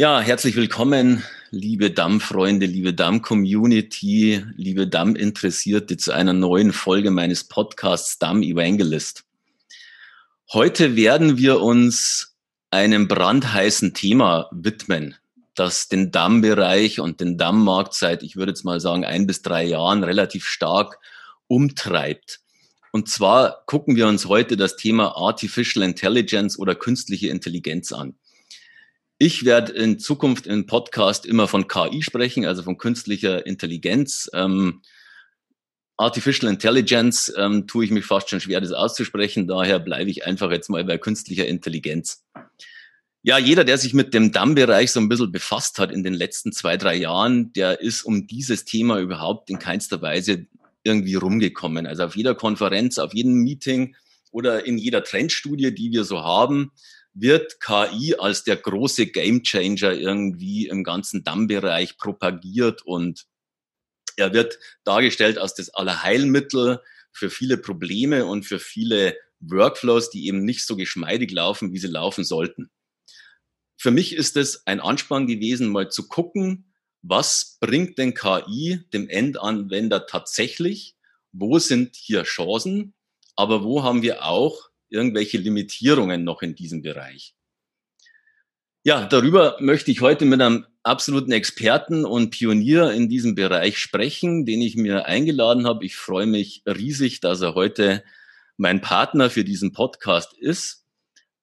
Ja, 0.00 0.18
herzlich 0.22 0.56
willkommen, 0.56 1.24
liebe 1.50 1.90
Damm-Freunde, 1.90 2.64
liebe 2.64 2.94
Damm-Community, 2.94 4.42
liebe 4.56 4.88
Damm-Interessierte 4.88 5.98
zu 5.98 6.12
einer 6.12 6.32
neuen 6.32 6.72
Folge 6.72 7.10
meines 7.10 7.44
Podcasts 7.44 8.18
Damm 8.18 8.42
Evangelist. 8.42 9.24
Heute 10.54 10.96
werden 10.96 11.36
wir 11.36 11.60
uns 11.60 12.34
einem 12.70 13.08
brandheißen 13.08 13.92
Thema 13.92 14.48
widmen, 14.52 15.16
das 15.54 15.88
den 15.88 16.10
Dammbereich 16.10 16.98
und 16.98 17.20
den 17.20 17.36
Dammmarkt 17.36 17.92
seit, 17.92 18.22
ich 18.22 18.36
würde 18.36 18.52
jetzt 18.52 18.64
mal 18.64 18.80
sagen, 18.80 19.04
ein 19.04 19.26
bis 19.26 19.42
drei 19.42 19.64
Jahren 19.64 20.02
relativ 20.02 20.46
stark 20.46 20.98
umtreibt. 21.46 22.40
Und 22.90 23.10
zwar 23.10 23.64
gucken 23.66 23.96
wir 23.96 24.08
uns 24.08 24.24
heute 24.24 24.56
das 24.56 24.76
Thema 24.76 25.14
Artificial 25.14 25.84
Intelligence 25.84 26.58
oder 26.58 26.74
künstliche 26.74 27.28
Intelligenz 27.28 27.92
an. 27.92 28.14
Ich 29.22 29.44
werde 29.44 29.72
in 29.72 29.98
Zukunft 29.98 30.46
im 30.46 30.64
Podcast 30.64 31.26
immer 31.26 31.46
von 31.46 31.68
KI 31.68 32.02
sprechen, 32.02 32.46
also 32.46 32.62
von 32.62 32.78
künstlicher 32.78 33.44
Intelligenz. 33.44 34.30
Ähm, 34.32 34.80
Artificial 35.98 36.50
Intelligence 36.50 37.30
ähm, 37.36 37.66
tue 37.66 37.84
ich 37.84 37.90
mich 37.90 38.06
fast 38.06 38.30
schon 38.30 38.40
schwer, 38.40 38.62
das 38.62 38.72
auszusprechen. 38.72 39.46
Daher 39.46 39.78
bleibe 39.78 40.08
ich 40.08 40.24
einfach 40.24 40.50
jetzt 40.50 40.70
mal 40.70 40.82
bei 40.84 40.96
künstlicher 40.96 41.46
Intelligenz. 41.46 42.24
Ja, 43.20 43.36
jeder, 43.36 43.64
der 43.64 43.76
sich 43.76 43.92
mit 43.92 44.14
dem 44.14 44.32
Dammbereich 44.32 44.90
so 44.90 45.00
ein 45.00 45.10
bisschen 45.10 45.30
befasst 45.30 45.78
hat 45.78 45.92
in 45.92 46.02
den 46.02 46.14
letzten 46.14 46.50
zwei, 46.52 46.78
drei 46.78 46.96
Jahren, 46.96 47.52
der 47.52 47.82
ist 47.82 48.04
um 48.04 48.26
dieses 48.26 48.64
Thema 48.64 49.00
überhaupt 49.00 49.50
in 49.50 49.58
keinster 49.58 50.00
Weise 50.00 50.46
irgendwie 50.82 51.16
rumgekommen. 51.16 51.86
Also 51.86 52.04
auf 52.04 52.16
jeder 52.16 52.34
Konferenz, 52.34 52.96
auf 52.96 53.12
jedem 53.12 53.34
Meeting 53.34 53.96
oder 54.30 54.64
in 54.64 54.78
jeder 54.78 55.04
Trendstudie, 55.04 55.74
die 55.74 55.92
wir 55.92 56.04
so 56.04 56.20
haben, 56.24 56.72
wird 57.12 57.60
KI 57.60 58.14
als 58.18 58.44
der 58.44 58.56
große 58.56 59.06
Gamechanger 59.06 59.92
irgendwie 59.92 60.68
im 60.68 60.84
ganzen 60.84 61.24
Dammbereich 61.24 61.98
propagiert 61.98 62.82
und 62.82 63.26
er 64.16 64.32
wird 64.32 64.58
dargestellt 64.84 65.38
als 65.38 65.54
das 65.54 65.70
Allerheilmittel 65.70 66.80
für 67.12 67.30
viele 67.30 67.56
Probleme 67.56 68.26
und 68.26 68.44
für 68.44 68.58
viele 68.58 69.16
Workflows, 69.40 70.10
die 70.10 70.26
eben 70.26 70.44
nicht 70.44 70.66
so 70.66 70.76
geschmeidig 70.76 71.30
laufen, 71.32 71.72
wie 71.72 71.78
sie 71.78 71.88
laufen 71.88 72.24
sollten. 72.24 72.70
Für 73.76 73.90
mich 73.90 74.14
ist 74.14 74.36
es 74.36 74.66
ein 74.66 74.80
Anspann 74.80 75.26
gewesen, 75.26 75.70
mal 75.70 75.90
zu 75.90 76.06
gucken, 76.06 76.70
was 77.02 77.56
bringt 77.60 77.96
denn 77.96 78.12
KI 78.12 78.82
dem 78.92 79.08
Endanwender 79.08 80.06
tatsächlich? 80.06 80.96
Wo 81.32 81.58
sind 81.58 81.96
hier 81.96 82.24
Chancen? 82.24 82.92
Aber 83.36 83.64
wo 83.64 83.82
haben 83.82 84.02
wir 84.02 84.24
auch 84.24 84.69
irgendwelche 84.90 85.38
Limitierungen 85.38 86.24
noch 86.24 86.42
in 86.42 86.54
diesem 86.54 86.82
Bereich. 86.82 87.34
Ja, 88.82 89.06
darüber 89.06 89.56
möchte 89.60 89.90
ich 89.90 90.00
heute 90.00 90.24
mit 90.24 90.40
einem 90.40 90.64
absoluten 90.82 91.32
Experten 91.32 92.04
und 92.04 92.30
Pionier 92.30 92.92
in 92.92 93.08
diesem 93.08 93.34
Bereich 93.34 93.78
sprechen, 93.78 94.46
den 94.46 94.62
ich 94.62 94.76
mir 94.76 95.06
eingeladen 95.06 95.66
habe. 95.66 95.84
Ich 95.84 95.96
freue 95.96 96.26
mich 96.26 96.62
riesig, 96.66 97.20
dass 97.20 97.42
er 97.42 97.54
heute 97.54 98.02
mein 98.56 98.80
Partner 98.80 99.30
für 99.30 99.44
diesen 99.44 99.72
Podcast 99.72 100.32
ist. 100.38 100.86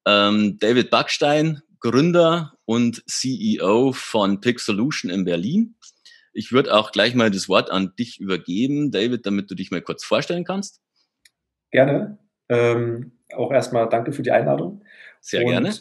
Ähm, 0.06 0.58
David 0.58 0.90
Backstein, 0.90 1.62
Gründer 1.80 2.54
und 2.64 3.04
CEO 3.08 3.92
von 3.92 4.40
Pick 4.40 4.58
Solution 4.58 5.10
in 5.10 5.24
Berlin. 5.24 5.76
Ich 6.32 6.52
würde 6.52 6.74
auch 6.74 6.92
gleich 6.92 7.14
mal 7.14 7.30
das 7.30 7.48
Wort 7.48 7.70
an 7.70 7.94
dich 7.96 8.20
übergeben, 8.20 8.90
David, 8.90 9.26
damit 9.26 9.50
du 9.50 9.54
dich 9.54 9.70
mal 9.70 9.82
kurz 9.82 10.04
vorstellen 10.04 10.44
kannst. 10.44 10.80
Gerne. 11.70 12.18
Ähm, 12.48 13.17
auch 13.34 13.52
erstmal 13.52 13.88
danke 13.88 14.12
für 14.12 14.22
die 14.22 14.30
Einladung. 14.30 14.82
Sehr 15.20 15.44
Und, 15.44 15.50
gerne. 15.50 15.72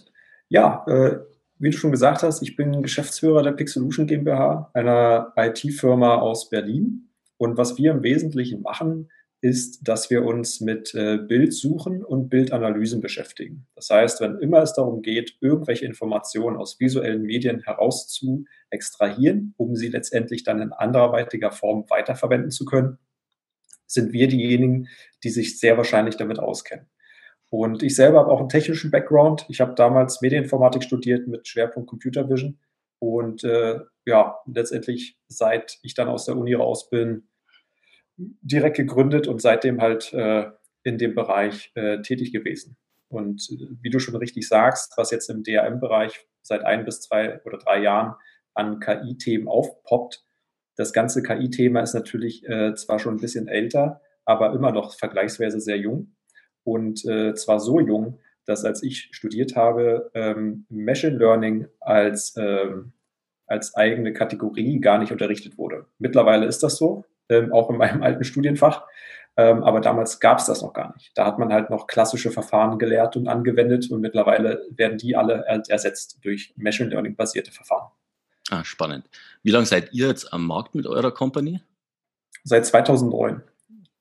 Ja, 0.49 0.85
äh, 0.87 1.19
wie 1.59 1.71
du 1.71 1.77
schon 1.77 1.91
gesagt 1.91 2.23
hast, 2.23 2.41
ich 2.41 2.55
bin 2.55 2.81
Geschäftsführer 2.81 3.43
der 3.43 3.51
Pixolution 3.51 4.07
GmbH, 4.07 4.69
einer 4.73 5.33
IT-Firma 5.35 6.15
aus 6.15 6.49
Berlin. 6.49 7.09
Und 7.37 7.57
was 7.57 7.77
wir 7.77 7.91
im 7.91 8.03
Wesentlichen 8.03 8.61
machen, 8.61 9.09
ist, 9.41 9.87
dass 9.87 10.09
wir 10.09 10.25
uns 10.25 10.61
mit 10.61 10.95
äh, 10.95 11.17
Bildsuchen 11.17 12.03
und 12.03 12.29
Bildanalysen 12.29 13.01
beschäftigen. 13.01 13.67
Das 13.75 13.89
heißt, 13.89 14.19
wenn 14.19 14.39
immer 14.39 14.63
es 14.63 14.73
darum 14.73 15.01
geht, 15.03 15.37
irgendwelche 15.41 15.85
Informationen 15.85 16.57
aus 16.57 16.79
visuellen 16.79 17.21
Medien 17.21 17.61
heraus 17.61 18.07
zu 18.07 18.45
extrahieren, 18.71 19.53
um 19.57 19.75
sie 19.75 19.89
letztendlich 19.89 20.43
dann 20.43 20.59
in 20.59 20.71
anderweitiger 20.71 21.51
Form 21.51 21.85
weiterverwenden 21.89 22.49
zu 22.49 22.65
können, 22.65 22.97
sind 23.85 24.11
wir 24.11 24.27
diejenigen, 24.27 24.87
die 25.23 25.29
sich 25.29 25.59
sehr 25.59 25.77
wahrscheinlich 25.77 26.17
damit 26.17 26.39
auskennen. 26.39 26.87
Und 27.49 27.81
ich 27.81 27.95
selber 27.95 28.19
habe 28.19 28.31
auch 28.31 28.39
einen 28.39 28.49
technischen 28.49 28.91
Background. 28.91 29.45
Ich 29.49 29.61
habe 29.61 29.73
damals 29.73 30.21
Medieninformatik 30.21 30.83
studiert 30.83 31.27
mit 31.27 31.47
Schwerpunkt 31.47 31.89
Computer 31.89 32.29
Vision. 32.29 32.59
Und 32.99 33.43
äh, 33.43 33.79
ja, 34.05 34.37
letztendlich, 34.45 35.17
seit 35.27 35.77
ich 35.83 35.93
dann 35.93 36.09
aus 36.09 36.25
der 36.25 36.35
Uni 36.35 36.53
raus 36.55 36.89
bin, 36.89 37.29
direkt 38.17 38.77
gegründet 38.77 39.27
und 39.27 39.41
seitdem 39.41 39.79
halt 39.79 40.11
äh, 40.13 40.49
in 40.83 40.97
dem 40.97 41.15
Bereich 41.15 41.71
äh, 41.75 42.01
tätig 42.01 42.33
gewesen. 42.33 42.75
Und 43.07 43.47
äh, 43.51 43.67
wie 43.81 43.91
du 43.91 43.99
schon 43.99 44.15
richtig 44.15 44.47
sagst, 44.47 44.93
was 44.97 45.11
jetzt 45.11 45.29
im 45.29 45.43
DRM-Bereich 45.43 46.27
seit 46.41 46.65
ein 46.65 46.83
bis 46.83 47.01
zwei 47.01 47.41
oder 47.43 47.59
drei 47.59 47.79
Jahren 47.79 48.15
an 48.55 48.79
KI-Themen 48.79 49.47
aufpoppt, 49.47 50.25
das 50.75 50.93
ganze 50.93 51.23
KI-Thema 51.23 51.81
ist 51.81 51.93
natürlich 51.93 52.47
äh, 52.47 52.73
zwar 52.75 52.99
schon 52.99 53.15
ein 53.15 53.21
bisschen 53.21 53.47
älter, 53.47 54.01
aber 54.25 54.53
immer 54.53 54.71
noch 54.71 54.95
vergleichsweise 54.95 55.59
sehr 55.59 55.77
jung 55.77 56.16
und 56.67 57.05
äh, 57.05 57.33
zwar 57.33 57.61
so 57.61 57.79
jung, 57.79 58.19
dass 58.45 58.65
als 58.65 58.83
ich 58.83 59.07
studiert 59.11 59.55
habe, 59.55 60.11
ähm, 60.13 60.65
Machine 60.69 61.17
Learning 61.17 61.67
als, 61.79 62.35
ähm, 62.37 62.91
als 63.45 63.73
eigene 63.75 64.11
Kategorie 64.11 64.81
gar 64.81 64.97
nicht 64.97 65.13
unterrichtet 65.13 65.57
wurde. 65.57 65.85
Mittlerweile 65.97 66.45
ist 66.45 66.63
das 66.63 66.75
so, 66.75 67.05
ähm, 67.29 67.53
auch 67.53 67.69
in 67.69 67.77
meinem 67.77 68.03
alten 68.03 68.25
Studienfach. 68.25 68.85
Ähm, 69.37 69.63
aber 69.63 69.79
damals 69.79 70.19
gab 70.19 70.39
es 70.39 70.45
das 70.47 70.61
noch 70.61 70.73
gar 70.73 70.93
nicht. 70.93 71.11
Da 71.15 71.25
hat 71.25 71.39
man 71.39 71.53
halt 71.53 71.69
noch 71.69 71.87
klassische 71.87 72.31
Verfahren 72.31 72.79
gelehrt 72.79 73.15
und 73.15 73.29
angewendet 73.29 73.89
und 73.89 74.01
mittlerweile 74.01 74.65
werden 74.71 74.97
die 74.97 75.15
alle 75.15 75.45
ersetzt 75.69 76.19
durch 76.23 76.53
Machine 76.57 76.89
Learning 76.89 77.15
basierte 77.15 77.51
Verfahren. 77.51 77.91
Ah, 78.49 78.65
spannend. 78.65 79.09
Wie 79.43 79.51
lange 79.51 79.67
seid 79.67 79.93
ihr 79.93 80.07
jetzt 80.07 80.33
am 80.33 80.45
Markt 80.45 80.75
mit 80.75 80.85
eurer 80.85 81.11
Company? 81.11 81.61
Seit 82.43 82.65
2009. 82.65 83.41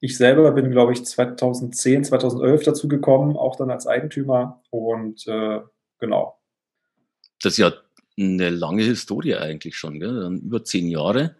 Ich 0.00 0.16
selber 0.16 0.52
bin, 0.52 0.70
glaube 0.70 0.92
ich, 0.92 1.04
2010, 1.04 2.04
2011 2.04 2.64
dazu 2.64 2.88
gekommen, 2.88 3.36
auch 3.36 3.56
dann 3.56 3.70
als 3.70 3.86
Eigentümer. 3.86 4.62
Und 4.70 5.26
äh, 5.26 5.60
genau. 5.98 6.38
Das 7.42 7.54
ist 7.54 7.58
ja 7.58 7.72
eine 8.18 8.50
lange 8.50 8.82
Historie 8.82 9.36
eigentlich 9.36 9.76
schon, 9.76 10.00
gell? 10.00 10.20
Dann 10.20 10.38
über 10.38 10.64
zehn 10.64 10.88
Jahre. 10.88 11.36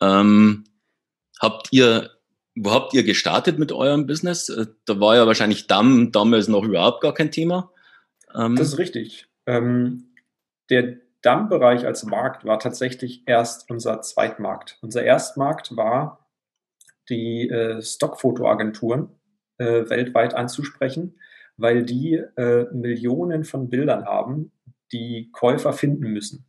Ähm, 0.00 0.64
habt 1.40 1.68
ihr, 1.72 2.10
wo 2.54 2.72
habt 2.72 2.94
ihr 2.94 3.02
gestartet 3.02 3.58
mit 3.58 3.72
eurem 3.72 4.06
Business? 4.06 4.48
Äh, 4.48 4.66
da 4.84 5.00
war 5.00 5.16
ja 5.16 5.26
wahrscheinlich 5.26 5.66
Damm 5.66 6.12
damals 6.12 6.48
noch 6.48 6.64
überhaupt 6.64 7.00
gar 7.00 7.14
kein 7.14 7.30
Thema. 7.30 7.70
Ähm, 8.34 8.56
das 8.56 8.68
ist 8.68 8.78
richtig. 8.78 9.26
Ähm, 9.46 10.08
der 10.70 10.96
Dammbereich 11.22 11.86
als 11.86 12.04
Markt 12.04 12.44
war 12.44 12.58
tatsächlich 12.58 13.22
erst 13.26 13.70
unser 13.70 14.00
Zweitmarkt. 14.02 14.78
Unser 14.80 15.02
Erstmarkt 15.02 15.76
war 15.76 16.25
die 17.08 17.48
äh, 17.48 17.82
Stockfotoagenturen 17.82 19.08
äh, 19.58 19.88
weltweit 19.88 20.34
anzusprechen, 20.34 21.18
weil 21.56 21.84
die 21.84 22.14
äh, 22.36 22.66
Millionen 22.72 23.44
von 23.44 23.70
Bildern 23.70 24.04
haben, 24.04 24.52
die 24.92 25.30
Käufer 25.32 25.72
finden 25.72 26.12
müssen. 26.12 26.46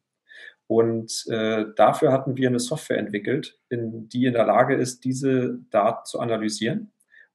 Und 0.67 1.25
äh, 1.29 1.65
dafür 1.75 2.11
hatten 2.11 2.35
wir 2.35 2.49
eine 2.49 2.59
Software 2.59 2.97
entwickelt, 2.97 3.57
in, 3.69 4.09
die 4.09 4.25
in 4.25 4.33
der 4.33 4.45
Lage 4.45 4.75
ist, 4.75 5.05
diese 5.05 5.59
Daten 5.69 6.05
zu 6.05 6.19
analysieren 6.19 6.91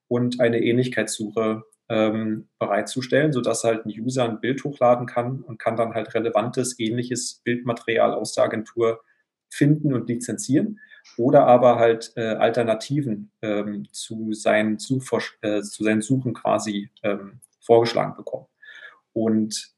und 0.07 0.39
eine 0.39 0.59
Ähnlichkeitssuche 0.61 1.63
ähm, 1.89 2.47
bereitzustellen, 2.59 3.33
sodass 3.33 3.63
halt 3.63 3.85
ein 3.85 3.89
User 3.89 4.25
ein 4.25 4.39
Bild 4.39 4.63
hochladen 4.63 5.07
kann 5.07 5.41
und 5.41 5.57
kann 5.57 5.75
dann 5.75 5.95
halt 5.95 6.13
relevantes, 6.13 6.79
ähnliches 6.79 7.41
Bildmaterial 7.43 8.13
aus 8.13 8.33
der 8.33 8.45
Agentur 8.45 9.01
finden 9.49 9.93
und 9.93 10.07
lizenzieren 10.07 10.79
oder 11.17 11.45
aber 11.45 11.77
halt 11.77 12.13
äh, 12.15 12.35
Alternativen 12.35 13.31
ähm, 13.41 13.87
zu, 13.91 14.33
seinen 14.33 14.75
äh, 14.75 15.61
zu 15.61 15.83
seinen 15.83 16.01
Suchen 16.01 16.33
quasi 16.33 16.89
ähm, 17.03 17.39
vorgeschlagen 17.59 18.15
bekommen. 18.15 18.47
Und 19.13 19.73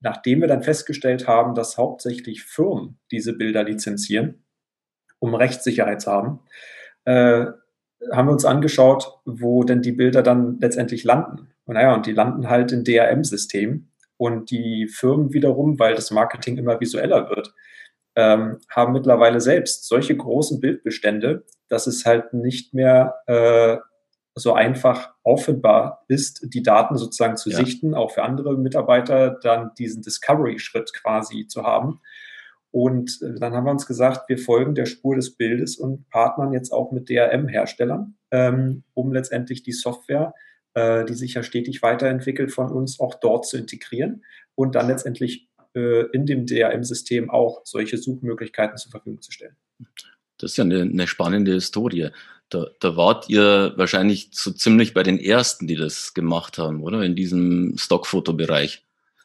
nachdem 0.00 0.40
wir 0.40 0.48
dann 0.48 0.62
festgestellt 0.62 1.26
haben, 1.26 1.54
dass 1.54 1.78
hauptsächlich 1.78 2.44
Firmen 2.44 2.98
diese 3.10 3.32
Bilder 3.32 3.64
lizenzieren, 3.64 4.44
um 5.18 5.34
Rechtssicherheit 5.34 6.02
zu 6.02 6.12
haben, 6.12 6.40
äh, 7.04 7.46
haben 8.12 8.28
wir 8.28 8.32
uns 8.32 8.44
angeschaut, 8.44 9.20
wo 9.24 9.64
denn 9.64 9.82
die 9.82 9.92
Bilder 9.92 10.22
dann 10.22 10.58
letztendlich 10.60 11.04
landen. 11.04 11.48
Und 11.64 11.74
naja, 11.74 11.94
und 11.94 12.06
die 12.06 12.12
landen 12.12 12.48
halt 12.48 12.72
in 12.72 12.84
DRM-Systemen. 12.84 13.90
Und 14.18 14.50
die 14.50 14.86
Firmen 14.86 15.32
wiederum, 15.32 15.78
weil 15.78 15.94
das 15.94 16.10
Marketing 16.10 16.56
immer 16.56 16.80
visueller 16.80 17.28
wird, 17.28 17.54
ähm, 18.16 18.58
haben 18.70 18.92
mittlerweile 18.92 19.40
selbst 19.40 19.86
solche 19.86 20.16
großen 20.16 20.58
Bildbestände, 20.60 21.44
dass 21.68 21.86
es 21.86 22.04
halt 22.04 22.32
nicht 22.32 22.74
mehr 22.74 23.14
äh, 23.26 23.76
so 24.34 24.52
einfach 24.52 25.14
auffindbar 25.22 26.04
ist, 26.08 26.46
die 26.52 26.62
Daten 26.62 26.96
sozusagen 26.96 27.36
zu 27.36 27.50
ja. 27.50 27.56
sichten, 27.56 27.94
auch 27.94 28.10
für 28.10 28.22
andere 28.22 28.56
Mitarbeiter 28.56 29.38
dann 29.42 29.72
diesen 29.78 30.02
Discovery-Schritt 30.02 30.92
quasi 30.92 31.46
zu 31.46 31.62
haben. 31.62 32.00
Und 32.70 33.20
äh, 33.22 33.38
dann 33.38 33.54
haben 33.54 33.64
wir 33.64 33.70
uns 33.70 33.86
gesagt, 33.86 34.28
wir 34.28 34.38
folgen 34.38 34.74
der 34.74 34.86
Spur 34.86 35.16
des 35.16 35.36
Bildes 35.36 35.76
und 35.76 36.08
partnern 36.10 36.52
jetzt 36.52 36.72
auch 36.72 36.92
mit 36.92 37.08
DRM-Herstellern, 37.08 38.16
ähm, 38.30 38.82
um 38.92 39.12
letztendlich 39.12 39.62
die 39.62 39.72
Software, 39.72 40.34
äh, 40.74 41.04
die 41.04 41.14
sich 41.14 41.34
ja 41.34 41.42
stetig 41.42 41.82
weiterentwickelt, 41.82 42.52
von 42.52 42.70
uns 42.70 43.00
auch 43.00 43.14
dort 43.14 43.46
zu 43.46 43.56
integrieren 43.56 44.24
und 44.54 44.74
dann 44.74 44.88
letztendlich 44.88 45.48
in 45.80 46.26
dem 46.26 46.46
DRM-System 46.46 47.30
auch 47.30 47.60
solche 47.64 47.98
Suchmöglichkeiten 47.98 48.76
zur 48.76 48.90
Verfügung 48.90 49.20
zu 49.20 49.32
stellen. 49.32 49.56
Das 50.38 50.52
ist 50.52 50.56
ja 50.56 50.64
eine, 50.64 50.82
eine 50.82 51.06
spannende 51.06 51.52
Historie. 51.52 52.10
Da, 52.48 52.66
da 52.80 52.96
wart 52.96 53.28
ihr 53.28 53.72
wahrscheinlich 53.76 54.30
so 54.32 54.52
ziemlich 54.52 54.94
bei 54.94 55.02
den 55.02 55.18
ersten, 55.18 55.66
die 55.66 55.76
das 55.76 56.14
gemacht 56.14 56.58
haben, 56.58 56.82
oder? 56.82 57.02
In 57.02 57.16
diesem 57.16 57.74
Stockfotobereich. 57.76 58.84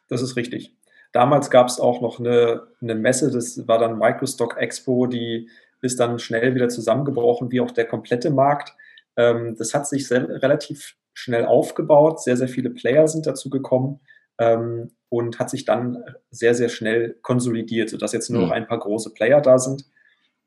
Das 0.10 0.22
ist 0.22 0.36
richtig. 0.36 0.74
Damals 1.12 1.50
gab 1.50 1.68
es 1.68 1.80
auch 1.80 2.02
noch 2.02 2.20
eine, 2.20 2.68
eine 2.82 2.96
Messe, 2.96 3.32
das 3.32 3.68
war 3.68 3.80
dann 3.80 3.98
Microstock 3.98 4.58
Expo, 4.58 5.08
die 5.08 5.50
ist 5.82 6.00
dann 6.00 6.20
schnell 6.20 6.56
wieder 6.56 6.70
zusammengebrochen, 6.70 7.52
wie 7.52 7.62
auch 7.62 7.72
der 7.72 7.86
komplette 7.86 8.30
Markt. 8.30 8.74
Ähm, 9.18 9.56
das 9.58 9.74
hat 9.74 9.88
sich 9.88 10.08
sehr, 10.08 10.28
relativ 10.42 10.96
schnell 11.14 11.46
aufgebaut, 11.46 12.22
sehr, 12.22 12.38
sehr 12.38 12.48
viele 12.48 12.70
Player 12.70 13.08
sind 13.08 13.26
dazu 13.26 13.50
gekommen 13.50 14.00
ähm, 14.38 14.92
und 15.12 15.40
hat 15.40 15.50
sich 15.50 15.66
dann 15.66 16.04
sehr, 16.30 16.56
sehr 16.56 16.70
schnell 16.70 17.18
konsolidiert, 17.22 17.90
sodass 17.90 18.14
jetzt 18.14 18.30
nur 18.30 18.44
noch 18.44 18.52
ein 18.52 18.66
paar 18.66 18.80
große 18.80 19.14
Player 19.14 19.42
da 19.42 19.60
sind 19.60 19.86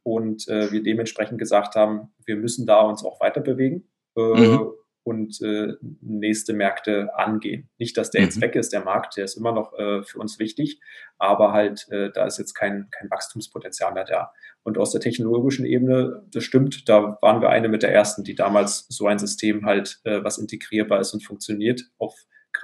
und 0.02 0.48
äh, 0.48 0.72
wir 0.72 0.82
dementsprechend 0.82 1.38
gesagt 1.38 1.74
haben, 1.74 2.14
wir 2.24 2.36
müssen 2.36 2.66
da 2.66 2.80
uns 2.80 3.04
auch 3.04 3.20
weiter 3.20 3.40
bewegen. 3.40 3.88
Äh, 4.16 4.20
mhm 4.20 4.72
und 5.04 5.40
äh, 5.42 5.74
nächste 6.00 6.54
Märkte 6.54 7.14
angehen. 7.14 7.68
Nicht, 7.78 7.96
dass 7.96 8.10
der 8.10 8.22
mhm. 8.22 8.26
jetzt 8.26 8.40
weg 8.40 8.56
ist, 8.56 8.72
der 8.72 8.82
Markt, 8.82 9.16
der 9.16 9.24
ist 9.24 9.36
immer 9.36 9.52
noch 9.52 9.78
äh, 9.78 10.02
für 10.02 10.18
uns 10.18 10.38
wichtig, 10.38 10.80
aber 11.18 11.52
halt, 11.52 11.86
äh, 11.90 12.10
da 12.10 12.24
ist 12.24 12.38
jetzt 12.38 12.54
kein, 12.54 12.88
kein 12.90 13.10
Wachstumspotenzial 13.10 13.92
mehr 13.92 14.06
da. 14.06 14.32
Und 14.62 14.78
aus 14.78 14.92
der 14.92 15.02
technologischen 15.02 15.66
Ebene, 15.66 16.24
das 16.32 16.44
stimmt, 16.44 16.88
da 16.88 17.18
waren 17.20 17.42
wir 17.42 17.50
eine 17.50 17.68
mit 17.68 17.82
der 17.82 17.92
ersten, 17.92 18.24
die 18.24 18.34
damals 18.34 18.86
so 18.88 19.06
ein 19.06 19.18
System 19.18 19.66
halt, 19.66 20.00
äh, 20.04 20.24
was 20.24 20.38
integrierbar 20.38 21.00
ist 21.00 21.12
und 21.12 21.22
funktioniert, 21.22 21.82
auf 21.98 22.14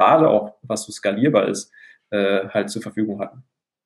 gerade 0.00 0.28
auch 0.28 0.54
was 0.62 0.84
so 0.84 0.92
skalierbar 0.92 1.46
ist, 1.48 1.70
äh, 2.10 2.48
halt 2.48 2.70
zur 2.70 2.80
Verfügung 2.80 3.20
hatten. 3.20 3.44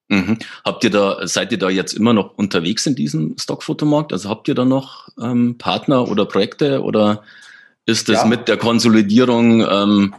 Mhm. 0.08 0.38
Habt 0.64 0.84
ihr 0.84 0.90
da, 0.90 1.26
seid 1.26 1.50
ihr 1.50 1.58
da 1.58 1.70
jetzt 1.70 1.92
immer 1.92 2.12
noch 2.12 2.38
unterwegs 2.38 2.86
in 2.86 2.94
diesem 2.94 3.36
Stockfotomarkt? 3.36 4.12
Also 4.12 4.28
habt 4.28 4.46
ihr 4.46 4.54
da 4.54 4.64
noch 4.64 5.08
ähm, 5.20 5.58
Partner 5.58 6.08
oder 6.08 6.26
Projekte 6.26 6.82
oder 6.82 7.24
ist 7.84 8.08
es 8.08 8.20
ja. 8.20 8.26
mit 8.26 8.46
der 8.46 8.58
Konsolidierung, 8.58 9.62
ähm, 9.62 10.14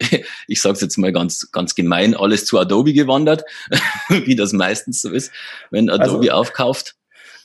ich 0.48 0.62
sage 0.62 0.74
es 0.74 0.80
jetzt 0.80 0.96
mal 0.96 1.12
ganz, 1.12 1.50
ganz 1.52 1.74
gemein, 1.74 2.16
alles 2.16 2.46
zu 2.46 2.58
Adobe 2.58 2.94
gewandert, 2.94 3.44
wie 4.08 4.36
das 4.36 4.54
meistens 4.54 5.02
so 5.02 5.10
ist, 5.10 5.32
wenn 5.70 5.90
Adobe 5.90 6.30
also, 6.30 6.30
aufkauft? 6.30 6.94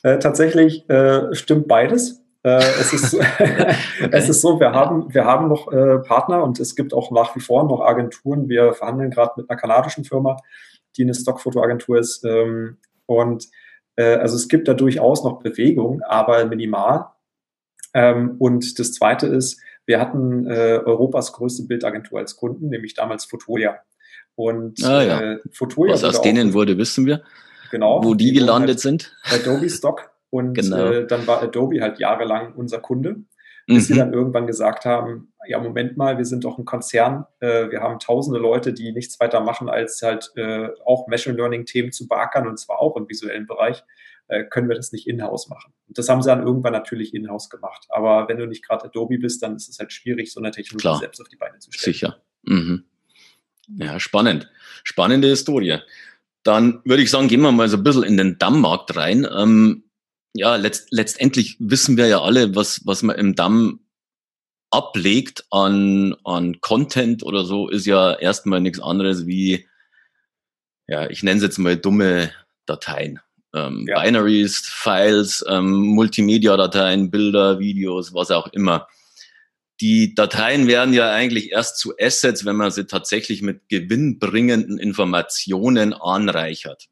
Äh, 0.02 0.18
tatsächlich 0.18 0.88
äh, 0.88 1.34
stimmt 1.34 1.68
beides. 1.68 2.21
Äh, 2.44 2.56
es, 2.80 2.92
ist, 2.92 3.14
okay. 3.14 3.76
es 4.10 4.28
ist 4.28 4.40
so, 4.40 4.58
wir 4.58 4.72
haben, 4.72 5.12
wir 5.14 5.24
haben 5.24 5.48
noch 5.48 5.70
äh, 5.72 5.98
Partner 5.98 6.42
und 6.42 6.58
es 6.60 6.74
gibt 6.74 6.92
auch 6.92 7.10
nach 7.10 7.36
wie 7.36 7.40
vor 7.40 7.64
noch 7.64 7.80
Agenturen. 7.80 8.48
Wir 8.48 8.74
verhandeln 8.74 9.10
gerade 9.10 9.32
mit 9.36 9.48
einer 9.48 9.58
kanadischen 9.58 10.04
Firma, 10.04 10.36
die 10.96 11.02
eine 11.02 11.14
Stockfotoagentur 11.14 11.98
ist. 11.98 12.24
Ähm, 12.24 12.78
und 13.06 13.48
äh, 13.96 14.16
also 14.16 14.36
es 14.36 14.48
gibt 14.48 14.68
da 14.68 14.74
durchaus 14.74 15.24
noch 15.24 15.40
Bewegung, 15.40 16.02
aber 16.02 16.44
minimal. 16.46 17.06
Ähm, 17.94 18.36
und 18.38 18.78
das 18.78 18.92
Zweite 18.92 19.26
ist, 19.26 19.60
wir 19.86 20.00
hatten 20.00 20.46
äh, 20.46 20.80
Europas 20.84 21.32
größte 21.32 21.64
Bildagentur 21.64 22.18
als 22.18 22.36
Kunden, 22.36 22.68
nämlich 22.68 22.94
damals 22.94 23.24
Fotolia. 23.24 23.80
Und 24.34 24.82
ah, 24.84 25.02
ja. 25.02 25.20
äh, 25.20 25.38
Fotolia 25.52 25.94
Was 25.94 26.04
aus 26.04 26.22
denen 26.22 26.54
wurde, 26.54 26.78
wissen 26.78 27.06
wir. 27.06 27.22
Genau. 27.70 28.02
Wo 28.02 28.14
die, 28.14 28.26
die 28.26 28.32
gelandet 28.32 28.70
halt 28.70 28.80
sind. 28.80 29.16
Adobe 29.24 29.68
Stock. 29.68 30.11
Und 30.32 30.54
genau. 30.54 30.90
äh, 30.90 31.06
dann 31.06 31.26
war 31.26 31.42
Adobe 31.42 31.82
halt 31.82 31.98
jahrelang 31.98 32.54
unser 32.54 32.78
Kunde, 32.78 33.16
bis 33.66 33.76
mhm. 33.76 33.92
sie 33.92 33.98
dann 33.98 34.14
irgendwann 34.14 34.46
gesagt 34.46 34.86
haben, 34.86 35.34
ja, 35.46 35.60
Moment 35.60 35.98
mal, 35.98 36.16
wir 36.16 36.24
sind 36.24 36.44
doch 36.44 36.56
ein 36.56 36.64
Konzern, 36.64 37.26
äh, 37.40 37.70
wir 37.70 37.82
haben 37.82 37.98
tausende 37.98 38.40
Leute, 38.40 38.72
die 38.72 38.92
nichts 38.92 39.20
weiter 39.20 39.40
machen, 39.40 39.68
als 39.68 40.00
halt 40.00 40.32
äh, 40.36 40.68
auch 40.86 41.06
Machine 41.06 41.36
Learning-Themen 41.36 41.92
zu 41.92 42.08
beackern 42.08 42.48
und 42.48 42.58
zwar 42.58 42.80
auch 42.80 42.96
im 42.96 43.06
visuellen 43.10 43.46
Bereich 43.46 43.84
äh, 44.28 44.44
können 44.44 44.70
wir 44.70 44.74
das 44.74 44.90
nicht 44.90 45.06
in-house 45.06 45.50
machen. 45.50 45.74
Und 45.86 45.98
das 45.98 46.08
haben 46.08 46.22
sie 46.22 46.30
dann 46.30 46.46
irgendwann 46.46 46.72
natürlich 46.72 47.12
in-house 47.12 47.50
gemacht. 47.50 47.84
Aber 47.90 48.26
wenn 48.26 48.38
du 48.38 48.46
nicht 48.46 48.66
gerade 48.66 48.86
Adobe 48.86 49.18
bist, 49.18 49.42
dann 49.42 49.54
ist 49.54 49.68
es 49.68 49.78
halt 49.78 49.92
schwierig, 49.92 50.32
so 50.32 50.40
eine 50.40 50.50
Technologie 50.50 50.80
Klar. 50.80 50.98
selbst 50.98 51.20
auf 51.20 51.28
die 51.28 51.36
Beine 51.36 51.58
zu 51.58 51.70
stellen. 51.72 51.92
Sicher. 51.92 52.16
Mhm. 52.44 52.84
Ja, 53.68 54.00
spannend. 54.00 54.50
Spannende 54.82 55.28
Historie. 55.28 55.80
Dann 56.42 56.80
würde 56.86 57.02
ich 57.02 57.10
sagen, 57.10 57.28
gehen 57.28 57.42
wir 57.42 57.52
mal 57.52 57.68
so 57.68 57.76
ein 57.76 57.82
bisschen 57.82 58.04
in 58.04 58.16
den 58.16 58.38
Dammmarkt 58.38 58.96
rein. 58.96 59.26
Ähm, 59.30 59.84
ja, 60.34 60.56
letzt, 60.56 60.88
letztendlich 60.90 61.56
wissen 61.58 61.96
wir 61.96 62.06
ja 62.06 62.22
alle, 62.22 62.54
was, 62.54 62.82
was 62.84 63.02
man 63.02 63.16
im 63.16 63.34
Damm 63.34 63.80
ablegt 64.70 65.44
an, 65.50 66.16
an 66.24 66.60
Content 66.60 67.22
oder 67.22 67.44
so, 67.44 67.68
ist 67.68 67.86
ja 67.86 68.14
erstmal 68.14 68.60
nichts 68.60 68.80
anderes 68.80 69.26
wie, 69.26 69.66
ja, 70.88 71.10
ich 71.10 71.22
nenne 71.22 71.38
es 71.38 71.42
jetzt 71.42 71.58
mal 71.58 71.76
dumme 71.76 72.32
Dateien 72.66 73.20
ähm, 73.54 73.86
ja. 73.88 74.02
Binaries, 74.02 74.60
Files, 74.60 75.44
ähm, 75.48 75.70
Multimedia-Dateien, 75.70 77.10
Bilder, 77.10 77.58
Videos, 77.58 78.14
was 78.14 78.30
auch 78.30 78.48
immer. 78.48 78.88
Die 79.80 80.14
Dateien 80.14 80.66
werden 80.68 80.94
ja 80.94 81.12
eigentlich 81.12 81.50
erst 81.50 81.78
zu 81.78 81.94
Assets, 82.00 82.44
wenn 82.44 82.56
man 82.56 82.70
sie 82.70 82.86
tatsächlich 82.86 83.42
mit 83.42 83.68
gewinnbringenden 83.68 84.78
Informationen 84.78 85.92
anreichert. 85.92 86.88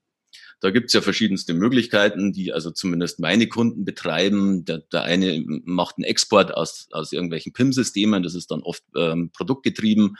Da 0.61 0.71
gibt's 0.71 0.93
ja 0.93 1.01
verschiedenste 1.01 1.55
Möglichkeiten, 1.55 2.33
die 2.33 2.53
also 2.53 2.71
zumindest 2.71 3.19
meine 3.19 3.49
Kunden 3.49 3.85
betreiben. 3.85 4.65
Der, 4.67 4.79
der 4.79 5.03
eine 5.03 5.43
macht 5.47 5.97
einen 5.97 6.05
Export 6.05 6.53
aus, 6.55 6.89
aus 6.93 7.13
irgendwelchen 7.13 7.55
PIM-Systemen, 7.55 8.23
das 8.23 8.35
ist 8.35 8.51
dann 8.51 8.63
oft 8.63 8.83
ähm, 8.95 9.31
produktgetrieben 9.33 10.17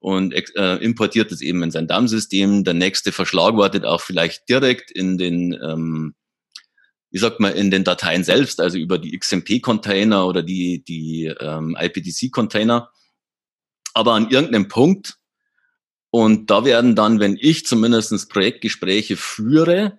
und 0.00 0.32
äh, 0.32 0.76
importiert 0.76 1.30
es 1.30 1.42
eben 1.42 1.62
in 1.62 1.70
sein 1.70 1.86
DAM-System. 1.86 2.64
Der 2.64 2.74
nächste 2.74 3.12
verschlagwortet 3.12 3.84
auch 3.84 4.00
vielleicht 4.00 4.48
direkt 4.48 4.90
in 4.90 5.18
den, 5.18 5.52
ähm, 5.62 6.14
wie 7.10 7.18
sagt 7.18 7.38
man, 7.38 7.54
in 7.54 7.70
den 7.70 7.84
Dateien 7.84 8.24
selbst, 8.24 8.60
also 8.60 8.78
über 8.78 8.98
die 8.98 9.16
XMP-Container 9.18 10.26
oder 10.26 10.42
die, 10.42 10.82
die 10.84 11.26
ähm, 11.38 11.76
IPTC-Container. 11.78 12.90
Aber 13.92 14.14
an 14.14 14.30
irgendeinem 14.30 14.68
Punkt, 14.68 15.19
und 16.10 16.50
da 16.50 16.64
werden 16.64 16.96
dann, 16.96 17.20
wenn 17.20 17.36
ich 17.40 17.66
zumindestens 17.66 18.26
Projektgespräche 18.26 19.16
führe, 19.16 19.98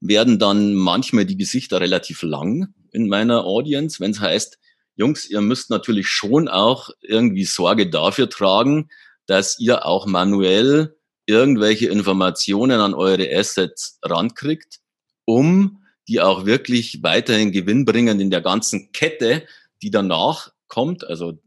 werden 0.00 0.38
dann 0.38 0.74
manchmal 0.74 1.26
die 1.26 1.36
Gesichter 1.36 1.80
relativ 1.80 2.22
lang 2.22 2.74
in 2.90 3.08
meiner 3.08 3.44
Audience, 3.44 4.00
wenn 4.00 4.10
es 4.10 4.20
heißt, 4.20 4.58
Jungs, 4.96 5.28
ihr 5.28 5.40
müsst 5.40 5.70
natürlich 5.70 6.08
schon 6.08 6.48
auch 6.48 6.90
irgendwie 7.00 7.44
Sorge 7.44 7.88
dafür 7.88 8.28
tragen, 8.28 8.90
dass 9.26 9.58
ihr 9.58 9.86
auch 9.86 10.06
manuell 10.06 10.96
irgendwelche 11.26 11.88
Informationen 11.88 12.80
an 12.80 12.94
eure 12.94 13.28
Assets 13.34 13.98
rankriegt, 14.02 14.80
um 15.24 15.82
die 16.08 16.20
auch 16.20 16.46
wirklich 16.46 17.02
weiterhin 17.02 17.52
gewinnbringend 17.52 18.20
in 18.20 18.30
der 18.30 18.40
ganzen 18.40 18.92
Kette, 18.92 19.46
die 19.82 19.90
danach 19.90 20.52
kommt, 20.66 21.04
also 21.04 21.38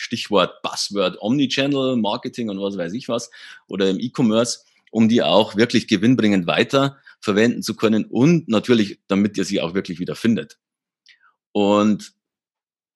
Stichwort 0.00 0.62
Buzzword 0.62 1.18
Omnichannel 1.20 1.96
Marketing 1.96 2.48
und 2.48 2.60
was 2.60 2.76
weiß 2.76 2.92
ich 2.94 3.08
was, 3.08 3.30
oder 3.68 3.88
im 3.90 4.00
E-Commerce, 4.00 4.60
um 4.90 5.08
die 5.08 5.22
auch 5.22 5.56
wirklich 5.56 5.86
gewinnbringend 5.88 6.46
weiter 6.46 6.98
verwenden 7.20 7.62
zu 7.62 7.76
können 7.76 8.06
und 8.06 8.48
natürlich, 8.48 9.00
damit 9.06 9.36
ihr 9.36 9.44
sie 9.44 9.60
auch 9.60 9.74
wirklich 9.74 9.98
wieder 9.98 10.16
findet. 10.16 10.58
Und 11.52 12.12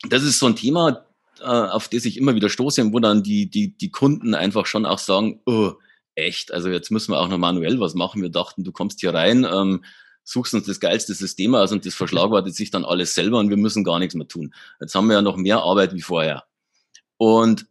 das 0.09 0.23
ist 0.23 0.39
so 0.39 0.47
ein 0.47 0.57
Thema, 0.57 1.07
äh, 1.41 1.45
auf 1.45 1.89
das 1.89 2.05
ich 2.05 2.17
immer 2.17 2.35
wieder 2.35 2.49
stoße, 2.49 2.93
wo 2.93 3.01
dann 3.01 3.23
die, 3.23 3.51
die, 3.51 3.77
die 3.77 3.91
Kunden 3.91 4.35
einfach 4.35 4.67
schon 4.67 4.87
auch 4.87 4.99
sagen, 4.99 5.41
oh, 5.47 5.73
echt, 6.15 6.53
also 6.53 6.69
jetzt 6.69 6.91
müssen 6.91 7.13
wir 7.13 7.21
auch 7.21 7.29
noch 7.29 7.39
manuell 7.39 7.81
was 7.81 7.95
machen. 7.95 8.23
Wir 8.23 8.31
dachten, 8.31 8.65
du 8.65 8.73
kommst 8.73 9.01
hier 9.01 9.13
rein, 9.13 9.45
ähm, 9.45 9.85
suchst 10.23 10.55
uns 10.55 10.67
das 10.67 10.81
geilste 10.81 11.13
System 11.13 11.55
aus 11.55 11.73
und 11.73 11.85
das 11.85 11.95
verschlagwortet 11.95 12.55
sich 12.55 12.71
dann 12.71 12.85
alles 12.85 13.15
selber 13.15 13.39
und 13.39 13.51
wir 13.51 13.57
müssen 13.59 13.85
gar 13.85 13.99
nichts 13.99 14.15
mehr 14.15 14.29
tun. 14.29 14.55
Jetzt 14.81 14.95
haben 14.95 15.07
wir 15.09 15.15
ja 15.15 15.23
noch 15.23 15.37
mehr 15.37 15.59
Arbeit 15.59 15.95
wie 15.95 16.01
vorher. 16.01 16.45
Und 17.17 17.67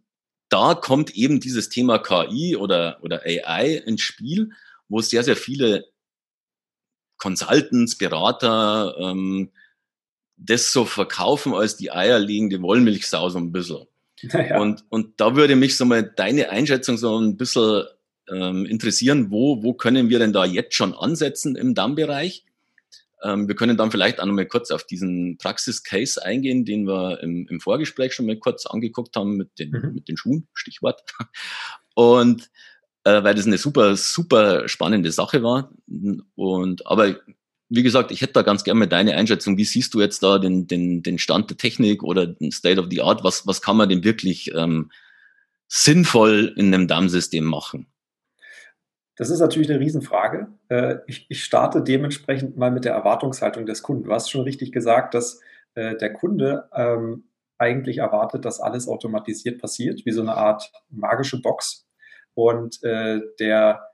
da 0.50 0.76
kommt 0.76 1.12
eben 1.16 1.40
dieses 1.40 1.70
Thema 1.70 2.00
KI 2.00 2.56
oder, 2.56 3.00
oder 3.02 3.24
AI 3.26 3.78
ins 3.86 4.02
Spiel, 4.02 4.52
wo 4.88 5.02
sehr, 5.02 5.24
sehr 5.24 5.36
viele 5.36 5.86
Consultants, 7.18 7.98
Berater, 7.98 8.96
ähm, 9.00 9.52
das 10.36 10.72
so 10.72 10.86
verkaufen 10.86 11.54
als 11.54 11.78
die 11.78 11.92
eierlegende 11.92 12.62
Wollmilchsau 12.62 13.30
so 13.30 13.40
ein 13.40 13.52
bisschen. 13.52 13.88
Ja. 14.32 14.62
Und, 14.62 14.86
und 14.88 15.20
da 15.20 15.36
würde 15.36 15.58
mich 15.58 15.76
so 15.76 15.84
mal 15.84 16.02
deine 16.02 16.50
Einschätzung 16.50 16.98
so 16.98 17.20
ein 17.20 17.36
bisschen 17.36 17.84
ähm, 18.30 18.66
interessieren, 18.66 19.32
wo, 19.32 19.64
wo 19.64 19.74
können 19.74 20.08
wir 20.08 20.18
denn 20.18 20.32
da 20.32 20.46
jetzt 20.46 20.76
schon 20.76 20.94
ansetzen 20.94 21.58
im 21.58 21.76
Dammbereich? 21.76 22.46
Ähm, 23.24 23.48
wir 23.48 23.56
können 23.56 23.78
dann 23.78 23.92
vielleicht 23.92 24.20
auch 24.20 24.26
noch 24.26 24.34
mal 24.34 24.46
kurz 24.46 24.70
auf 24.72 24.84
diesen 24.84 25.38
Praxis-Case 25.38 26.24
eingehen, 26.24 26.66
den 26.66 26.86
wir 26.86 27.22
im, 27.22 27.48
im 27.50 27.60
Vorgespräch 27.60 28.14
schon 28.14 28.26
mal 28.26 28.38
kurz 28.38 28.66
angeguckt 28.66 29.16
haben 29.16 29.38
mit 29.38 29.58
den, 29.60 29.72
mhm. 29.72 29.94
mit 29.94 30.08
den 30.08 30.18
Schuhen, 30.18 30.48
Stichwort. 30.54 31.02
Und 31.96 32.50
äh, 33.04 33.24
weil 33.24 33.36
das 33.36 33.46
eine 33.46 33.58
super, 33.58 33.96
super 33.96 34.68
spannende 34.68 35.12
Sache 35.12 35.44
war. 35.44 35.72
Und 36.36 36.88
aber 36.88 37.18
wie 37.70 37.84
gesagt, 37.84 38.12
ich 38.12 38.22
hätte 38.22 38.34
da 38.34 38.42
ganz 38.44 38.64
gerne 38.64 38.82
mal 38.82 38.88
deine 38.88 39.16
Einschätzung. 39.16 39.58
Wie 39.58 39.66
siehst 39.66 39.94
du 39.94 40.02
jetzt 40.02 40.22
da 40.22 40.38
den, 40.38 40.68
den, 40.68 41.02
den 41.02 41.18
Stand 41.18 41.50
der 41.50 41.58
Technik 41.58 42.04
oder 42.04 42.28
den 42.28 42.52
State 42.52 42.80
of 42.80 42.88
the 42.92 43.02
Art? 43.02 43.24
Was, 43.24 43.48
was 43.48 43.62
kann 43.62 43.78
man 43.78 43.90
denn 43.90 44.04
wirklich 44.04 44.54
ähm, 44.54 44.92
sinnvoll 45.68 46.54
in 46.56 46.74
einem 46.74 46.88
Dammsystem 46.88 47.46
machen? 47.46 47.88
Das 49.16 49.30
ist 49.30 49.40
natürlich 49.40 49.70
eine 49.70 49.80
Riesenfrage. 49.80 50.48
Äh, 50.70 50.98
ich, 51.06 51.44
starte 51.44 51.84
dementsprechend 51.84 52.58
mal 52.58 52.72
mit 52.72 52.86
der 52.86 52.94
Erwartungshaltung 52.94 53.66
des 53.66 53.84
Kunden. 53.84 54.06
Du 54.06 54.12
hast 54.12 54.32
schon 54.32 54.42
richtig 54.42 54.72
gesagt, 54.72 55.14
dass 55.14 55.40
äh, 55.76 55.96
der 55.96 56.14
Kunde 56.14 56.70
ähm, 56.74 57.26
eigentlich 57.60 58.00
erwartet, 58.00 58.44
dass 58.46 58.60
alles 58.60 58.88
automatisiert 58.88 59.62
passiert, 59.62 60.06
wie 60.06 60.12
so 60.12 60.22
eine 60.22 60.36
Art 60.36 60.72
magische 60.90 61.42
Box. 61.42 61.88
Und 62.34 62.84
äh, 62.84 63.22
der 63.40 63.88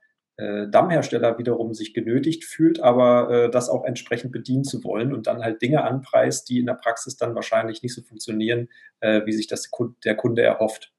Dammhersteller 0.72 1.38
wiederum 1.38 1.74
sich 1.74 1.94
genötigt 1.94 2.46
fühlt, 2.46 2.80
aber 2.80 3.50
das 3.52 3.68
auch 3.68 3.84
entsprechend 3.84 4.32
bedienen 4.32 4.64
zu 4.64 4.82
wollen 4.86 5.14
und 5.14 5.28
dann 5.28 5.44
halt 5.44 5.62
Dinge 5.62 5.84
anpreist, 5.84 6.48
die 6.48 6.60
in 6.60 6.66
der 6.66 6.76
Praxis 6.76 7.18
dann 7.18 7.36
wahrscheinlich 7.36 7.84
nicht 7.84 7.94
so 7.94 8.02
funktionieren, 8.02 8.70
wie 9.02 9.34
sich 9.34 9.48
das 9.48 9.70
der 10.06 10.16
Kunde 10.16 10.42
erhofft. 10.42 10.94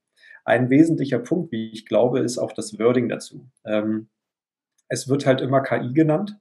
Ein 0.44 0.70
wesentlicher 0.70 1.18
Punkt, 1.18 1.52
wie 1.52 1.70
ich 1.70 1.87
glaube, 1.87 2.20
ist 2.20 2.38
auch 2.38 2.52
das 2.52 2.78
Wording 2.78 3.09
dazu. 3.09 3.49
Ähm, 3.64 4.09
es 4.88 5.09
wird 5.09 5.26
halt 5.26 5.40
immer 5.40 5.62
KI 5.62 5.92
genannt. 5.92 6.37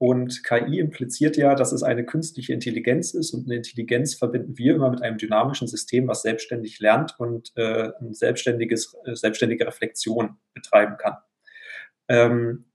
Und 0.00 0.44
KI 0.44 0.78
impliziert 0.78 1.36
ja, 1.36 1.56
dass 1.56 1.72
es 1.72 1.82
eine 1.82 2.04
künstliche 2.06 2.52
Intelligenz 2.52 3.14
ist 3.14 3.34
und 3.34 3.46
eine 3.46 3.56
Intelligenz 3.56 4.14
verbinden 4.14 4.56
wir 4.56 4.76
immer 4.76 4.90
mit 4.90 5.02
einem 5.02 5.18
dynamischen 5.18 5.66
System, 5.66 6.06
was 6.06 6.22
selbstständig 6.22 6.78
lernt 6.78 7.18
und 7.18 7.50
äh, 7.56 7.90
eine 7.98 8.14
selbstständiges, 8.14 8.96
äh, 9.04 9.16
selbstständige 9.16 9.66
Reflexion 9.66 10.36
betreiben 10.54 10.96
kann. 10.98 11.16
Ähm, 12.06 12.66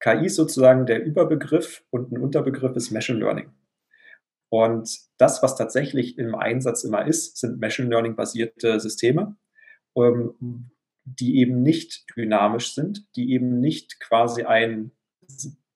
KI 0.00 0.26
ist 0.26 0.34
sozusagen 0.34 0.84
der 0.84 1.04
Überbegriff 1.04 1.84
und 1.90 2.10
ein 2.10 2.18
Unterbegriff 2.18 2.74
ist 2.74 2.90
Machine 2.90 3.20
Learning. 3.20 3.52
Und 4.48 4.98
das, 5.16 5.44
was 5.44 5.56
tatsächlich 5.56 6.18
im 6.18 6.34
Einsatz 6.34 6.82
immer 6.82 7.06
ist, 7.06 7.38
sind 7.38 7.60
Machine 7.60 7.88
Learning 7.88 8.16
basierte 8.16 8.80
Systeme, 8.80 9.36
ähm, 9.96 10.70
die 11.04 11.38
eben 11.38 11.62
nicht 11.62 12.04
dynamisch 12.16 12.74
sind, 12.74 13.06
die 13.16 13.32
eben 13.32 13.60
nicht 13.60 14.00
quasi 14.00 14.44
ein 14.44 14.92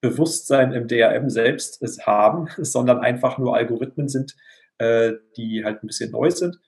Bewusstsein 0.01 0.73
im 0.73 0.89
DRM 0.89 1.29
selbst 1.29 1.83
haben, 2.07 2.49
sondern 2.59 3.01
einfach 3.01 3.39
nur 3.39 3.57
Algorithmen 3.57 4.09
sind, 4.09 4.37
äh, 4.79 5.15
die 5.37 5.65
halt 5.65 5.83
ein 5.83 5.87
bisschen 5.87 6.13
neu 6.13 6.31
sind 6.31 6.61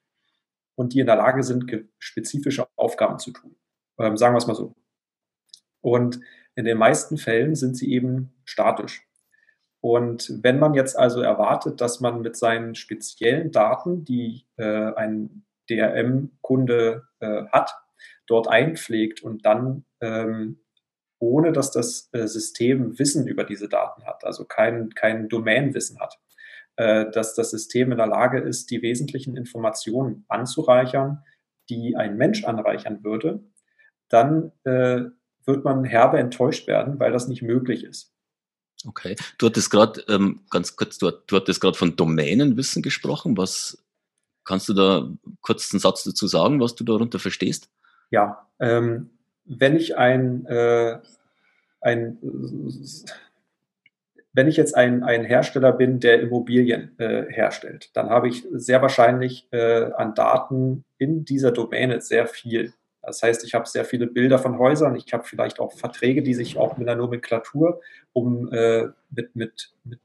und 0.74 0.94
die 0.94 1.00
in 1.00 1.06
der 1.06 1.16
Lage 1.16 1.42
sind, 1.42 1.70
spezifische 1.98 2.66
Aufgaben 2.76 3.18
zu 3.18 3.32
tun. 3.32 3.56
Ähm, 3.98 4.16
sagen 4.16 4.34
wir 4.34 4.38
es 4.38 4.46
mal 4.46 4.54
so. 4.54 4.74
Und 5.80 6.20
in 6.54 6.64
den 6.64 6.78
meisten 6.78 7.16
Fällen 7.16 7.54
sind 7.54 7.76
sie 7.76 7.92
eben 7.92 8.34
statisch. 8.44 9.06
Und 9.80 10.42
wenn 10.42 10.58
man 10.58 10.74
jetzt 10.74 10.98
also 10.98 11.20
erwartet, 11.22 11.80
dass 11.80 12.00
man 12.00 12.20
mit 12.20 12.36
seinen 12.36 12.74
speziellen 12.74 13.50
Daten, 13.50 14.04
die 14.04 14.46
äh, 14.56 14.92
ein 14.94 15.46
DRM-Kunde 15.70 17.04
äh, 17.20 17.44
hat, 17.52 17.72
dort 18.26 18.48
einpflegt 18.48 19.22
und 19.22 19.44
dann 19.44 19.84
ähm, 20.00 20.60
ohne 21.20 21.52
dass 21.52 21.70
das 21.70 22.08
äh, 22.12 22.26
System 22.26 22.98
Wissen 22.98 23.28
über 23.28 23.44
diese 23.44 23.68
Daten 23.68 24.04
hat, 24.04 24.24
also 24.24 24.44
kein, 24.46 24.90
kein 24.90 25.28
Domainwissen 25.28 26.00
hat, 26.00 26.18
äh, 26.76 27.10
dass 27.10 27.34
das 27.34 27.50
System 27.50 27.92
in 27.92 27.98
der 27.98 28.06
Lage 28.06 28.40
ist, 28.40 28.70
die 28.70 28.82
wesentlichen 28.82 29.36
Informationen 29.36 30.24
anzureichern, 30.28 31.22
die 31.68 31.94
ein 31.94 32.16
Mensch 32.16 32.44
anreichern 32.44 33.04
würde, 33.04 33.44
dann 34.08 34.50
äh, 34.64 35.02
wird 35.44 35.64
man 35.64 35.84
herbe 35.84 36.18
enttäuscht 36.18 36.66
werden, 36.66 36.98
weil 36.98 37.12
das 37.12 37.28
nicht 37.28 37.42
möglich 37.42 37.84
ist. 37.84 38.14
Okay. 38.86 39.14
Du 39.36 39.46
hattest 39.46 39.70
gerade, 39.70 40.02
ähm, 40.08 40.40
ganz 40.50 40.74
kurz, 40.74 40.96
du, 40.96 41.10
du 41.10 41.36
hattest 41.36 41.60
gerade 41.60 41.76
von 41.76 41.96
Domänenwissen 41.96 42.82
gesprochen. 42.82 43.36
Was 43.36 43.84
kannst 44.50 44.68
du 44.68 44.74
da 44.74 45.08
kurz 45.42 45.72
einen 45.72 45.78
Satz 45.78 46.02
dazu 46.02 46.26
sagen, 46.26 46.60
was 46.60 46.74
du 46.74 46.82
darunter 46.82 47.20
verstehst? 47.20 47.70
Ja, 48.10 48.48
ähm, 48.58 49.10
wenn 49.44 49.76
ich 49.76 49.96
ein, 49.96 50.44
äh, 50.46 50.98
ein 51.80 52.18
wenn 54.32 54.48
ich 54.48 54.56
jetzt 54.56 54.76
ein, 54.76 55.04
ein 55.04 55.24
Hersteller 55.24 55.72
bin, 55.72 56.00
der 56.00 56.20
Immobilien 56.20 56.98
äh, 56.98 57.26
herstellt, 57.28 57.90
dann 57.94 58.10
habe 58.10 58.28
ich 58.28 58.44
sehr 58.52 58.82
wahrscheinlich 58.82 59.46
äh, 59.52 59.92
an 59.92 60.14
Daten 60.16 60.84
in 60.98 61.24
dieser 61.24 61.52
Domäne 61.52 62.00
sehr 62.00 62.26
viel. 62.26 62.72
Das 63.02 63.22
heißt, 63.22 63.44
ich 63.44 63.54
habe 63.54 63.68
sehr 63.68 63.84
viele 63.84 64.08
Bilder 64.08 64.40
von 64.40 64.58
Häusern, 64.58 64.96
ich 64.96 65.12
habe 65.12 65.22
vielleicht 65.22 65.60
auch 65.60 65.72
Verträge, 65.72 66.24
die 66.24 66.34
sich 66.34 66.58
auch 66.58 66.76
mit 66.76 66.88
der 66.88 66.96
Nomenklatur 66.96 67.80
um 68.12 68.52
äh, 68.52 68.88
mit, 69.10 69.36
mit, 69.36 69.72
mit 69.84 70.00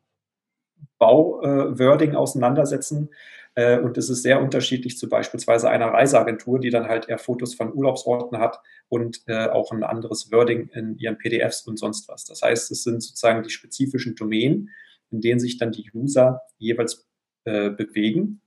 Bauwording 1.00 2.14
äh, 2.14 2.16
auseinandersetzen. 2.16 3.10
Äh, 3.56 3.80
und 3.80 3.98
es 3.98 4.10
ist 4.10 4.22
sehr 4.22 4.42
unterschiedlich 4.42 4.98
zu 4.98 5.10
beispielsweise 5.10 5.70
einer 5.70 5.88
Reiseagentur, 5.88 6.60
die 6.60 6.70
dann 6.70 6.88
halt 6.88 7.10
eher 7.10 7.18
Fotos 7.18 7.56
von 7.56 7.74
Urlaubsorten 7.74 8.38
hat 8.38 8.60
und 8.90 9.22
äh, 9.28 9.48
auch 9.48 9.72
ein 9.72 9.84
anderes 9.84 10.32
Wording 10.32 10.70
in 10.74 10.98
ihren 10.98 11.18
PDFs 11.18 11.62
und 11.62 11.80
sonst 11.80 12.08
was. 12.10 12.26
Das 12.26 12.42
heißt, 12.42 12.70
es 12.72 12.84
sind 12.84 13.02
sozusagen 13.02 13.44
die 13.44 13.50
spezifischen 13.50 14.16
Domänen, 14.16 14.70
in 15.10 15.22
denen 15.22 15.40
sich 15.40 15.58
dann 15.58 15.72
die 15.72 15.90
User 15.94 16.42
jeweils 16.58 17.08
äh, 17.46 17.70
bewegen. 17.70 18.42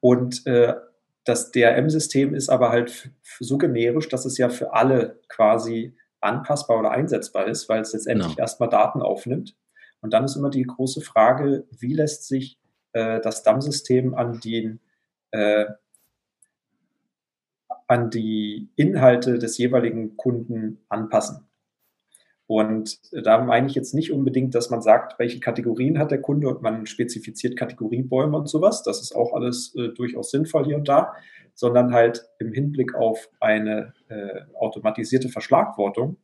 Und 0.00 0.44
das 1.24 1.50
DRM-System 1.50 2.32
ist 2.34 2.48
aber 2.48 2.68
halt 2.68 3.10
so 3.40 3.58
generisch, 3.58 4.08
dass 4.08 4.24
es 4.24 4.38
ja 4.38 4.50
für 4.50 4.72
alle 4.72 5.20
quasi 5.28 5.96
anpassbar 6.20 6.78
oder 6.78 6.92
einsetzbar 6.92 7.48
ist, 7.48 7.68
weil 7.68 7.80
es 7.80 7.92
letztendlich 7.92 8.28
genau. 8.28 8.40
erstmal 8.40 8.68
Daten 8.68 9.02
aufnimmt. 9.02 9.56
Und 10.00 10.12
dann 10.12 10.24
ist 10.24 10.36
immer 10.36 10.50
die 10.50 10.62
große 10.62 11.00
Frage, 11.00 11.66
wie 11.70 11.94
lässt 11.94 12.28
sich 12.28 12.60
äh, 12.96 13.20
das 13.20 13.42
DAM-System 13.42 14.14
an 14.14 14.40
den 14.40 14.80
äh, 15.30 15.66
an 17.88 18.10
die 18.10 18.68
Inhalte 18.74 19.38
des 19.38 19.58
jeweiligen 19.58 20.16
Kunden 20.16 20.80
anpassen. 20.88 21.46
Und 22.48 22.98
da 23.12 23.42
meine 23.42 23.66
ich 23.66 23.74
jetzt 23.74 23.94
nicht 23.94 24.12
unbedingt, 24.12 24.54
dass 24.54 24.70
man 24.70 24.80
sagt, 24.80 25.18
welche 25.18 25.40
Kategorien 25.40 25.98
hat 25.98 26.10
der 26.10 26.20
Kunde 26.20 26.48
und 26.48 26.62
man 26.62 26.86
spezifiziert 26.86 27.56
Kategoriebäume 27.56 28.36
und 28.36 28.48
sowas. 28.48 28.82
Das 28.82 29.02
ist 29.02 29.14
auch 29.14 29.34
alles 29.34 29.74
äh, 29.76 29.88
durchaus 29.90 30.30
sinnvoll 30.30 30.64
hier 30.64 30.76
und 30.76 30.88
da, 30.88 31.12
sondern 31.54 31.92
halt 31.92 32.24
im 32.38 32.52
Hinblick 32.52 32.94
auf 32.94 33.28
eine 33.40 33.92
äh, 34.08 34.40
automatisierte 34.54 35.28
Verschlagwortung 35.28 36.16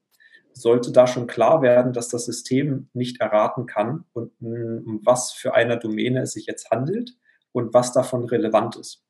sollte 0.54 0.92
da 0.92 1.06
schon 1.06 1.26
klar 1.26 1.62
werden, 1.62 1.92
dass 1.92 2.09
das 2.09 2.25
System 2.25 2.88
nicht 2.92 3.21
erraten 3.21 3.66
kann 3.66 4.04
und 4.12 4.32
um 4.40 5.00
was 5.04 5.32
für 5.32 5.54
eine 5.54 5.78
Domäne 5.78 6.23
es 6.23 6.32
sich 6.32 6.47
jetzt 6.47 6.71
handelt 6.71 7.16
und 7.52 7.75
was 7.75 7.92
davon 7.92 8.25
relevant 8.25 8.76
ist. 8.76 9.04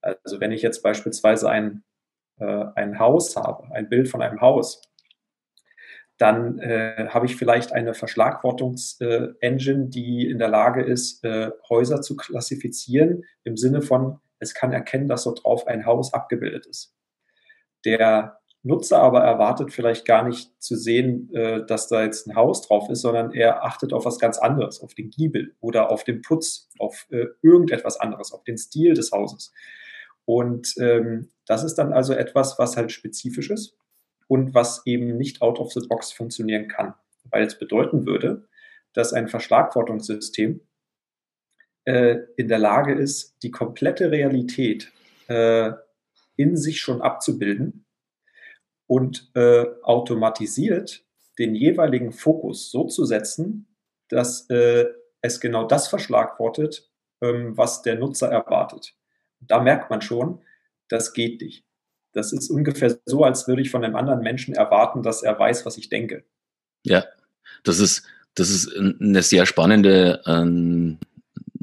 Also 0.00 0.40
wenn 0.40 0.52
ich 0.52 0.62
jetzt 0.62 0.82
beispielsweise 0.82 1.48
ein, 1.48 1.82
äh, 2.38 2.64
ein 2.74 2.98
Haus 2.98 3.36
habe, 3.36 3.72
ein 3.72 3.88
Bild 3.88 4.08
von 4.08 4.22
einem 4.22 4.40
Haus, 4.40 4.82
dann 6.18 6.58
äh, 6.58 7.08
habe 7.08 7.26
ich 7.26 7.36
vielleicht 7.36 7.72
eine 7.72 7.94
Verschlagwortungs-Engine, 7.94 9.84
äh, 9.84 9.88
die 9.88 10.28
in 10.30 10.38
der 10.38 10.48
Lage 10.48 10.82
ist, 10.82 11.24
äh, 11.24 11.50
Häuser 11.68 12.02
zu 12.02 12.16
klassifizieren, 12.16 13.24
im 13.42 13.56
Sinne 13.56 13.82
von, 13.82 14.20
es 14.38 14.54
kann 14.54 14.72
erkennen, 14.72 15.08
dass 15.08 15.24
dort 15.24 15.44
drauf 15.44 15.66
ein 15.66 15.86
Haus 15.86 16.14
abgebildet 16.14 16.66
ist. 16.66 16.94
Der 17.84 18.38
Nutzer 18.64 18.98
aber 19.00 19.20
erwartet 19.20 19.72
vielleicht 19.72 20.06
gar 20.06 20.26
nicht 20.26 20.50
zu 20.60 20.74
sehen, 20.74 21.32
äh, 21.34 21.64
dass 21.66 21.86
da 21.88 22.02
jetzt 22.02 22.26
ein 22.26 22.34
Haus 22.34 22.66
drauf 22.66 22.88
ist, 22.88 23.02
sondern 23.02 23.30
er 23.32 23.62
achtet 23.62 23.92
auf 23.92 24.06
was 24.06 24.18
ganz 24.18 24.38
anderes, 24.38 24.80
auf 24.80 24.94
den 24.94 25.10
Giebel 25.10 25.54
oder 25.60 25.90
auf 25.90 26.02
den 26.02 26.22
Putz, 26.22 26.70
auf 26.78 27.06
äh, 27.10 27.26
irgendetwas 27.42 28.00
anderes, 28.00 28.32
auf 28.32 28.42
den 28.42 28.56
Stil 28.56 28.94
des 28.94 29.12
Hauses. 29.12 29.52
Und 30.24 30.74
ähm, 30.80 31.28
das 31.46 31.62
ist 31.62 31.74
dann 31.74 31.92
also 31.92 32.14
etwas, 32.14 32.58
was 32.58 32.78
halt 32.78 32.90
spezifisch 32.90 33.50
ist 33.50 33.76
und 34.28 34.54
was 34.54 34.86
eben 34.86 35.18
nicht 35.18 35.42
out 35.42 35.60
of 35.60 35.70
the 35.72 35.86
box 35.86 36.10
funktionieren 36.10 36.66
kann, 36.66 36.94
weil 37.24 37.44
es 37.44 37.58
bedeuten 37.58 38.06
würde, 38.06 38.48
dass 38.94 39.12
ein 39.12 39.28
Verschlagwortungssystem 39.28 40.62
äh, 41.84 42.16
in 42.38 42.48
der 42.48 42.58
Lage 42.58 42.94
ist, 42.94 43.36
die 43.42 43.50
komplette 43.50 44.10
Realität 44.10 44.90
äh, 45.28 45.72
in 46.36 46.56
sich 46.56 46.80
schon 46.80 47.02
abzubilden 47.02 47.83
und 48.86 49.30
äh, 49.34 49.64
automatisiert 49.82 51.04
den 51.38 51.54
jeweiligen 51.54 52.12
Fokus 52.12 52.70
so 52.70 52.84
zu 52.84 53.04
setzen, 53.04 53.66
dass 54.08 54.48
äh, 54.50 54.86
es 55.20 55.40
genau 55.40 55.66
das 55.66 55.88
verschlagwortet, 55.88 56.90
ähm, 57.20 57.56
was 57.56 57.82
der 57.82 57.96
Nutzer 57.96 58.28
erwartet. 58.28 58.94
Da 59.40 59.60
merkt 59.60 59.90
man 59.90 60.00
schon, 60.00 60.42
das 60.88 61.12
geht 61.12 61.40
nicht. 61.40 61.64
Das 62.12 62.32
ist 62.32 62.50
ungefähr 62.50 62.96
so, 63.06 63.24
als 63.24 63.48
würde 63.48 63.62
ich 63.62 63.70
von 63.70 63.84
einem 63.84 63.96
anderen 63.96 64.20
Menschen 64.20 64.54
erwarten, 64.54 65.02
dass 65.02 65.22
er 65.22 65.38
weiß, 65.38 65.66
was 65.66 65.76
ich 65.76 65.88
denke. 65.88 66.24
Ja, 66.84 67.04
das 67.64 67.80
ist, 67.80 68.06
das 68.34 68.50
ist 68.50 68.72
eine 68.76 69.22
sehr 69.22 69.46
spannende, 69.46 70.22
ähm, 70.26 70.98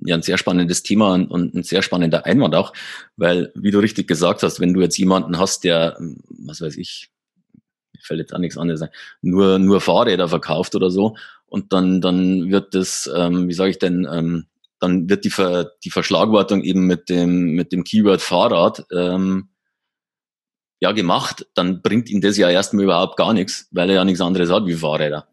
ja, 0.01 0.15
ein 0.15 0.22
sehr 0.22 0.38
spannendes 0.38 0.84
Thema 0.84 1.13
und 1.13 1.53
ein 1.55 1.63
sehr 1.63 1.81
spannender 1.81 2.25
Einwand 2.25 2.55
auch, 2.55 2.74
weil, 3.17 3.51
wie 3.55 3.72
du 3.72 3.79
richtig 3.79 4.08
gesagt 4.08 4.43
hast, 4.43 4.60
wenn 4.60 4.74
du 4.74 4.81
jetzt 4.81 4.98
jemanden 4.98 5.38
hast, 5.38 5.63
der, 5.63 5.98
was 6.29 6.62
weiß 6.62 6.77
ich, 6.77 7.10
fällt 8.01 8.20
jetzt 8.20 8.34
auch 8.34 8.39
nichts 8.39 8.58
anderes 8.58 8.81
ein, 8.81 8.89
nur, 9.22 9.60
nur 9.60 9.79
Fahrräder 9.79 10.27
verkauft 10.27 10.75
oder 10.75 10.89
so. 10.89 11.15
Und 11.46 11.74
dann, 11.74 12.01
dann 12.01 12.50
wird 12.50 12.74
das, 12.74 13.10
ähm, 13.15 13.48
wie 13.48 13.53
sage 13.53 13.72
ich 13.72 13.79
denn, 13.79 14.08
ähm, 14.12 14.48
dann 14.79 15.10
wird 15.10 15.25
die, 15.25 15.29
Ver, 15.29 15.72
die 15.84 15.91
Verschlagwortung 15.91 16.63
eben 16.63 16.88
mit 16.88 17.10
dem, 17.10 17.51
mit 17.51 17.72
dem 17.72 17.84
Keyword 17.84 18.22
Fahrrad 18.22 18.86
ähm, 18.91 19.50
ja 20.79 20.91
gemacht, 20.93 21.46
dann 21.53 21.81
bringt 21.84 22.10
ihm 22.10 22.22
das 22.22 22.38
ja 22.38 22.50
erstmal 22.50 22.86
überhaupt 22.86 23.17
gar 23.17 23.34
nichts, 23.34 23.67
weil 23.72 23.89
er 23.89 23.98
ja 23.98 24.05
nichts 24.05 24.22
anderes 24.22 24.50
hat 24.50 24.65
wie 24.65 24.74
Fahrräder. 24.74 25.27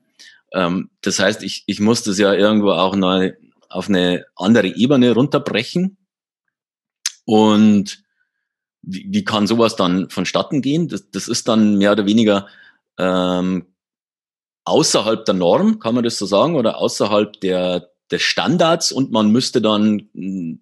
Ähm, 0.52 0.90
das 1.00 1.18
heißt, 1.18 1.42
ich, 1.42 1.64
ich 1.66 1.80
muss 1.80 2.02
das 2.02 2.18
ja 2.18 2.34
irgendwo 2.34 2.72
auch 2.72 2.94
neu 2.94 3.32
auf 3.68 3.88
eine 3.88 4.26
andere 4.36 4.68
Ebene 4.68 5.12
runterbrechen. 5.12 5.98
Und 7.24 8.02
wie, 8.82 9.06
wie 9.10 9.24
kann 9.24 9.46
sowas 9.46 9.76
dann 9.76 10.08
vonstatten 10.10 10.62
gehen? 10.62 10.88
Das, 10.88 11.10
das 11.10 11.28
ist 11.28 11.48
dann 11.48 11.76
mehr 11.76 11.92
oder 11.92 12.06
weniger 12.06 12.48
ähm, 12.98 13.66
außerhalb 14.64 15.24
der 15.24 15.34
Norm, 15.34 15.78
kann 15.78 15.94
man 15.94 16.04
das 16.04 16.18
so 16.18 16.26
sagen, 16.26 16.54
oder 16.54 16.78
außerhalb 16.78 17.40
der, 17.40 17.90
des 18.10 18.22
Standards 18.22 18.92
und 18.92 19.10
man 19.10 19.30
müsste 19.30 19.60
dann 19.60 20.08
hm, 20.14 20.60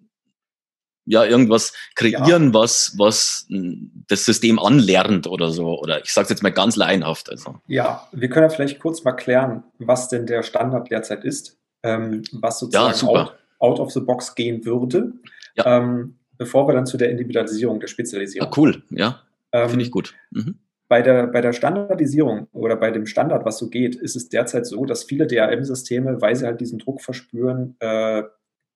ja 1.05 1.23
irgendwas 1.23 1.73
kreieren, 1.95 2.47
ja. 2.47 2.53
was 2.53 2.95
was 2.97 3.45
hm, 3.49 4.03
das 4.07 4.25
System 4.25 4.59
anlernt 4.59 5.27
oder 5.27 5.51
so 5.51 5.79
oder 5.79 6.03
ich 6.03 6.13
sage 6.13 6.29
jetzt 6.29 6.43
mal 6.43 6.51
ganz 6.51 6.75
laienhaft 6.75 7.29
also. 7.29 7.55
Ja, 7.67 8.07
wir 8.11 8.29
können 8.29 8.49
ja 8.49 8.53
vielleicht 8.53 8.79
kurz 8.79 9.03
mal 9.03 9.13
klären, 9.13 9.63
was 9.79 10.09
denn 10.09 10.25
der 10.25 10.43
Standard 10.43 10.91
derzeit 10.91 11.23
ist, 11.23 11.56
ähm, 11.83 12.23
was 12.33 12.59
sozusagen 12.59 13.05
ja, 13.05 13.21
out, 13.21 13.37
out, 13.59 13.79
of 13.79 13.91
the 13.91 13.99
box 13.99 14.35
gehen 14.35 14.65
würde. 14.65 15.13
Ja. 15.55 15.77
Ähm, 15.77 16.17
bevor 16.37 16.67
wir 16.67 16.73
dann 16.73 16.85
zu 16.85 16.97
der 16.97 17.09
Individualisierung, 17.09 17.79
der 17.79 17.87
Spezialisierung. 17.87 18.49
Ah, 18.49 18.53
cool, 18.57 18.83
ja. 18.89 19.21
Ähm, 19.51 19.69
Finde 19.69 19.85
ich 19.85 19.91
gut. 19.91 20.13
Mhm. 20.31 20.59
Bei 20.87 21.01
der, 21.01 21.27
bei 21.27 21.41
der 21.41 21.51
Standardisierung 21.51 22.47
oder 22.53 22.77
bei 22.77 22.91
dem 22.91 23.05
Standard, 23.05 23.43
was 23.45 23.57
so 23.57 23.69
geht, 23.69 23.95
ist 23.95 24.15
es 24.15 24.29
derzeit 24.29 24.65
so, 24.65 24.85
dass 24.85 25.03
viele 25.03 25.27
DRM-Systeme, 25.27 26.21
weil 26.21 26.35
sie 26.35 26.45
halt 26.45 26.61
diesen 26.61 26.79
Druck 26.79 27.01
verspüren, 27.01 27.75
äh, 27.79 28.23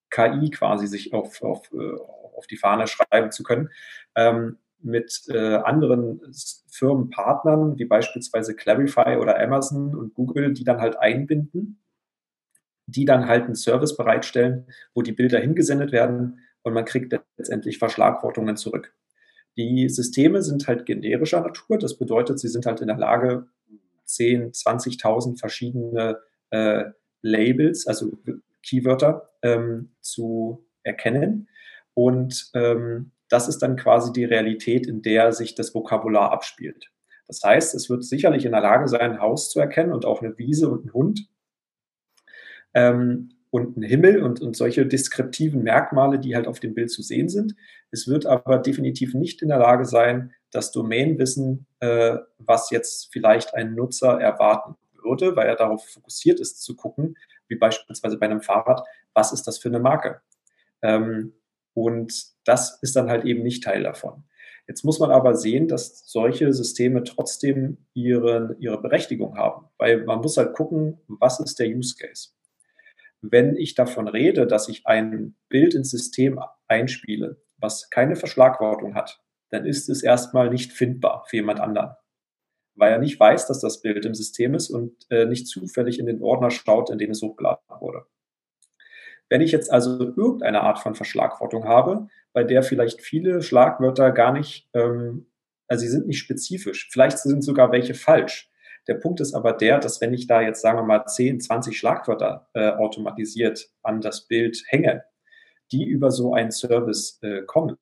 KI 0.10 0.50
quasi 0.50 0.88
sich 0.88 1.13
auf, 1.13 1.41
auf, 1.41 1.72
äh, 1.72 1.96
auf 2.36 2.48
die 2.48 2.58
Fahne 2.58 2.88
schreiben 2.88 3.31
zu 3.31 3.43
können, 3.43 3.70
ähm, 4.15 4.58
mit 4.84 5.24
äh, 5.29 5.55
anderen 5.55 6.22
Firmenpartnern, 6.70 7.77
wie 7.77 7.86
beispielsweise 7.86 8.55
Clarify 8.55 9.17
oder 9.17 9.39
Amazon 9.39 9.96
und 9.96 10.13
Google, 10.13 10.53
die 10.53 10.63
dann 10.63 10.81
halt 10.81 10.98
einbinden, 10.98 11.79
die 12.91 13.05
dann 13.05 13.27
halt 13.27 13.45
einen 13.45 13.55
Service 13.55 13.95
bereitstellen, 13.95 14.67
wo 14.93 15.01
die 15.01 15.12
Bilder 15.12 15.39
hingesendet 15.39 15.91
werden 15.91 16.39
und 16.63 16.74
man 16.74 16.86
kriegt 16.86 17.13
letztendlich 17.38 17.77
Verschlagwortungen 17.77 18.55
zurück. 18.55 18.93
Die 19.57 19.89
Systeme 19.89 20.41
sind 20.41 20.67
halt 20.67 20.86
generischer 20.86 21.41
Natur. 21.41 21.77
Das 21.77 21.98
bedeutet, 21.98 22.39
sie 22.39 22.48
sind 22.48 22.65
halt 22.65 22.81
in 22.81 22.88
der 22.88 22.98
Lage, 22.98 23.48
10, 24.05 24.51
20.000 24.51 25.39
verschiedene 25.39 26.19
äh, 26.51 26.86
Labels, 27.21 27.88
also 27.88 28.12
Keywörter, 28.63 29.29
ähm, 29.41 29.91
zu 30.01 30.65
erkennen. 30.83 31.48
Und 31.93 32.50
ähm, 32.53 33.12
das 33.29 33.48
ist 33.48 33.60
dann 33.60 33.75
quasi 33.75 34.12
die 34.12 34.25
Realität, 34.25 34.88
in 34.88 35.01
der 35.01 35.31
sich 35.31 35.55
das 35.55 35.74
Vokabular 35.74 36.31
abspielt. 36.31 36.91
Das 37.27 37.41
heißt, 37.43 37.75
es 37.75 37.89
wird 37.89 38.03
sicherlich 38.03 38.45
in 38.45 38.51
der 38.51 38.62
Lage 38.62 38.88
sein, 38.88 39.13
ein 39.13 39.21
Haus 39.21 39.50
zu 39.50 39.60
erkennen 39.60 39.93
und 39.93 40.05
auch 40.05 40.21
eine 40.21 40.38
Wiese 40.38 40.69
und 40.69 40.81
einen 40.81 40.93
Hund. 40.93 41.29
Ähm, 42.73 43.29
und 43.51 43.75
ein 43.77 43.83
Himmel 43.83 44.23
und, 44.23 44.41
und 44.41 44.55
solche 44.55 44.85
deskriptiven 44.85 45.61
Merkmale, 45.61 46.19
die 46.19 46.35
halt 46.35 46.47
auf 46.47 46.61
dem 46.61 46.73
Bild 46.73 46.89
zu 46.89 47.03
sehen 47.03 47.27
sind. 47.27 47.53
Es 47.91 48.07
wird 48.07 48.25
aber 48.25 48.57
definitiv 48.57 49.13
nicht 49.13 49.41
in 49.41 49.49
der 49.49 49.59
Lage 49.59 49.85
sein, 49.85 50.33
das 50.51 50.71
Domainwissen, 50.71 51.67
äh, 51.81 52.17
was 52.37 52.71
jetzt 52.71 53.11
vielleicht 53.11 53.53
ein 53.53 53.75
Nutzer 53.75 54.19
erwarten 54.19 54.75
würde, 55.03 55.35
weil 55.35 55.47
er 55.47 55.57
darauf 55.57 55.85
fokussiert 55.85 56.39
ist 56.39 56.63
zu 56.63 56.75
gucken, 56.75 57.17
wie 57.49 57.55
beispielsweise 57.55 58.17
bei 58.17 58.25
einem 58.25 58.41
Fahrrad, 58.41 58.83
was 59.13 59.33
ist 59.33 59.43
das 59.43 59.57
für 59.57 59.67
eine 59.67 59.79
Marke? 59.79 60.21
Ähm, 60.81 61.34
und 61.73 62.13
das 62.45 62.79
ist 62.81 62.95
dann 62.95 63.10
halt 63.10 63.25
eben 63.25 63.43
nicht 63.43 63.63
Teil 63.63 63.84
davon. 63.84 64.23
Jetzt 64.67 64.86
muss 64.86 64.99
man 64.99 65.12
aber 65.12 65.36
sehen, 65.36 65.67
dass 65.67 66.10
solche 66.10 66.53
Systeme 66.53 67.03
trotzdem 67.03 67.86
ihre, 67.93 68.55
ihre 68.60 68.79
Berechtigung 68.81 69.38
haben, 69.38 69.65
weil 69.77 70.05
man 70.05 70.19
muss 70.19 70.38
halt 70.38 70.53
gucken, 70.53 71.01
was 71.07 71.41
ist 71.41 71.60
der 71.60 71.67
Use 71.67 71.95
Case 71.97 72.29
wenn 73.21 73.55
ich 73.55 73.75
davon 73.75 74.07
rede, 74.07 74.47
dass 74.47 74.67
ich 74.67 74.88
ein 74.88 75.36
Bild 75.47 75.75
ins 75.75 75.91
System 75.91 76.39
einspiele, 76.67 77.41
was 77.57 77.89
keine 77.89 78.15
Verschlagwortung 78.15 78.95
hat, 78.95 79.21
dann 79.51 79.65
ist 79.65 79.89
es 79.89 80.01
erstmal 80.01 80.49
nicht 80.49 80.71
findbar 80.71 81.25
für 81.27 81.38
jemand 81.38 81.60
anderen, 81.60 81.95
weil 82.75 82.91
er 82.91 82.99
nicht 82.99 83.19
weiß, 83.19 83.47
dass 83.47 83.60
das 83.60 83.81
Bild 83.81 84.05
im 84.05 84.15
System 84.15 84.55
ist 84.55 84.69
und 84.69 85.05
äh, 85.10 85.25
nicht 85.25 85.47
zufällig 85.47 85.99
in 85.99 86.07
den 86.07 86.21
Ordner 86.21 86.49
schaut, 86.49 86.89
in 86.89 86.97
den 86.97 87.12
es 87.12 87.21
hochgeladen 87.21 87.62
wurde. 87.79 88.05
Wenn 89.29 89.41
ich 89.41 89.51
jetzt 89.51 89.71
also 89.71 89.99
irgendeine 89.99 90.62
Art 90.62 90.79
von 90.79 90.95
Verschlagwortung 90.95 91.65
habe, 91.65 92.07
bei 92.34 92.43
der 92.43 92.63
vielleicht 92.63 93.01
viele 93.01 93.41
Schlagwörter 93.41 94.12
gar 94.12 94.34
nicht, 94.34 94.67
ähm, 94.73 95.27
also 95.67 95.81
sie 95.84 95.89
sind 95.89 96.07
nicht 96.07 96.19
spezifisch, 96.19 96.89
vielleicht 96.91 97.17
sind 97.19 97.41
sogar 97.43 97.71
welche 97.71 97.93
falsch, 97.93 98.50
der 98.88 98.96
Punkt 98.96 99.22
ist 99.22 99.34
aber 99.34 99.54
der, 99.54 99.80
dass 99.80 100.02
wenn 100.02 100.13
ich 100.13 100.28
da 100.28 100.41
jetzt, 100.41 100.62
sagen 100.62 100.80
wir 100.80 100.84
mal, 100.84 101.06
10, 101.06 101.41
20 101.41 101.78
Schlagwörter 101.78 102.50
äh, 102.54 102.70
automatisiert 102.70 103.70
an 103.84 104.02
das 104.02 104.28
Bild 104.28 104.63
hänge, 104.67 105.04
die 105.72 105.86
über 105.86 106.12
so 106.12 106.34
einen 106.34 106.52
Service 106.52 107.20
äh, 107.22 107.44
kommen, 107.44 107.78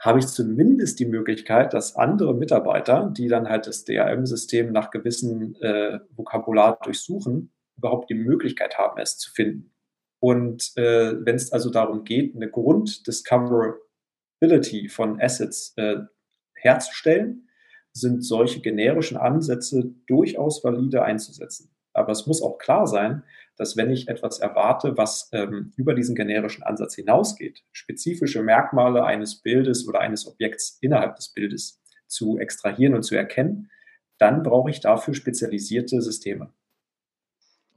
habe 0.00 0.20
ich 0.20 0.28
zumindest 0.28 1.00
die 1.00 1.06
Möglichkeit, 1.06 1.74
dass 1.74 1.96
andere 1.96 2.32
Mitarbeiter, 2.34 3.12
die 3.16 3.26
dann 3.28 3.48
halt 3.48 3.66
das 3.66 3.84
DRM-System 3.84 4.70
nach 4.70 4.90
gewissen 4.90 5.56
äh, 5.56 5.98
Vokabular 6.10 6.78
durchsuchen, 6.82 7.50
überhaupt 7.76 8.08
die 8.10 8.14
Möglichkeit 8.14 8.78
haben, 8.78 9.00
es 9.00 9.18
zu 9.18 9.32
finden. 9.32 9.72
Und 10.20 10.76
äh, 10.76 11.14
wenn 11.24 11.36
es 11.36 11.52
also 11.52 11.70
darum 11.70 12.04
geht, 12.04 12.36
eine 12.36 12.50
Grunddiscoverability 12.50 14.88
von 14.88 15.20
Assets 15.20 15.74
äh, 15.76 15.96
herzustellen, 16.54 17.47
sind 17.92 18.24
solche 18.24 18.60
generischen 18.60 19.16
Ansätze 19.16 19.94
durchaus 20.06 20.62
valide 20.62 21.02
einzusetzen. 21.02 21.70
Aber 21.92 22.12
es 22.12 22.26
muss 22.26 22.42
auch 22.42 22.58
klar 22.58 22.86
sein, 22.86 23.24
dass 23.56 23.76
wenn 23.76 23.90
ich 23.90 24.08
etwas 24.08 24.38
erwarte, 24.38 24.96
was 24.96 25.30
ähm, 25.32 25.72
über 25.76 25.94
diesen 25.94 26.14
generischen 26.14 26.62
Ansatz 26.62 26.94
hinausgeht, 26.94 27.64
spezifische 27.72 28.42
Merkmale 28.42 29.04
eines 29.04 29.42
Bildes 29.42 29.88
oder 29.88 30.00
eines 30.00 30.26
Objekts 30.26 30.78
innerhalb 30.80 31.16
des 31.16 31.30
Bildes 31.30 31.80
zu 32.06 32.38
extrahieren 32.38 32.94
und 32.94 33.02
zu 33.02 33.16
erkennen, 33.16 33.70
dann 34.18 34.42
brauche 34.42 34.70
ich 34.70 34.80
dafür 34.80 35.14
spezialisierte 35.14 36.00
Systeme. 36.00 36.52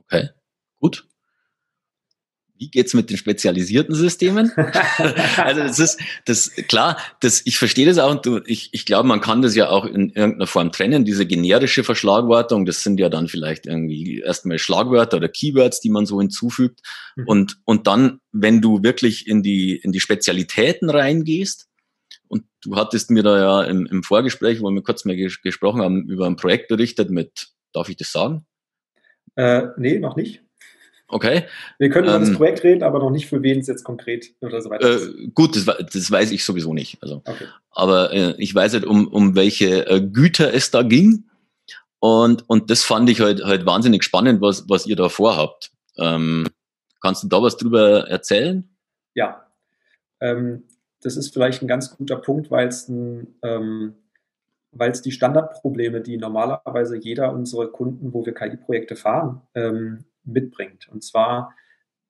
Okay, 0.04 0.30
gut 0.80 1.11
wie 2.62 2.70
geht's 2.70 2.94
mit 2.94 3.10
den 3.10 3.18
spezialisierten 3.18 3.96
Systemen? 3.96 4.52
also 5.38 5.62
das 5.62 5.80
ist 5.80 6.00
das 6.26 6.52
klar, 6.68 6.98
das 7.20 7.42
ich 7.46 7.58
verstehe 7.58 7.88
das 7.88 7.98
auch 7.98 8.12
und 8.12 8.24
du, 8.24 8.40
ich, 8.46 8.70
ich 8.72 8.86
glaube, 8.86 9.08
man 9.08 9.20
kann 9.20 9.42
das 9.42 9.56
ja 9.56 9.70
auch 9.70 9.84
in 9.84 10.12
irgendeiner 10.12 10.46
Form 10.46 10.72
trennen, 10.72 11.04
diese 11.04 11.26
generische 11.26 11.84
Verschlagwortung, 11.84 12.66
das 12.66 12.84
sind 12.84 13.00
ja 13.00 13.10
dann 13.10 13.28
vielleicht 13.28 13.66
irgendwie 13.66 14.20
erstmal 14.20 14.60
Schlagwörter 14.60 15.18
oder 15.18 15.28
Keywords, 15.28 15.80
die 15.82 15.90
man 15.90 16.06
so 16.06 16.22
hinzufügt 16.22 16.82
mhm. 17.16 17.28
und 17.28 17.58
und 17.66 17.88
dann, 17.88 18.20
wenn 18.32 18.62
du 18.62 18.84
wirklich 18.84 19.28
in 19.28 19.42
die 19.42 19.76
in 19.76 19.92
die 19.92 20.00
Spezialitäten 20.00 20.92
reingehst, 20.92 21.68
und 22.28 22.46
du 22.62 22.76
hattest 22.76 23.10
mir 23.10 23.24
da 23.24 23.40
ja 23.40 23.64
im, 23.64 23.88
im 23.88 24.04
Vorgespräch, 24.04 24.62
wo 24.62 24.70
wir 24.70 24.84
kurz 24.84 25.04
mal 25.04 25.16
ges 25.16 25.42
gesprochen 25.42 25.82
haben, 25.82 26.08
über 26.08 26.28
ein 26.28 26.36
Projekt 26.36 26.68
berichtet 26.68 27.10
mit, 27.10 27.50
darf 27.74 27.90
ich 27.90 27.98
das 27.98 28.12
sagen? 28.12 28.46
Äh, 29.36 29.64
nee, 29.78 30.00
noch 30.00 30.16
nicht. 30.16 30.44
Okay. 31.12 31.44
Wir 31.78 31.90
können 31.90 32.08
über 32.08 32.16
ähm, 32.16 32.22
das 32.22 32.34
Projekt 32.34 32.64
reden, 32.64 32.84
aber 32.84 33.00
noch 33.00 33.10
nicht 33.10 33.28
für 33.28 33.44
wen 33.44 33.60
es 33.60 33.68
jetzt 33.68 33.84
konkret 33.84 34.34
oder 34.40 34.62
so 34.62 34.70
weiter 34.70 34.90
ist. 34.90 35.08
Äh, 35.08 35.28
gut, 35.34 35.56
das, 35.56 35.66
das, 35.66 36.10
weiß 36.10 36.32
ich 36.32 36.46
sowieso 36.46 36.74
nicht. 36.74 36.98
Also, 37.02 37.18
okay. 37.18 37.46
Aber 37.72 38.14
äh, 38.14 38.34
ich 38.38 38.56
weiß 38.56 38.74
halt, 38.74 38.86
um, 38.86 39.08
um 39.08 39.36
welche 39.36 39.88
äh, 39.88 40.02
Güter 40.02 40.54
es 40.54 40.72
da 40.72 40.84
ging. 40.84 41.26
Und, 42.00 42.50
und 42.50 42.72
das 42.72 42.84
fand 42.84 43.10
ich 43.10 43.20
halt, 43.20 43.44
halt 43.44 43.66
wahnsinnig 43.66 44.04
spannend, 44.04 44.42
was, 44.42 44.68
was 44.70 44.88
ihr 44.88 44.96
da 44.96 45.10
vorhabt. 45.10 45.72
Ähm, 45.98 46.48
kannst 47.02 47.24
du 47.24 47.28
da 47.28 47.42
was 47.42 47.58
drüber 47.58 48.08
erzählen? 48.08 48.68
Ja. 49.14 49.46
Ähm, 50.22 50.64
das 51.02 51.18
ist 51.18 51.34
vielleicht 51.34 51.62
ein 51.62 51.68
ganz 51.68 51.96
guter 51.96 52.16
Punkt, 52.16 52.50
weil 52.52 52.68
es 52.68 52.88
ein, 52.88 53.36
ähm, 53.44 53.96
weil 54.72 54.92
es 54.92 55.02
die 55.02 55.12
Standardprobleme, 55.12 56.02
die 56.02 56.18
normalerweise 56.18 56.96
jeder 56.96 57.34
unserer 57.34 57.68
Kunden, 57.68 58.14
wo 58.14 58.26
wir 58.26 58.34
KI-Projekte 58.34 58.96
fahren, 58.96 59.42
ähm, 59.56 60.06
mitbringt. 60.24 60.88
Und 60.90 61.04
zwar, 61.04 61.56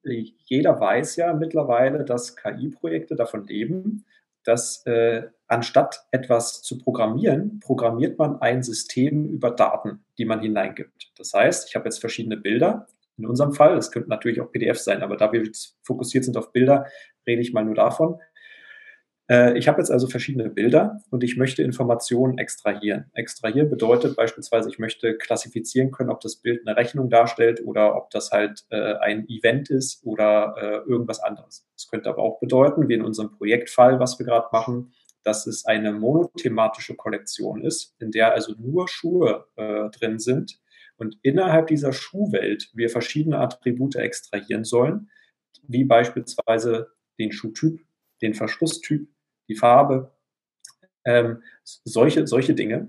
äh, 0.04 0.24
jeder 0.44 0.80
weiß 0.80 1.16
ja 1.16 1.32
mittlerweile, 1.32 2.04
dass 2.04 2.36
KI-Projekte 2.36 3.16
davon 3.16 3.46
leben, 3.46 4.04
dass 4.44 4.84
äh, 4.86 5.28
anstatt 5.46 6.06
etwas 6.10 6.62
zu 6.62 6.78
programmieren, 6.78 7.60
programmiert 7.60 8.18
man 8.18 8.40
ein 8.40 8.62
System 8.62 9.28
über 9.28 9.50
Daten, 9.50 10.04
die 10.18 10.24
man 10.24 10.40
hineingibt. 10.40 11.12
Das 11.16 11.32
heißt, 11.32 11.68
ich 11.68 11.76
habe 11.76 11.84
jetzt 11.86 12.00
verschiedene 12.00 12.36
Bilder. 12.36 12.86
In 13.18 13.26
unserem 13.26 13.52
Fall, 13.52 13.76
es 13.76 13.90
könnten 13.90 14.08
natürlich 14.08 14.40
auch 14.40 14.50
PDFs 14.50 14.84
sein, 14.84 15.02
aber 15.02 15.16
da 15.16 15.32
wir 15.32 15.48
fokussiert 15.82 16.24
sind 16.24 16.36
auf 16.36 16.52
Bilder, 16.52 16.86
rede 17.26 17.42
ich 17.42 17.52
mal 17.52 17.64
nur 17.64 17.74
davon. 17.74 18.18
Äh, 19.32 19.56
ich 19.56 19.66
habe 19.66 19.78
jetzt 19.78 19.90
also 19.90 20.08
verschiedene 20.08 20.50
Bilder 20.50 21.00
und 21.10 21.24
ich 21.24 21.38
möchte 21.38 21.62
Informationen 21.62 22.36
extrahieren. 22.36 23.06
Extrahieren 23.14 23.70
bedeutet 23.70 24.14
beispielsweise, 24.14 24.68
ich 24.68 24.78
möchte 24.78 25.16
klassifizieren 25.16 25.90
können, 25.90 26.10
ob 26.10 26.20
das 26.20 26.36
Bild 26.36 26.66
eine 26.66 26.76
Rechnung 26.76 27.08
darstellt 27.08 27.62
oder 27.64 27.96
ob 27.96 28.10
das 28.10 28.30
halt 28.30 28.66
äh, 28.68 28.94
ein 28.96 29.26
Event 29.28 29.70
ist 29.70 30.04
oder 30.04 30.54
äh, 30.58 30.90
irgendwas 30.90 31.20
anderes. 31.20 31.66
Es 31.74 31.88
könnte 31.88 32.10
aber 32.10 32.22
auch 32.22 32.40
bedeuten, 32.40 32.88
wie 32.88 32.94
in 32.94 33.02
unserem 33.02 33.30
Projektfall, 33.30 33.98
was 34.00 34.18
wir 34.18 34.26
gerade 34.26 34.48
machen, 34.52 34.92
dass 35.24 35.46
es 35.46 35.64
eine 35.64 35.92
monothematische 35.92 36.94
Kollektion 36.94 37.64
ist, 37.64 37.94
in 38.00 38.10
der 38.10 38.34
also 38.34 38.54
nur 38.58 38.88
Schuhe 38.88 39.46
drin 39.56 40.18
sind 40.18 40.58
und 40.96 41.16
innerhalb 41.22 41.68
dieser 41.68 41.92
Schuhwelt 41.92 42.72
wir 42.74 42.90
verschiedene 42.90 43.38
Attribute 43.38 43.94
extrahieren 43.94 44.64
sollen, 44.64 45.10
wie 45.62 45.84
beispielsweise 45.84 46.88
den 47.20 47.30
Schuhtyp, 47.30 47.84
den 48.20 48.34
Verschlusstyp, 48.34 49.06
die 49.48 49.56
Farbe, 49.56 50.12
ähm, 51.04 51.42
solche, 51.64 52.26
solche 52.26 52.54
Dinge. 52.54 52.88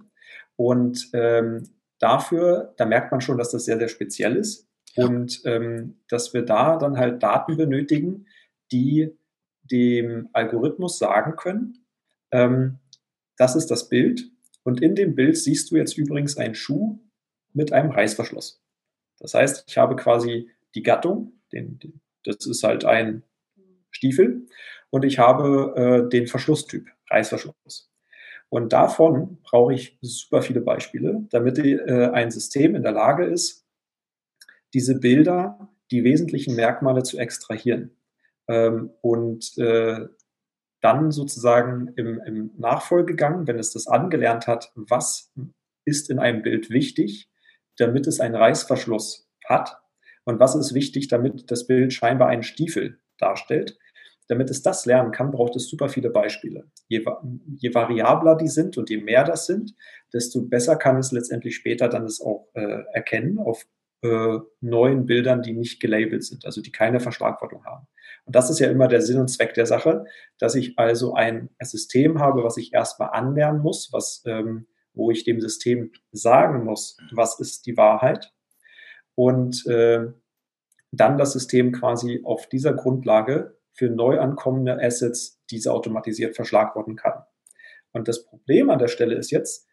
Und 0.56 1.10
ähm, 1.14 1.70
dafür, 2.00 2.74
da 2.78 2.86
merkt 2.86 3.12
man 3.12 3.22
schon, 3.22 3.38
dass 3.38 3.52
das 3.52 3.66
sehr, 3.66 3.78
sehr 3.78 3.88
speziell 3.88 4.36
ist 4.36 4.68
und 4.96 5.42
ähm, 5.46 6.00
dass 6.10 6.34
wir 6.34 6.44
da 6.44 6.78
dann 6.78 6.98
halt 6.98 7.24
Daten 7.24 7.58
benötigen, 7.58 8.28
die 8.72 9.18
dem 9.64 10.30
Algorithmus 10.34 11.00
sagen 11.00 11.36
können, 11.36 11.86
ähm, 12.32 12.80
das 13.38 13.56
ist 13.56 13.72
das 13.72 13.90
Bild 13.90 14.30
und 14.64 14.82
in 14.82 14.96
dem 14.96 15.16
Bild 15.16 15.38
siehst 15.38 15.72
du 15.72 15.76
jetzt 15.76 15.98
übrigens 15.98 16.38
einen 16.38 16.56
Schuh 16.56 17.00
mit 17.54 17.72
einem 17.74 17.92
Reißverschluss. 17.92 18.62
Das 19.20 19.34
heißt, 19.34 19.66
ich 19.68 19.78
habe 19.78 19.96
quasi 19.96 20.50
die 20.76 20.84
Gattung, 20.84 21.34
den, 21.52 21.80
den, 21.80 22.02
das 22.24 22.46
ist 22.46 22.64
halt 22.64 22.86
ein 22.86 23.24
Stiefel 24.04 24.48
und 24.90 25.06
ich 25.06 25.18
habe 25.18 26.04
äh, 26.06 26.10
den 26.10 26.28
Verschlusstyp, 26.28 26.90
Reißverschluss. 27.10 27.90
Und 28.50 28.74
davon 28.74 29.40
brauche 29.44 29.74
ich 29.74 29.98
super 30.02 30.42
viele 30.42 30.60
Beispiele, 30.60 31.26
damit 31.32 31.58
äh, 31.58 32.10
ein 32.14 32.30
System 32.30 32.76
in 32.76 32.84
der 32.84 32.92
Lage 32.92 33.26
ist, 33.26 33.66
diese 34.74 35.00
Bilder, 35.00 35.70
die 35.90 36.04
wesentlichen 36.04 36.56
Merkmale 36.56 37.04
zu 37.04 37.18
extrahieren. 37.18 37.96
Ähm, 38.50 38.92
und 39.02 39.58
äh, 39.58 40.06
dann 40.82 41.12
sozusagen 41.12 41.94
im, 41.96 42.22
im 42.26 42.52
Nachfolgegang, 42.58 43.48
wenn 43.48 43.58
es 43.58 43.72
das 43.72 43.88
angelernt 43.88 44.48
hat, 44.48 44.74
was 44.76 45.32
ist 45.86 46.10
in 46.10 46.20
einem 46.20 46.42
Bild 46.42 46.70
wichtig, 46.70 47.32
damit 47.78 48.06
es 48.06 48.20
einen 48.20 48.36
Reißverschluss 48.36 49.30
hat 49.46 49.82
und 50.26 50.42
was 50.42 50.56
ist 50.56 50.74
wichtig, 50.74 51.08
damit 51.08 51.50
das 51.50 51.68
Bild 51.68 51.94
scheinbar 51.94 52.28
einen 52.28 52.44
Stiefel 52.44 53.00
darstellt, 53.18 53.78
damit 54.28 54.50
es 54.50 54.62
das 54.62 54.86
lernen 54.86 55.12
kann, 55.12 55.32
braucht 55.32 55.56
es 55.56 55.68
super 55.68 55.90
viele 55.90 56.10
Beispiele. 56.10 56.66
Je, 56.88 57.06
je, 57.58 57.74
variabler 57.74 58.36
die 58.36 58.48
sind 58.48 58.78
und 58.78 58.90
je 58.90 58.98
mehr 58.98 59.24
das 59.24 59.46
sind, 59.46 59.76
desto 60.14 60.42
besser 60.42 60.76
kann 60.76 60.98
es 60.98 61.12
letztendlich 61.12 61.56
später 61.56 61.90
dann 61.90 62.06
es 62.06 62.22
auch 62.22 62.48
äh, 62.54 62.84
erkennen 62.94 63.40
auf 63.40 63.66
äh, 64.02 64.40
neuen 64.62 65.06
Bildern, 65.06 65.42
die 65.42 65.54
nicht 65.54 65.80
gelabelt 65.80 66.24
sind, 66.24 66.46
also 66.46 66.62
die 66.62 66.72
keine 66.72 67.00
Verschlagwortung 67.00 67.66
haben. 67.66 67.88
Und 68.26 68.36
das 68.36 68.50
ist 68.50 68.60
ja 68.60 68.70
immer 68.70 68.88
der 68.88 69.02
Sinn 69.02 69.20
und 69.20 69.30
Zweck 69.30 69.54
der 69.54 69.66
Sache, 69.66 70.06
dass 70.38 70.56
ich 70.56 70.78
also 70.78 71.14
ein 71.14 71.50
System 71.62 72.20
habe, 72.20 72.44
was 72.44 72.58
ich 72.58 72.74
erstmal 72.74 73.10
anlernen 73.10 73.62
muss, 73.62 73.90
was, 73.92 74.24
ähm, 74.26 74.68
wo 74.94 75.12
ich 75.12 75.24
dem 75.24 75.42
System 75.42 75.92
sagen 76.12 76.64
muss, 76.64 76.98
was 77.12 77.40
ist 77.40 77.66
die 77.66 77.78
Wahrheit. 77.78 78.34
Und 79.16 79.66
äh, 79.68 80.08
dann 80.92 81.18
das 81.18 81.34
System 81.34 81.72
quasi 81.72 82.22
auf 82.24 82.48
dieser 82.48 82.74
Grundlage 82.74 83.58
für 83.74 83.90
neu 83.90 84.20
ankommende 84.20 84.82
Assets 84.82 85.42
diese 85.50 85.72
automatisiert 85.72 86.36
verschlagworten 86.36 86.96
kann. 86.96 87.24
Und 87.92 88.08
das 88.08 88.26
Problem 88.26 88.70
an 88.70 88.80
der 88.80 88.88
Stelle 88.88 89.16
ist 89.16 89.32
jetzt, 89.32 89.68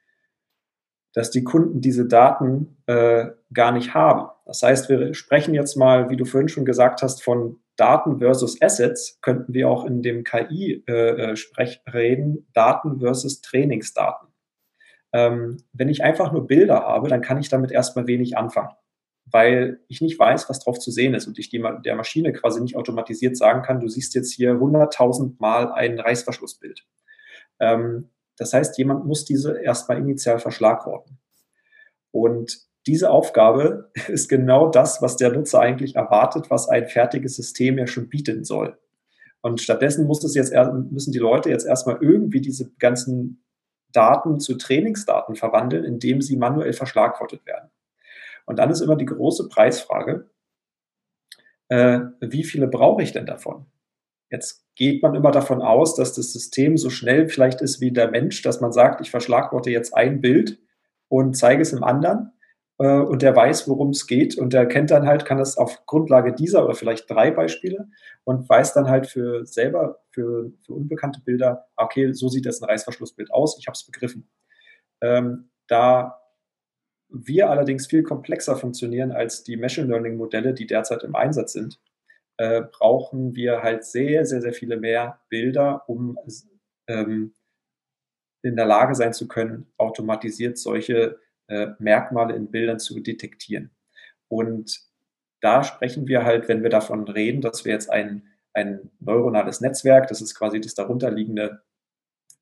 dass 1.12 1.30
die 1.30 1.42
Kunden 1.42 1.80
diese 1.80 2.06
Daten 2.06 2.76
äh, 2.86 3.26
gar 3.52 3.72
nicht 3.72 3.94
haben. 3.94 4.28
Das 4.46 4.62
heißt, 4.62 4.88
wir 4.88 5.12
sprechen 5.14 5.54
jetzt 5.54 5.76
mal, 5.76 6.08
wie 6.10 6.16
du 6.16 6.24
vorhin 6.24 6.48
schon 6.48 6.64
gesagt 6.64 7.02
hast, 7.02 7.22
von 7.22 7.60
Daten 7.76 8.18
versus 8.18 8.60
Assets, 8.60 9.18
könnten 9.22 9.54
wir 9.54 9.68
auch 9.68 9.84
in 9.84 10.02
dem 10.02 10.22
KI-Sprech 10.22 11.80
äh, 11.84 11.90
reden, 11.90 12.46
Daten 12.52 13.00
versus 13.00 13.40
Trainingsdaten. 13.40 14.28
Ähm, 15.12 15.64
wenn 15.72 15.88
ich 15.88 16.04
einfach 16.04 16.30
nur 16.30 16.46
Bilder 16.46 16.82
habe, 16.82 17.08
dann 17.08 17.22
kann 17.22 17.38
ich 17.38 17.48
damit 17.48 17.72
erstmal 17.72 18.06
wenig 18.06 18.36
anfangen 18.36 18.74
weil 19.30 19.80
ich 19.88 20.00
nicht 20.00 20.18
weiß, 20.18 20.48
was 20.48 20.60
drauf 20.60 20.78
zu 20.78 20.90
sehen 20.90 21.14
ist 21.14 21.26
und 21.26 21.38
ich 21.38 21.48
die, 21.50 21.62
der 21.84 21.96
Maschine 21.96 22.32
quasi 22.32 22.60
nicht 22.60 22.76
automatisiert 22.76 23.36
sagen 23.36 23.62
kann, 23.62 23.80
du 23.80 23.88
siehst 23.88 24.14
jetzt 24.14 24.32
hier 24.32 24.52
100.000 24.52 25.34
Mal 25.38 25.72
ein 25.72 25.98
Reißverschlussbild. 25.98 26.86
Ähm, 27.60 28.10
das 28.36 28.52
heißt, 28.52 28.78
jemand 28.78 29.06
muss 29.06 29.24
diese 29.24 29.60
erstmal 29.60 29.98
initial 29.98 30.38
verschlagworten. 30.38 31.18
Und 32.10 32.58
diese 32.86 33.10
Aufgabe 33.10 33.90
ist 34.08 34.28
genau 34.28 34.68
das, 34.68 35.02
was 35.02 35.16
der 35.16 35.30
Nutzer 35.30 35.60
eigentlich 35.60 35.96
erwartet, 35.96 36.50
was 36.50 36.68
ein 36.68 36.88
fertiges 36.88 37.36
System 37.36 37.78
ja 37.78 37.86
schon 37.86 38.08
bieten 38.08 38.44
soll. 38.44 38.78
Und 39.42 39.60
stattdessen 39.60 40.06
muss 40.06 40.22
es 40.24 40.34
jetzt, 40.34 40.52
müssen 40.90 41.12
die 41.12 41.18
Leute 41.18 41.48
jetzt 41.48 41.66
erstmal 41.66 41.98
irgendwie 42.00 42.40
diese 42.40 42.70
ganzen 42.78 43.42
Daten 43.92 44.38
zu 44.38 44.56
Trainingsdaten 44.56 45.34
verwandeln, 45.34 45.84
indem 45.84 46.20
sie 46.20 46.36
manuell 46.36 46.72
verschlagwortet 46.72 47.46
werden. 47.46 47.70
Und 48.50 48.56
dann 48.56 48.68
ist 48.72 48.80
immer 48.80 48.96
die 48.96 49.06
große 49.06 49.48
Preisfrage, 49.48 50.28
äh, 51.68 52.00
wie 52.20 52.42
viele 52.42 52.66
brauche 52.66 53.00
ich 53.00 53.12
denn 53.12 53.26
davon? 53.26 53.66
Jetzt 54.28 54.66
geht 54.74 55.04
man 55.04 55.14
immer 55.14 55.30
davon 55.30 55.62
aus, 55.62 55.94
dass 55.94 56.14
das 56.14 56.32
System 56.32 56.76
so 56.76 56.90
schnell 56.90 57.28
vielleicht 57.28 57.60
ist 57.60 57.80
wie 57.80 57.92
der 57.92 58.10
Mensch, 58.10 58.42
dass 58.42 58.60
man 58.60 58.72
sagt, 58.72 59.00
ich 59.02 59.12
verschlagworte 59.12 59.70
jetzt 59.70 59.94
ein 59.94 60.20
Bild 60.20 60.58
und 61.06 61.36
zeige 61.36 61.62
es 61.62 61.72
im 61.72 61.84
anderen 61.84 62.32
äh, 62.78 62.98
und 62.98 63.22
der 63.22 63.36
weiß, 63.36 63.68
worum 63.68 63.90
es 63.90 64.08
geht 64.08 64.36
und 64.36 64.52
der 64.52 64.66
kennt 64.66 64.90
dann 64.90 65.06
halt, 65.06 65.24
kann 65.24 65.38
das 65.38 65.56
auf 65.56 65.86
Grundlage 65.86 66.34
dieser 66.34 66.64
oder 66.64 66.74
vielleicht 66.74 67.08
drei 67.08 67.30
Beispiele 67.30 67.86
und 68.24 68.48
weiß 68.48 68.74
dann 68.74 68.88
halt 68.88 69.06
für 69.06 69.46
selber, 69.46 70.00
für, 70.10 70.50
für 70.66 70.72
unbekannte 70.72 71.20
Bilder, 71.20 71.68
okay, 71.76 72.12
so 72.14 72.28
sieht 72.28 72.46
das 72.46 72.60
ein 72.60 72.68
Reißverschlussbild 72.68 73.32
aus, 73.32 73.56
ich 73.60 73.68
habe 73.68 73.76
es 73.76 73.86
begriffen. 73.86 74.28
Ähm, 75.02 75.50
da 75.68 76.19
wir 77.12 77.50
allerdings 77.50 77.86
viel 77.86 78.02
komplexer 78.02 78.56
funktionieren 78.56 79.12
als 79.12 79.42
die 79.42 79.56
Machine 79.56 79.88
Learning 79.88 80.16
Modelle, 80.16 80.54
die 80.54 80.66
derzeit 80.66 81.02
im 81.02 81.14
Einsatz 81.14 81.52
sind, 81.52 81.80
äh, 82.36 82.62
brauchen 82.62 83.34
wir 83.34 83.62
halt 83.62 83.84
sehr, 83.84 84.24
sehr, 84.24 84.40
sehr 84.40 84.52
viele 84.52 84.76
mehr 84.76 85.20
Bilder, 85.28 85.88
um 85.88 86.18
ähm, 86.86 87.34
in 88.42 88.56
der 88.56 88.66
Lage 88.66 88.94
sein 88.94 89.12
zu 89.12 89.28
können, 89.28 89.66
automatisiert 89.76 90.56
solche 90.56 91.18
äh, 91.48 91.68
Merkmale 91.78 92.34
in 92.34 92.50
Bildern 92.50 92.78
zu 92.78 93.00
detektieren. 93.00 93.70
Und 94.28 94.80
da 95.40 95.64
sprechen 95.64 96.06
wir 96.06 96.24
halt, 96.24 96.48
wenn 96.48 96.62
wir 96.62 96.70
davon 96.70 97.08
reden, 97.08 97.40
dass 97.40 97.64
wir 97.64 97.72
jetzt 97.72 97.90
ein, 97.90 98.26
ein 98.52 98.90
neuronales 99.00 99.60
Netzwerk, 99.60 100.08
das 100.08 100.20
ist 100.22 100.34
quasi 100.34 100.60
das 100.60 100.74
darunterliegende 100.74 101.62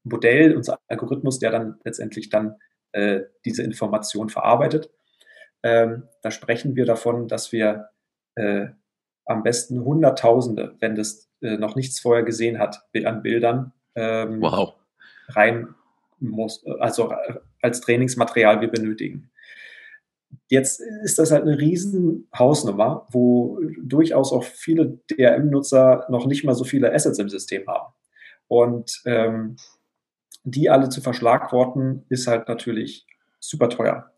Modell, 0.05 0.57
unser 0.57 0.79
Algorithmus, 0.89 1.39
der 1.39 1.51
dann 1.51 1.81
letztendlich 1.85 2.29
dann 2.29 2.57
äh, 2.93 3.21
diese 3.45 3.63
Information 3.63 4.29
verarbeitet. 4.29 4.91
Ähm, 5.63 6.05
da 6.23 6.31
sprechen 6.31 6.77
wir 6.77 6.87
davon, 6.87 7.29
dass 7.29 7.53
wir 7.53 7.91
äh, 8.37 8.69
am 9.25 9.43
besten 9.43 9.85
Hunderttausende, 9.85 10.77
wenn 10.81 10.95
das 10.95 11.29
äh, 11.43 11.57
noch 11.57 11.77
nichts 11.77 12.01
vorher 12.01 12.25
gesehen 12.25 12.59
hat, 12.59 12.83
an 13.05 13.23
Bildern 13.23 13.73
ähm, 13.95 14.41
wow. 14.41 14.75
rein 15.29 15.75
muss, 16.21 16.65
also 16.81 17.13
als 17.63 17.81
Trainingsmaterial 17.81 18.61
wir 18.61 18.69
benötigen. 18.69 19.31
Jetzt 20.49 20.81
ist 20.81 21.19
das 21.19 21.31
halt 21.31 21.43
eine 21.43 21.59
riesen 21.59 22.29
Hausnummer, 22.37 23.07
wo 23.11 23.61
durchaus 23.83 24.33
auch 24.33 24.45
viele 24.45 24.99
DRM-Nutzer 25.11 26.07
noch 26.11 26.27
nicht 26.27 26.45
mal 26.45 26.55
so 26.55 26.65
viele 26.65 26.93
Assets 26.93 27.19
im 27.19 27.29
System 27.29 27.67
haben. 27.67 27.93
Und 28.47 29.03
ähm, 29.05 29.57
die 30.51 30.71
alle 30.71 30.89
zu 30.89 31.01
verschlagworten, 31.01 32.05
ist 32.09 32.27
halt 32.27 32.49
natürlich 32.49 33.07
super 33.41 33.69
teuer. 33.69 34.13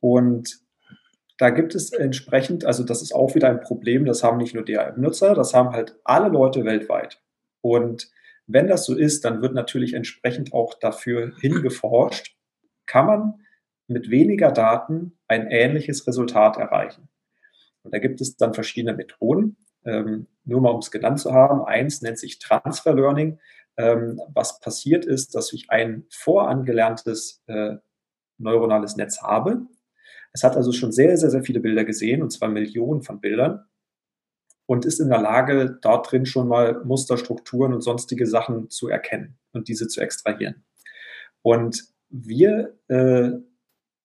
Und 0.00 0.60
da 1.38 1.50
gibt 1.50 1.74
es 1.74 1.92
entsprechend, 1.92 2.64
also 2.64 2.84
das 2.84 3.02
ist 3.02 3.14
auch 3.14 3.34
wieder 3.34 3.48
ein 3.48 3.60
Problem, 3.60 4.04
das 4.04 4.22
haben 4.22 4.38
nicht 4.38 4.54
nur 4.54 4.64
DRM-Nutzer, 4.64 5.34
das 5.34 5.54
haben 5.54 5.70
halt 5.70 5.96
alle 6.04 6.28
Leute 6.28 6.64
weltweit. 6.64 7.20
Und 7.60 8.10
wenn 8.46 8.68
das 8.68 8.84
so 8.84 8.96
ist, 8.96 9.24
dann 9.24 9.42
wird 9.42 9.54
natürlich 9.54 9.94
entsprechend 9.94 10.52
auch 10.52 10.74
dafür 10.74 11.32
hingeforscht, 11.40 12.36
kann 12.86 13.06
man 13.06 13.34
mit 13.86 14.10
weniger 14.10 14.52
Daten 14.52 15.18
ein 15.28 15.48
ähnliches 15.48 16.06
Resultat 16.06 16.56
erreichen. 16.56 17.08
Und 17.82 17.94
da 17.94 17.98
gibt 17.98 18.20
es 18.20 18.36
dann 18.36 18.54
verschiedene 18.54 18.96
Methoden. 18.96 19.56
Ähm, 19.84 20.28
nur 20.44 20.60
mal 20.60 20.70
um 20.70 20.78
es 20.78 20.90
genannt 20.90 21.18
zu 21.18 21.32
haben. 21.32 21.64
Eins 21.64 22.02
nennt 22.02 22.18
sich 22.18 22.38
Transfer 22.38 22.94
Learning 22.94 23.38
ähm, 23.76 24.20
was 24.34 24.60
passiert 24.60 25.04
ist, 25.04 25.34
dass 25.34 25.52
ich 25.52 25.70
ein 25.70 26.04
vorangelerntes 26.10 27.42
äh, 27.46 27.76
neuronales 28.38 28.96
Netz 28.96 29.22
habe. 29.22 29.66
Es 30.32 30.44
hat 30.44 30.56
also 30.56 30.72
schon 30.72 30.92
sehr, 30.92 31.16
sehr, 31.16 31.30
sehr 31.30 31.42
viele 31.42 31.60
Bilder 31.60 31.84
gesehen, 31.84 32.22
und 32.22 32.30
zwar 32.30 32.48
Millionen 32.48 33.02
von 33.02 33.20
Bildern. 33.20 33.64
und 34.66 34.84
ist 34.86 35.00
in 35.00 35.08
der 35.10 35.20
Lage, 35.20 35.78
dort 35.82 36.10
drin 36.10 36.24
schon 36.24 36.48
mal 36.48 36.82
Musterstrukturen 36.84 37.74
und 37.74 37.82
sonstige 37.82 38.26
Sachen 38.26 38.70
zu 38.70 38.88
erkennen 38.88 39.38
und 39.52 39.68
diese 39.68 39.88
zu 39.88 40.00
extrahieren. 40.00 40.64
Und 41.42 41.84
wir 42.08 42.78
äh, 42.88 43.32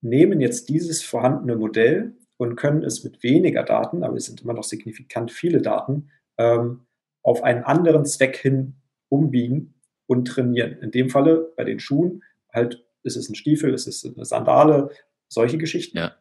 nehmen 0.01 0.41
jetzt 0.41 0.69
dieses 0.69 1.03
vorhandene 1.03 1.55
Modell 1.55 2.17
und 2.37 2.55
können 2.55 2.83
es 2.83 3.03
mit 3.03 3.23
weniger 3.23 3.63
Daten, 3.63 4.03
aber 4.03 4.17
es 4.17 4.25
sind 4.25 4.41
immer 4.41 4.53
noch 4.53 4.63
signifikant 4.63 5.31
viele 5.31 5.61
Daten, 5.61 6.09
ähm, 6.37 6.85
auf 7.23 7.43
einen 7.43 7.63
anderen 7.63 8.05
Zweck 8.05 8.37
hin 8.37 8.75
umbiegen 9.09 9.75
und 10.05 10.25
trainieren. 10.25 10.77
In 10.81 10.91
dem 10.91 11.09
Falle 11.09 11.53
bei 11.55 11.63
den 11.63 11.79
Schuhen 11.79 12.23
halt, 12.51 12.83
ist 13.03 13.17
es 13.17 13.29
ein 13.29 13.35
Stiefel, 13.35 13.73
ist 13.73 13.87
es 13.87 14.05
eine 14.05 14.25
Sandale, 14.25 14.89
solche 15.27 15.57
Geschichten. 15.57 15.97
Ja. 15.97 16.15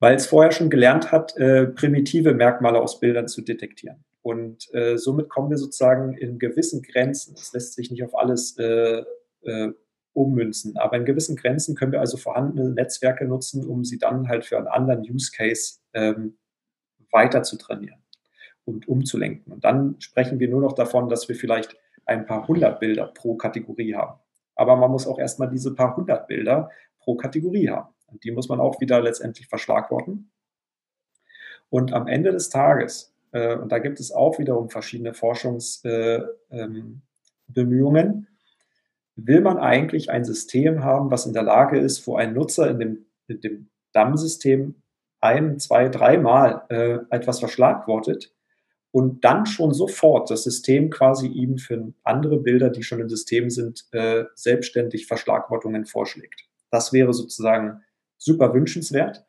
Weil 0.00 0.16
es 0.16 0.26
vorher 0.26 0.52
schon 0.52 0.70
gelernt 0.70 1.12
hat, 1.12 1.36
äh, 1.36 1.66
primitive 1.66 2.34
Merkmale 2.34 2.80
aus 2.80 3.00
Bildern 3.00 3.28
zu 3.28 3.42
detektieren. 3.42 4.04
Und 4.22 4.72
äh, 4.74 4.96
somit 4.96 5.28
kommen 5.28 5.50
wir 5.50 5.58
sozusagen 5.58 6.14
in 6.14 6.38
gewissen 6.38 6.82
Grenzen. 6.82 7.34
Es 7.34 7.52
lässt 7.52 7.74
sich 7.74 7.90
nicht 7.90 8.02
auf 8.04 8.16
alles 8.16 8.56
äh, 8.58 9.02
äh 9.42 9.72
ummünzen. 10.12 10.76
Aber 10.76 10.96
in 10.96 11.04
gewissen 11.04 11.34
Grenzen 11.34 11.74
können 11.74 11.90
wir 11.90 11.98
also 11.98 12.16
vorhandene 12.16 12.70
Netzwerke 12.70 13.24
nutzen, 13.24 13.66
um 13.66 13.84
sie 13.84 13.98
dann 13.98 14.28
halt 14.28 14.44
für 14.44 14.56
einen 14.56 14.68
anderen 14.68 15.00
Use 15.00 15.32
Case 15.36 15.80
ähm, 15.92 16.38
weiter 17.10 17.42
zu 17.42 17.58
trainieren 17.58 18.03
und 18.64 18.88
umzulenken. 18.88 19.52
Und 19.52 19.64
dann 19.64 19.96
sprechen 19.98 20.40
wir 20.40 20.48
nur 20.48 20.60
noch 20.60 20.72
davon, 20.72 21.08
dass 21.08 21.28
wir 21.28 21.36
vielleicht 21.36 21.76
ein 22.06 22.26
paar 22.26 22.46
hundert 22.48 22.80
Bilder 22.80 23.06
pro 23.06 23.36
Kategorie 23.36 23.94
haben. 23.94 24.18
Aber 24.56 24.76
man 24.76 24.90
muss 24.90 25.06
auch 25.06 25.18
erstmal 25.18 25.48
diese 25.48 25.74
paar 25.74 25.96
hundert 25.96 26.28
Bilder 26.28 26.70
pro 26.98 27.16
Kategorie 27.16 27.68
haben. 27.70 27.94
Und 28.06 28.24
die 28.24 28.30
muss 28.30 28.48
man 28.48 28.60
auch 28.60 28.80
wieder 28.80 29.00
letztendlich 29.00 29.48
verschlagworten. 29.48 30.30
Und 31.70 31.92
am 31.92 32.06
Ende 32.06 32.30
des 32.30 32.50
Tages, 32.50 33.14
äh, 33.32 33.56
und 33.56 33.72
da 33.72 33.78
gibt 33.78 34.00
es 34.00 34.12
auch 34.12 34.38
wiederum 34.38 34.70
verschiedene 34.70 35.14
Forschungsbemühungen, 35.14 37.02
äh, 37.54 37.60
ähm, 37.60 38.26
will 39.16 39.40
man 39.40 39.58
eigentlich 39.58 40.10
ein 40.10 40.24
System 40.24 40.84
haben, 40.84 41.10
was 41.10 41.26
in 41.26 41.32
der 41.32 41.42
Lage 41.42 41.78
ist, 41.78 42.06
wo 42.06 42.16
ein 42.16 42.32
Nutzer 42.32 42.70
in 42.70 42.78
dem, 42.78 43.06
in 43.28 43.40
dem 43.40 43.68
DAM-System 43.92 44.74
ein, 45.20 45.58
zwei, 45.58 45.88
dreimal 45.88 46.64
äh, 46.68 46.98
etwas 47.10 47.38
verschlagwortet 47.38 48.32
und 48.94 49.24
dann 49.24 49.44
schon 49.44 49.74
sofort 49.74 50.30
das 50.30 50.44
System 50.44 50.88
quasi 50.88 51.26
ihm 51.26 51.58
für 51.58 51.92
andere 52.04 52.38
Bilder, 52.38 52.70
die 52.70 52.84
schon 52.84 53.00
im 53.00 53.08
System 53.08 53.50
sind, 53.50 53.86
äh, 53.90 54.26
selbstständig 54.36 55.08
Verschlagwortungen 55.08 55.84
vorschlägt. 55.84 56.44
Das 56.70 56.92
wäre 56.92 57.12
sozusagen 57.12 57.82
super 58.18 58.54
wünschenswert. 58.54 59.24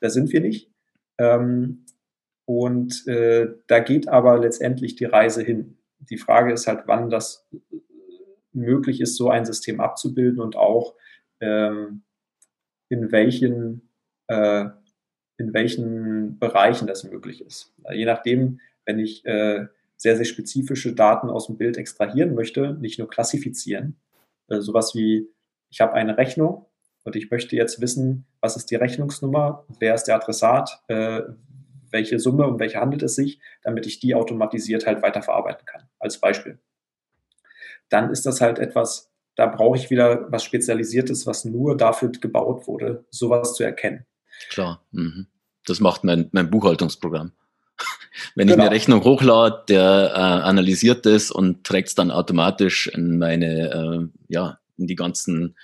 Da 0.00 0.10
sind 0.10 0.32
wir 0.32 0.40
nicht. 0.40 0.68
Ähm, 1.18 1.86
und 2.44 3.06
äh, 3.06 3.54
da 3.68 3.78
geht 3.78 4.08
aber 4.08 4.40
letztendlich 4.40 4.96
die 4.96 5.04
Reise 5.04 5.44
hin. 5.44 5.78
Die 6.00 6.18
Frage 6.18 6.52
ist 6.52 6.66
halt, 6.66 6.82
wann 6.86 7.08
das 7.08 7.48
möglich 8.52 9.00
ist, 9.00 9.16
so 9.16 9.30
ein 9.30 9.44
System 9.44 9.80
abzubilden 9.80 10.40
und 10.40 10.56
auch 10.56 10.96
ähm, 11.38 12.02
in 12.88 13.12
welchen 13.12 13.92
äh, 14.26 14.64
in 15.36 15.54
welchen 15.54 16.40
Bereichen 16.40 16.88
das 16.88 17.04
möglich 17.04 17.44
ist. 17.44 17.72
Je 17.92 18.06
nachdem, 18.06 18.58
wenn 18.84 18.98
ich 18.98 19.24
äh, 19.24 19.66
sehr, 19.96 20.16
sehr 20.16 20.24
spezifische 20.24 20.94
Daten 20.94 21.30
aus 21.30 21.46
dem 21.46 21.56
Bild 21.56 21.76
extrahieren 21.76 22.34
möchte, 22.34 22.74
nicht 22.74 22.98
nur 22.98 23.08
klassifizieren, 23.08 23.96
äh, 24.48 24.60
sowas 24.60 24.94
wie, 24.94 25.28
ich 25.70 25.80
habe 25.80 25.94
eine 25.94 26.18
Rechnung 26.18 26.66
und 27.04 27.16
ich 27.16 27.30
möchte 27.30 27.56
jetzt 27.56 27.80
wissen, 27.80 28.26
was 28.40 28.56
ist 28.56 28.70
die 28.70 28.76
Rechnungsnummer, 28.76 29.66
wer 29.80 29.94
ist 29.94 30.04
der 30.04 30.16
Adressat, 30.16 30.82
äh, 30.88 31.22
welche 31.90 32.18
Summe, 32.18 32.46
um 32.46 32.58
welche 32.58 32.80
handelt 32.80 33.02
es 33.02 33.14
sich, 33.14 33.40
damit 33.62 33.86
ich 33.86 34.00
die 34.00 34.14
automatisiert 34.14 34.86
halt 34.86 35.02
weiterverarbeiten 35.02 35.64
kann, 35.64 35.88
als 35.98 36.18
Beispiel 36.18 36.58
dann 37.88 38.10
ist 38.10 38.26
das 38.26 38.40
halt 38.40 38.58
etwas, 38.58 39.10
da 39.36 39.46
brauche 39.46 39.76
ich 39.76 39.90
wieder 39.90 40.30
was 40.30 40.44
Spezialisiertes, 40.44 41.26
was 41.26 41.44
nur 41.44 41.76
dafür 41.76 42.10
gebaut 42.10 42.66
wurde, 42.66 43.04
sowas 43.10 43.54
zu 43.54 43.64
erkennen. 43.64 44.06
Klar, 44.50 44.84
mhm. 44.92 45.26
das 45.66 45.80
macht 45.80 46.04
mein, 46.04 46.28
mein 46.32 46.50
Buchhaltungsprogramm. 46.50 47.32
Wenn 48.34 48.48
genau. 48.48 48.58
ich 48.58 48.66
eine 48.66 48.74
Rechnung 48.74 49.04
hochlade, 49.04 49.64
der 49.68 50.12
äh, 50.14 50.18
analysiert 50.18 51.06
das 51.06 51.30
und 51.30 51.64
trägt 51.64 51.88
es 51.88 51.94
dann 51.94 52.10
automatisch 52.10 52.86
in 52.86 53.18
meine, 53.18 53.70
äh, 53.70 54.32
ja, 54.32 54.58
in 54.76 54.86
die 54.86 54.96
ganzen 54.96 55.56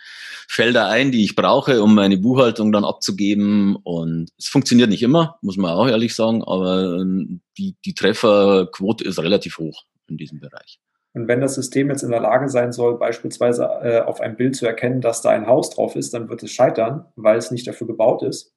Felder 0.48 0.88
ein, 0.88 1.12
die 1.12 1.24
ich 1.24 1.36
brauche, 1.36 1.82
um 1.82 1.94
meine 1.94 2.18
Buchhaltung 2.18 2.72
dann 2.72 2.84
abzugeben. 2.84 3.76
Und 3.76 4.30
es 4.38 4.46
funktioniert 4.46 4.90
nicht 4.90 5.02
immer, 5.02 5.38
muss 5.42 5.56
man 5.56 5.72
auch 5.72 5.88
ehrlich 5.88 6.14
sagen, 6.14 6.42
aber 6.44 6.98
ähm, 7.00 7.40
die, 7.58 7.76
die 7.84 7.94
Trefferquote 7.94 9.04
ist 9.04 9.18
relativ 9.18 9.58
hoch 9.58 9.84
in 10.08 10.16
diesem 10.16 10.40
Bereich. 10.40 10.80
Und 11.12 11.26
wenn 11.26 11.40
das 11.40 11.56
System 11.56 11.88
jetzt 11.88 12.02
in 12.02 12.10
der 12.10 12.20
Lage 12.20 12.48
sein 12.48 12.72
soll, 12.72 12.98
beispielsweise 12.98 13.64
äh, 13.82 14.00
auf 14.00 14.20
einem 14.20 14.36
Bild 14.36 14.54
zu 14.54 14.66
erkennen, 14.66 15.00
dass 15.00 15.22
da 15.22 15.30
ein 15.30 15.46
Haus 15.46 15.70
drauf 15.70 15.96
ist, 15.96 16.14
dann 16.14 16.28
wird 16.28 16.42
es 16.42 16.52
scheitern, 16.52 17.06
weil 17.16 17.36
es 17.36 17.50
nicht 17.50 17.66
dafür 17.66 17.88
gebaut 17.88 18.22
ist. 18.22 18.54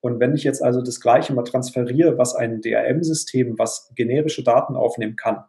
Und 0.00 0.20
wenn 0.20 0.34
ich 0.34 0.44
jetzt 0.44 0.62
also 0.62 0.82
das 0.82 1.00
Gleiche 1.00 1.32
mal 1.34 1.42
transferiere, 1.42 2.18
was 2.18 2.34
ein 2.34 2.60
DRM-System, 2.60 3.58
was 3.58 3.92
generische 3.96 4.44
Daten 4.44 4.76
aufnehmen 4.76 5.16
kann, 5.16 5.44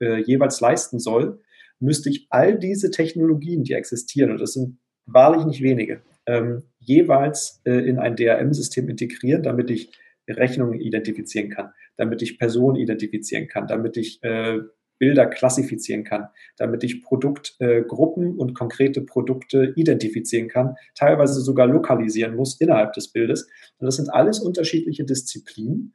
äh, 0.00 0.20
jeweils 0.22 0.60
leisten 0.60 0.98
soll, 0.98 1.40
müsste 1.78 2.10
ich 2.10 2.26
all 2.30 2.58
diese 2.58 2.90
Technologien, 2.90 3.64
die 3.64 3.74
existieren, 3.74 4.30
und 4.30 4.40
das 4.40 4.52
sind 4.52 4.78
wahrlich 5.06 5.44
nicht 5.44 5.62
wenige, 5.62 6.02
ähm, 6.26 6.62
jeweils 6.78 7.60
äh, 7.64 7.72
in 7.88 7.98
ein 7.98 8.16
DRM-System 8.16 8.88
integrieren, 8.88 9.42
damit 9.42 9.70
ich 9.70 9.92
Rechnungen 10.28 10.80
identifizieren 10.80 11.50
kann, 11.50 11.72
damit 11.96 12.22
ich 12.22 12.38
Personen 12.38 12.76
identifizieren 12.76 13.48
kann, 13.48 13.66
damit 13.66 13.96
ich 13.96 14.22
äh, 14.22 14.58
Bilder 15.00 15.26
klassifizieren 15.26 16.04
kann, 16.04 16.28
damit 16.56 16.84
ich 16.84 17.02
Produktgruppen 17.02 18.24
äh, 18.24 18.38
und 18.38 18.54
konkrete 18.54 19.00
Produkte 19.00 19.72
identifizieren 19.74 20.48
kann, 20.48 20.76
teilweise 20.94 21.40
sogar 21.40 21.66
lokalisieren 21.66 22.36
muss 22.36 22.60
innerhalb 22.60 22.92
des 22.92 23.08
Bildes. 23.08 23.48
Und 23.78 23.86
das 23.86 23.96
sind 23.96 24.10
alles 24.10 24.38
unterschiedliche 24.38 25.04
Disziplinen, 25.04 25.94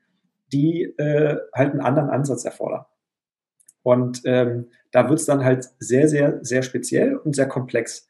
die 0.51 0.83
äh, 0.97 1.37
halt 1.53 1.71
einen 1.71 1.81
anderen 1.81 2.09
Ansatz 2.09 2.43
erfordern. 2.43 2.85
Und 3.83 4.23
ähm, 4.25 4.69
da 4.91 5.07
wird 5.07 5.19
es 5.19 5.27
dann 5.27 5.45
halt 5.45 5.65
sehr, 5.77 6.09
sehr, 6.09 6.39
sehr 6.43 6.63
speziell 6.63 7.15
und 7.15 7.35
sehr 7.35 7.47
komplex. 7.47 8.07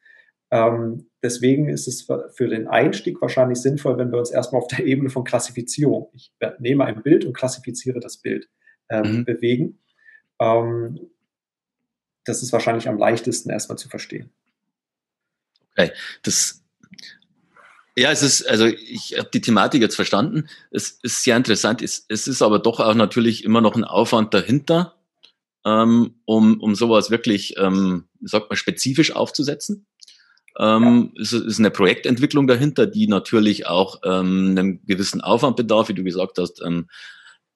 Ähm, 0.49 1.07
deswegen 1.21 1.67
ist 1.67 1.87
es 1.89 2.07
für 2.33 2.47
den 2.47 2.69
Einstieg 2.69 3.21
wahrscheinlich 3.21 3.57
sinnvoll, 3.57 3.97
wenn 3.97 4.13
wir 4.13 4.19
uns 4.19 4.31
erstmal 4.31 4.61
auf 4.61 4.69
der 4.69 4.85
Ebene 4.85 5.09
von 5.09 5.25
Klassifizierung, 5.25 6.09
ich 6.13 6.33
nehme 6.59 6.85
ein 6.85 7.03
Bild 7.03 7.25
und 7.25 7.33
klassifiziere 7.33 7.99
das 7.99 8.17
Bild, 8.17 8.49
ähm, 8.89 9.17
mhm. 9.17 9.25
bewegen 9.25 9.79
ähm, 10.39 10.99
das 12.25 12.41
ist 12.41 12.51
wahrscheinlich 12.51 12.89
am 12.89 12.97
leichtesten 12.97 13.49
erstmal 13.49 13.77
zu 13.77 13.89
verstehen. 13.89 14.31
Okay, 15.71 15.91
das 16.23 16.65
ja, 17.97 18.11
es 18.11 18.21
ist, 18.21 18.45
also 18.47 18.65
ich 18.65 19.17
habe 19.17 19.29
die 19.33 19.39
Thematik 19.39 19.81
jetzt 19.81 19.95
verstanden. 19.95 20.49
Es 20.69 20.99
ist 21.01 21.23
sehr 21.23 21.37
interessant. 21.37 21.81
Es, 21.81 22.05
es 22.09 22.27
ist 22.27 22.41
aber 22.41 22.59
doch 22.59 22.81
auch 22.81 22.93
natürlich 22.93 23.45
immer 23.45 23.61
noch 23.61 23.75
ein 23.75 23.85
Aufwand 23.85 24.33
dahinter, 24.33 24.95
ähm, 25.65 26.15
um, 26.25 26.59
um 26.59 26.75
sowas 26.75 27.09
wirklich, 27.09 27.55
ähm, 27.57 28.03
sagt 28.21 28.49
man, 28.49 28.57
spezifisch 28.57 29.15
aufzusetzen. 29.15 29.85
Ähm, 30.59 31.11
ja. 31.15 31.21
es 31.21 31.31
ist 31.31 31.59
eine 31.59 31.71
Projektentwicklung 31.71 32.47
dahinter, 32.47 32.85
die 32.85 33.07
natürlich 33.07 33.67
auch 33.67 34.01
ähm, 34.03 34.55
einen 34.57 34.85
gewissen 34.85 35.21
Aufwand 35.21 35.55
bedarf, 35.55 35.87
wie 35.87 35.93
du 35.93 36.03
gesagt 36.03 36.37
hast, 36.37 36.61
ähm, 36.65 36.89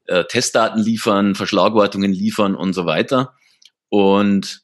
äh, 0.09 0.25
Testdaten 0.25 0.81
liefern, 0.81 1.35
Verschlagwortungen 1.35 2.11
liefern 2.11 2.55
und 2.55 2.73
so 2.73 2.85
weiter. 2.85 3.33
Und 3.89 4.61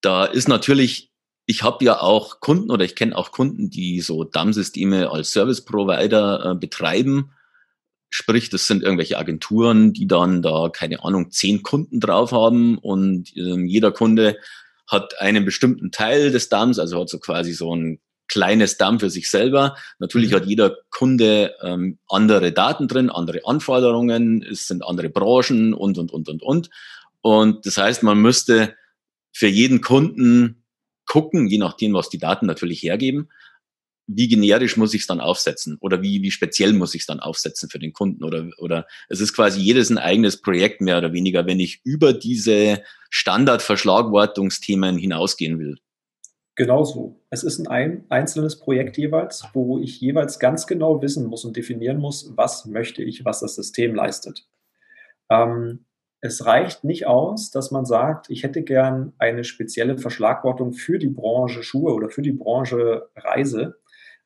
da 0.00 0.24
ist 0.24 0.48
natürlich, 0.48 1.10
ich 1.46 1.62
habe 1.62 1.84
ja 1.84 2.00
auch 2.00 2.40
Kunden 2.40 2.70
oder 2.70 2.84
ich 2.84 2.94
kenne 2.94 3.16
auch 3.16 3.32
Kunden, 3.32 3.70
die 3.70 4.00
so 4.00 4.24
DAM-Systeme 4.24 5.10
als 5.10 5.32
Service 5.32 5.64
Provider 5.64 6.52
äh, 6.52 6.54
betreiben. 6.54 7.32
Sprich, 8.08 8.48
das 8.48 8.66
sind 8.66 8.82
irgendwelche 8.82 9.18
Agenturen, 9.18 9.92
die 9.92 10.06
dann 10.06 10.42
da, 10.42 10.68
keine 10.72 11.04
Ahnung, 11.04 11.30
zehn 11.30 11.62
Kunden 11.62 12.00
drauf 12.00 12.32
haben 12.32 12.78
und 12.78 13.36
äh, 13.36 13.66
jeder 13.66 13.92
Kunde 13.92 14.36
hat 14.88 15.20
einen 15.20 15.44
bestimmten 15.44 15.92
Teil 15.92 16.32
des 16.32 16.48
DAMs, 16.48 16.78
also 16.78 17.00
hat 17.00 17.08
so 17.08 17.18
quasi 17.20 17.52
so 17.52 17.74
ein 17.74 18.00
kleines 18.30 18.76
Damm 18.76 19.00
für 19.00 19.10
sich 19.10 19.28
selber. 19.28 19.76
Natürlich 19.98 20.30
mhm. 20.30 20.34
hat 20.36 20.46
jeder 20.46 20.76
Kunde 20.90 21.54
ähm, 21.62 21.98
andere 22.08 22.52
Daten 22.52 22.86
drin, 22.88 23.10
andere 23.10 23.40
Anforderungen, 23.44 24.42
es 24.42 24.66
sind 24.66 24.84
andere 24.84 25.10
Branchen 25.10 25.74
und, 25.74 25.98
und, 25.98 26.12
und, 26.12 26.28
und, 26.28 26.42
und. 26.42 26.70
Und 27.22 27.66
das 27.66 27.76
heißt, 27.76 28.02
man 28.02 28.18
müsste 28.18 28.76
für 29.32 29.48
jeden 29.48 29.80
Kunden 29.80 30.64
gucken, 31.06 31.48
je 31.48 31.58
nachdem, 31.58 31.92
was 31.92 32.08
die 32.08 32.18
Daten 32.18 32.46
natürlich 32.46 32.82
hergeben, 32.82 33.28
wie 34.06 34.28
generisch 34.28 34.76
muss 34.76 34.94
ich 34.94 35.02
es 35.02 35.06
dann 35.06 35.20
aufsetzen 35.20 35.76
oder 35.80 36.02
wie, 36.02 36.22
wie 36.22 36.30
speziell 36.30 36.72
muss 36.72 36.94
ich 36.94 37.02
es 37.02 37.06
dann 37.06 37.20
aufsetzen 37.20 37.68
für 37.68 37.78
den 37.78 37.92
Kunden 37.92 38.24
oder, 38.24 38.48
oder 38.58 38.86
es 39.08 39.20
ist 39.20 39.34
quasi 39.34 39.60
jedes 39.60 39.90
ein 39.90 39.98
eigenes 39.98 40.40
Projekt 40.40 40.80
mehr 40.80 40.98
oder 40.98 41.12
weniger, 41.12 41.46
wenn 41.46 41.60
ich 41.60 41.80
über 41.84 42.12
diese 42.12 42.82
Standardverschlagwortungsthemen 43.10 44.98
hinausgehen 44.98 45.58
will. 45.58 45.78
Genauso. 46.60 47.16
Es 47.30 47.42
ist 47.42 47.66
ein 47.70 48.04
einzelnes 48.10 48.58
Projekt 48.58 48.98
jeweils, 48.98 49.48
wo 49.54 49.78
ich 49.78 49.98
jeweils 49.98 50.38
ganz 50.38 50.66
genau 50.66 51.00
wissen 51.00 51.24
muss 51.26 51.46
und 51.46 51.56
definieren 51.56 51.96
muss, 51.96 52.36
was 52.36 52.66
möchte 52.66 53.02
ich, 53.02 53.24
was 53.24 53.40
das 53.40 53.54
System 53.54 53.94
leistet. 53.94 54.46
Ähm, 55.30 55.86
es 56.20 56.44
reicht 56.44 56.84
nicht 56.84 57.06
aus, 57.06 57.50
dass 57.50 57.70
man 57.70 57.86
sagt, 57.86 58.28
ich 58.28 58.42
hätte 58.42 58.60
gern 58.60 59.14
eine 59.16 59.44
spezielle 59.44 59.96
Verschlagwortung 59.96 60.74
für 60.74 60.98
die 60.98 61.08
Branche 61.08 61.62
Schuhe 61.62 61.94
oder 61.94 62.10
für 62.10 62.20
die 62.20 62.32
Branche 62.32 63.08
Reise, 63.16 63.76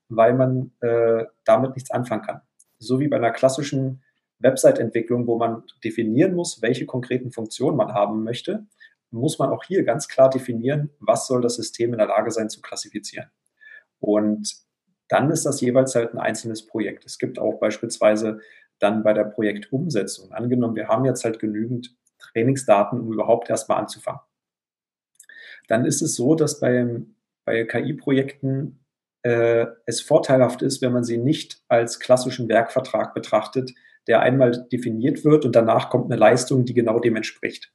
weil 0.08 0.34
man 0.34 0.72
äh, 0.80 1.26
damit 1.44 1.76
nichts 1.76 1.92
anfangen 1.92 2.22
kann. 2.22 2.40
So 2.80 2.98
wie 2.98 3.06
bei 3.06 3.16
einer 3.16 3.30
klassischen 3.30 4.02
Website-Entwicklung, 4.40 5.28
wo 5.28 5.38
man 5.38 5.62
definieren 5.84 6.34
muss, 6.34 6.60
welche 6.62 6.84
konkreten 6.84 7.30
Funktionen 7.30 7.76
man 7.76 7.94
haben 7.94 8.24
möchte, 8.24 8.66
muss 9.14 9.38
man 9.38 9.50
auch 9.50 9.64
hier 9.64 9.84
ganz 9.84 10.08
klar 10.08 10.28
definieren, 10.28 10.90
was 11.00 11.26
soll 11.26 11.40
das 11.40 11.54
System 11.54 11.92
in 11.92 11.98
der 11.98 12.08
Lage 12.08 12.30
sein 12.30 12.50
zu 12.50 12.60
klassifizieren. 12.60 13.30
Und 14.00 14.54
dann 15.08 15.30
ist 15.30 15.46
das 15.46 15.60
jeweils 15.60 15.94
halt 15.94 16.12
ein 16.12 16.18
einzelnes 16.18 16.66
Projekt. 16.66 17.04
Es 17.04 17.18
gibt 17.18 17.38
auch 17.38 17.58
beispielsweise 17.60 18.40
dann 18.78 19.02
bei 19.02 19.12
der 19.12 19.24
Projektumsetzung. 19.24 20.32
Angenommen, 20.32 20.76
wir 20.76 20.88
haben 20.88 21.04
jetzt 21.04 21.24
halt 21.24 21.38
genügend 21.38 21.96
Trainingsdaten, 22.18 23.00
um 23.00 23.12
überhaupt 23.12 23.48
erstmal 23.48 23.78
anzufangen. 23.78 24.20
Dann 25.68 25.84
ist 25.84 26.02
es 26.02 26.16
so, 26.16 26.34
dass 26.34 26.60
beim, 26.60 27.14
bei 27.44 27.64
KI-Projekten 27.64 28.84
äh, 29.22 29.66
es 29.86 30.00
vorteilhaft 30.00 30.62
ist, 30.62 30.82
wenn 30.82 30.92
man 30.92 31.04
sie 31.04 31.18
nicht 31.18 31.62
als 31.68 32.00
klassischen 32.00 32.48
Werkvertrag 32.48 33.14
betrachtet, 33.14 33.72
der 34.06 34.20
einmal 34.20 34.66
definiert 34.70 35.24
wird 35.24 35.44
und 35.44 35.56
danach 35.56 35.88
kommt 35.88 36.10
eine 36.10 36.18
Leistung, 36.18 36.64
die 36.64 36.74
genau 36.74 36.98
dem 36.98 37.16
entspricht. 37.16 37.72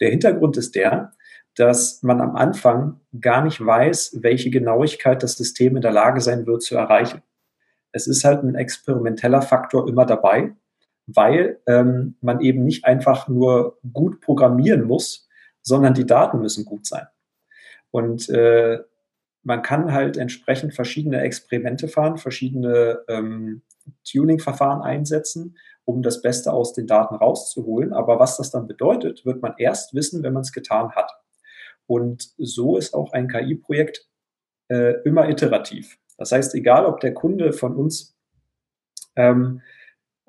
Der 0.00 0.10
Hintergrund 0.10 0.56
ist 0.56 0.74
der, 0.74 1.12
dass 1.54 2.02
man 2.02 2.20
am 2.20 2.34
Anfang 2.36 3.00
gar 3.20 3.44
nicht 3.44 3.64
weiß, 3.64 4.18
welche 4.22 4.50
Genauigkeit 4.50 5.22
das 5.22 5.34
System 5.34 5.76
in 5.76 5.82
der 5.82 5.92
Lage 5.92 6.20
sein 6.20 6.46
wird 6.46 6.62
zu 6.62 6.76
erreichen 6.76 7.22
es 7.92 8.06
ist 8.06 8.24
halt 8.24 8.42
ein 8.42 8.54
experimenteller 8.54 9.42
Faktor 9.42 9.88
immer 9.88 10.06
dabei, 10.06 10.54
weil 11.06 11.60
ähm, 11.66 12.16
man 12.20 12.40
eben 12.40 12.64
nicht 12.64 12.84
einfach 12.84 13.28
nur 13.28 13.78
gut 13.92 14.20
programmieren 14.20 14.84
muss, 14.84 15.28
sondern 15.60 15.94
die 15.94 16.06
Daten 16.06 16.40
müssen 16.40 16.64
gut 16.64 16.86
sein. 16.86 17.06
Und 17.90 18.28
äh, 18.30 18.78
man 19.42 19.62
kann 19.62 19.92
halt 19.92 20.16
entsprechend 20.16 20.74
verschiedene 20.74 21.20
Experimente 21.20 21.88
fahren, 21.88 22.16
verschiedene 22.16 23.00
ähm, 23.08 23.62
Tuning-Verfahren 24.10 24.82
einsetzen, 24.82 25.58
um 25.84 26.02
das 26.02 26.22
Beste 26.22 26.52
aus 26.52 26.72
den 26.72 26.86
Daten 26.86 27.14
rauszuholen. 27.14 27.92
Aber 27.92 28.18
was 28.18 28.36
das 28.36 28.50
dann 28.50 28.66
bedeutet, 28.66 29.24
wird 29.24 29.42
man 29.42 29.54
erst 29.58 29.94
wissen, 29.94 30.22
wenn 30.22 30.32
man 30.32 30.42
es 30.42 30.52
getan 30.52 30.92
hat. 30.92 31.10
Und 31.86 32.30
so 32.38 32.76
ist 32.76 32.94
auch 32.94 33.12
ein 33.12 33.28
KI-Projekt 33.28 34.06
äh, 34.68 35.02
immer 35.04 35.28
iterativ. 35.28 35.98
Das 36.16 36.32
heißt, 36.32 36.54
egal 36.54 36.86
ob 36.86 37.00
der 37.00 37.14
Kunde 37.14 37.52
von 37.52 37.74
uns 37.76 38.16
ähm, 39.16 39.60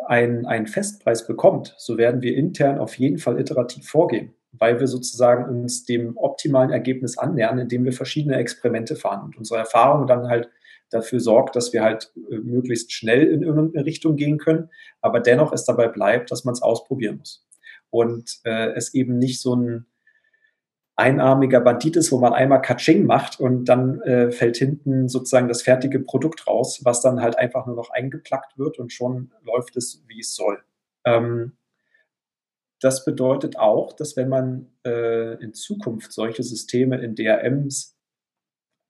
einen, 0.08 0.46
einen 0.46 0.68
Festpreis 0.68 1.28
bekommt, 1.28 1.76
so 1.78 1.98
werden 1.98 2.22
wir 2.22 2.36
intern 2.36 2.80
auf 2.80 2.98
jeden 2.98 3.20
Fall 3.20 3.40
iterativ 3.40 3.88
vorgehen, 3.88 4.34
weil 4.52 4.80
wir 4.80 4.88
sozusagen 4.88 5.46
uns 5.46 5.86
dem 5.86 6.18
optimalen 6.18 6.72
Ergebnis 6.72 7.18
annähern, 7.18 7.60
indem 7.60 7.86
wir 7.86 7.94
verschiedene 7.94 8.36
Experimente 8.38 8.96
fahren 8.96 9.24
und 9.26 9.38
unsere 9.38 9.60
Erfahrung 9.60 10.08
dann 10.08 10.28
halt 10.28 10.50
dafür 10.94 11.20
sorgt, 11.20 11.56
dass 11.56 11.74
wir 11.74 11.84
halt 11.84 12.12
äh, 12.30 12.38
möglichst 12.38 12.92
schnell 12.92 13.28
in 13.28 13.44
irgendeine 13.44 13.86
Richtung 13.86 14.16
gehen 14.16 14.38
können, 14.38 14.70
aber 15.02 15.20
dennoch 15.20 15.52
es 15.54 15.66
dabei 15.66 15.88
bleibt, 15.88 16.32
dass 16.32 16.46
man 16.46 16.54
es 16.54 16.62
ausprobieren 16.62 17.18
muss. 17.18 17.46
Und 17.90 18.40
äh, 18.44 18.72
es 18.74 18.94
eben 18.94 19.18
nicht 19.18 19.42
so 19.42 19.56
ein 19.56 19.86
einarmiger 20.96 21.60
Bandit 21.60 21.96
ist, 21.96 22.12
wo 22.12 22.20
man 22.20 22.34
einmal 22.34 22.62
Katsching 22.62 23.06
macht 23.06 23.40
und 23.40 23.66
dann 23.66 24.02
äh, 24.02 24.32
fällt 24.32 24.58
hinten 24.58 25.10
sozusagen 25.10 25.48
das 25.48 25.64
fertige 25.64 26.00
Produkt 26.00 26.48
raus, 26.48 26.82
was 26.84 27.02
dann 27.02 27.22
halt 27.22 27.38
einfach 27.38 27.66
nur 27.66 27.76
noch 27.76 27.90
eingeplackt 27.90 28.58
wird 28.58 28.78
und 28.78 28.94
schon 28.94 29.32
läuft 29.42 29.76
es, 29.76 30.04
wie 30.08 30.20
es 30.20 30.36
soll. 30.36 30.64
Ähm, 31.06 31.58
das 32.80 33.06
bedeutet 33.06 33.58
auch, 33.58 33.94
dass 33.94 34.18
wenn 34.18 34.30
man 34.30 34.68
äh, 34.86 35.42
in 35.42 35.54
Zukunft 35.54 36.12
solche 36.12 36.44
Systeme 36.44 37.02
in 37.02 37.16
DRMs 37.16 37.98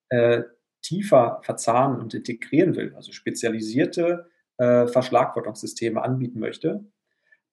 äh, 0.10 0.42
tiefer 0.84 1.40
verzahnen 1.44 2.00
und 2.00 2.14
integrieren 2.14 2.76
will, 2.76 2.94
also 2.96 3.12
spezialisierte 3.12 4.30
äh, 4.58 4.86
Verschlagwortungssysteme 4.88 6.02
anbieten 6.02 6.40
möchte, 6.40 6.86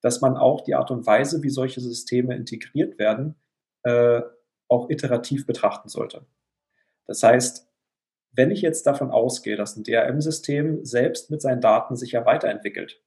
dass 0.01 0.21
man 0.21 0.37
auch 0.37 0.61
die 0.61 0.75
Art 0.75 0.91
und 0.91 1.05
Weise, 1.07 1.41
wie 1.41 1.49
solche 1.49 1.81
Systeme 1.81 2.35
integriert 2.35 2.99
werden, 2.99 3.35
äh, 3.83 4.21
auch 4.67 4.89
iterativ 4.89 5.45
betrachten 5.47 5.89
sollte. 5.89 6.25
Das 7.05 7.23
heißt, 7.23 7.67
wenn 8.33 8.51
ich 8.51 8.61
jetzt 8.61 8.85
davon 8.87 9.11
ausgehe, 9.11 9.57
dass 9.57 9.75
ein 9.75 9.83
DRM-System 9.83 10.85
selbst 10.85 11.29
mit 11.29 11.41
seinen 11.41 11.61
Daten 11.61 11.95
sich 11.95 12.13
ja 12.13 12.25
weiterentwickelt, 12.25 13.01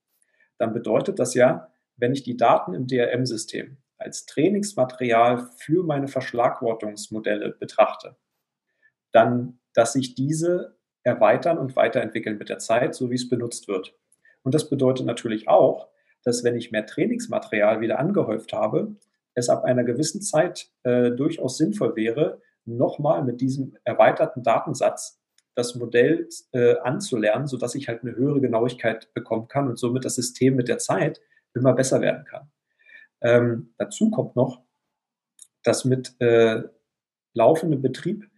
dann 0.58 0.72
bedeutet 0.72 1.18
das 1.18 1.34
ja, 1.34 1.70
wenn 1.96 2.12
ich 2.12 2.22
die 2.22 2.36
Daten 2.36 2.74
im 2.74 2.86
DRM-System 2.86 3.78
als 3.96 4.26
Trainingsmaterial 4.26 5.48
für 5.56 5.82
meine 5.82 6.08
Verschlagwortungsmodelle 6.08 7.52
betrachte, 7.52 8.16
dann, 9.14 9.58
dass 9.74 9.92
sich 9.92 10.14
diese 10.14 10.76
erweitern 11.02 11.58
und 11.58 11.76
weiterentwickeln 11.76 12.38
mit 12.38 12.48
der 12.48 12.58
Zeit, 12.58 12.94
so 12.94 13.10
wie 13.10 13.14
es 13.14 13.28
benutzt 13.28 13.68
wird. 13.68 13.94
Und 14.42 14.54
das 14.54 14.68
bedeutet 14.68 15.06
natürlich 15.06 15.48
auch, 15.48 15.88
dass 16.24 16.44
wenn 16.44 16.56
ich 16.56 16.72
mehr 16.72 16.86
Trainingsmaterial 16.86 17.80
wieder 17.80 17.98
angehäuft 17.98 18.52
habe, 18.52 18.96
es 19.34 19.48
ab 19.48 19.64
einer 19.64 19.84
gewissen 19.84 20.22
Zeit 20.22 20.70
äh, 20.84 21.10
durchaus 21.10 21.58
sinnvoll 21.58 21.96
wäre, 21.96 22.40
nochmal 22.64 23.24
mit 23.24 23.40
diesem 23.40 23.76
erweiterten 23.84 24.42
Datensatz 24.42 25.20
das 25.54 25.74
Modell 25.74 26.28
äh, 26.52 26.76
anzulernen, 26.78 27.46
sodass 27.46 27.74
ich 27.74 27.88
halt 27.88 28.02
eine 28.02 28.16
höhere 28.16 28.40
Genauigkeit 28.40 29.12
bekommen 29.14 29.48
kann 29.48 29.68
und 29.68 29.78
somit 29.78 30.04
das 30.04 30.16
System 30.16 30.56
mit 30.56 30.68
der 30.68 30.78
Zeit 30.78 31.20
immer 31.54 31.74
besser 31.74 32.00
werden 32.00 32.24
kann. 32.24 32.50
Ähm, 33.22 33.74
dazu 33.78 34.10
kommt 34.10 34.34
noch, 34.34 34.64
dass 35.62 35.84
mit 35.84 36.20
äh, 36.20 36.62
laufendem 37.34 37.82
Betrieb 37.82 38.28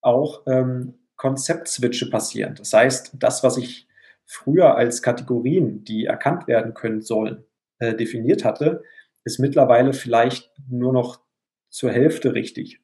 auch 0.00 0.42
ähm, 0.46 0.94
Konzeptswitche 1.16 2.08
passieren. 2.08 2.54
Das 2.56 2.72
heißt, 2.72 3.12
das, 3.18 3.42
was 3.42 3.56
ich 3.56 3.86
früher 4.24 4.76
als 4.76 5.02
Kategorien, 5.02 5.84
die 5.84 6.06
erkannt 6.06 6.46
werden 6.46 6.72
können 6.74 7.02
sollen, 7.02 7.44
äh, 7.78 7.94
definiert 7.94 8.44
hatte, 8.44 8.82
ist 9.24 9.38
mittlerweile 9.38 9.92
vielleicht 9.92 10.50
nur 10.68 10.92
noch 10.92 11.20
zur 11.68 11.90
Hälfte 11.90 12.34
richtig. 12.34 12.80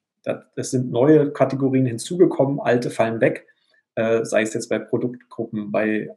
Es 0.57 0.72
sind 0.72 0.90
neue 0.90 1.33
Kategorien 1.33 1.87
hinzugekommen, 1.87 2.61
alte 2.61 2.90
fallen 2.90 3.20
weg, 3.20 3.46
äh, 3.94 4.24
sei 4.24 4.42
es 4.42 4.55
jetzt 4.55 4.68
bei 4.68 4.79
Produktgruppen, 4.79 5.70
bei 5.70 6.11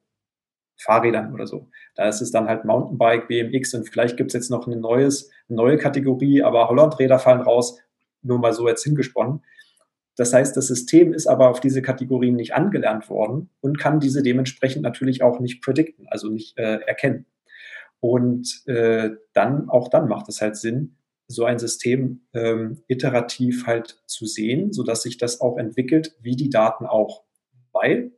Fahrrädern 0.77 1.33
oder 1.33 1.45
so. 1.45 1.69
Da 1.95 2.07
ist 2.07 2.21
es 2.21 2.31
dann 2.31 2.47
halt 2.47 2.65
Mountainbike, 2.65 3.27
BMX 3.27 3.73
und 3.73 3.89
vielleicht 3.89 4.17
gibt 4.17 4.31
es 4.31 4.33
jetzt 4.33 4.49
noch 4.49 4.65
eine, 4.65 4.77
neues, 4.77 5.29
eine 5.47 5.57
neue 5.57 5.77
Kategorie, 5.77 6.41
aber 6.41 6.69
Hollandräder 6.69 7.19
fallen 7.19 7.41
raus, 7.41 7.79
nur 8.21 8.39
mal 8.39 8.53
so 8.53 8.67
jetzt 8.67 8.83
hingesponnen. 8.83 9.43
Das 10.19 10.33
heißt, 10.33 10.57
das 10.57 10.67
System 10.67 11.13
ist 11.13 11.27
aber 11.27 11.49
auf 11.49 11.61
diese 11.61 11.81
Kategorien 11.81 12.35
nicht 12.35 12.53
angelernt 12.53 13.09
worden 13.09 13.49
und 13.61 13.79
kann 13.79 14.01
diese 14.01 14.21
dementsprechend 14.21 14.81
natürlich 14.81 15.23
auch 15.23 15.39
nicht 15.39 15.61
predikten, 15.61 16.07
also 16.09 16.27
nicht 16.27 16.57
äh, 16.57 16.81
erkennen. 16.85 17.25
Und 18.01 18.67
äh, 18.67 19.11
dann, 19.31 19.69
auch 19.69 19.87
dann 19.87 20.09
macht 20.09 20.27
es 20.27 20.41
halt 20.41 20.57
Sinn, 20.57 20.97
so 21.29 21.45
ein 21.45 21.57
System 21.57 22.27
ähm, 22.33 22.81
iterativ 22.87 23.65
halt 23.65 24.01
zu 24.07 24.25
sehen, 24.25 24.73
sodass 24.73 25.03
sich 25.03 25.17
das 25.17 25.39
auch 25.39 25.57
entwickelt, 25.57 26.13
wie 26.19 26.35
die 26.35 26.49
Daten 26.49 26.85
auch. 26.85 27.23
Weil 27.71 28.11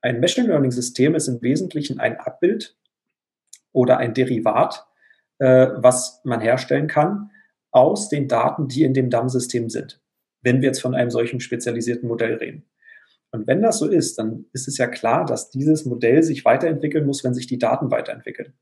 ein 0.00 0.20
Machine 0.20 0.48
Learning 0.48 0.70
System 0.70 1.14
ist 1.14 1.28
im 1.28 1.42
Wesentlichen 1.42 2.00
ein 2.00 2.18
Abbild 2.18 2.78
oder 3.72 3.98
ein 3.98 4.14
Derivat, 4.14 4.86
äh, 5.36 5.66
was 5.76 6.22
man 6.24 6.40
herstellen 6.40 6.86
kann 6.86 7.30
aus 7.72 8.08
den 8.08 8.26
Daten, 8.26 8.68
die 8.68 8.84
in 8.84 8.94
dem 8.94 9.10
DAM-System 9.10 9.68
sind, 9.68 10.00
wenn 10.46 10.62
wir 10.62 10.68
jetzt 10.68 10.80
von 10.80 10.94
einem 10.94 11.10
solchen 11.10 11.40
spezialisierten 11.40 12.08
Modell 12.08 12.34
reden. 12.34 12.64
Und 13.32 13.48
wenn 13.48 13.62
das 13.62 13.78
so 13.78 13.88
ist, 13.88 14.16
dann 14.16 14.46
ist 14.52 14.68
es 14.68 14.78
ja 14.78 14.86
klar, 14.86 15.26
dass 15.26 15.50
dieses 15.50 15.84
Modell 15.84 16.22
sich 16.22 16.44
weiterentwickeln 16.44 17.04
muss, 17.04 17.24
wenn 17.24 17.34
sich 17.34 17.48
die 17.48 17.58
Daten 17.58 17.90
weiterentwickeln. 17.90 18.54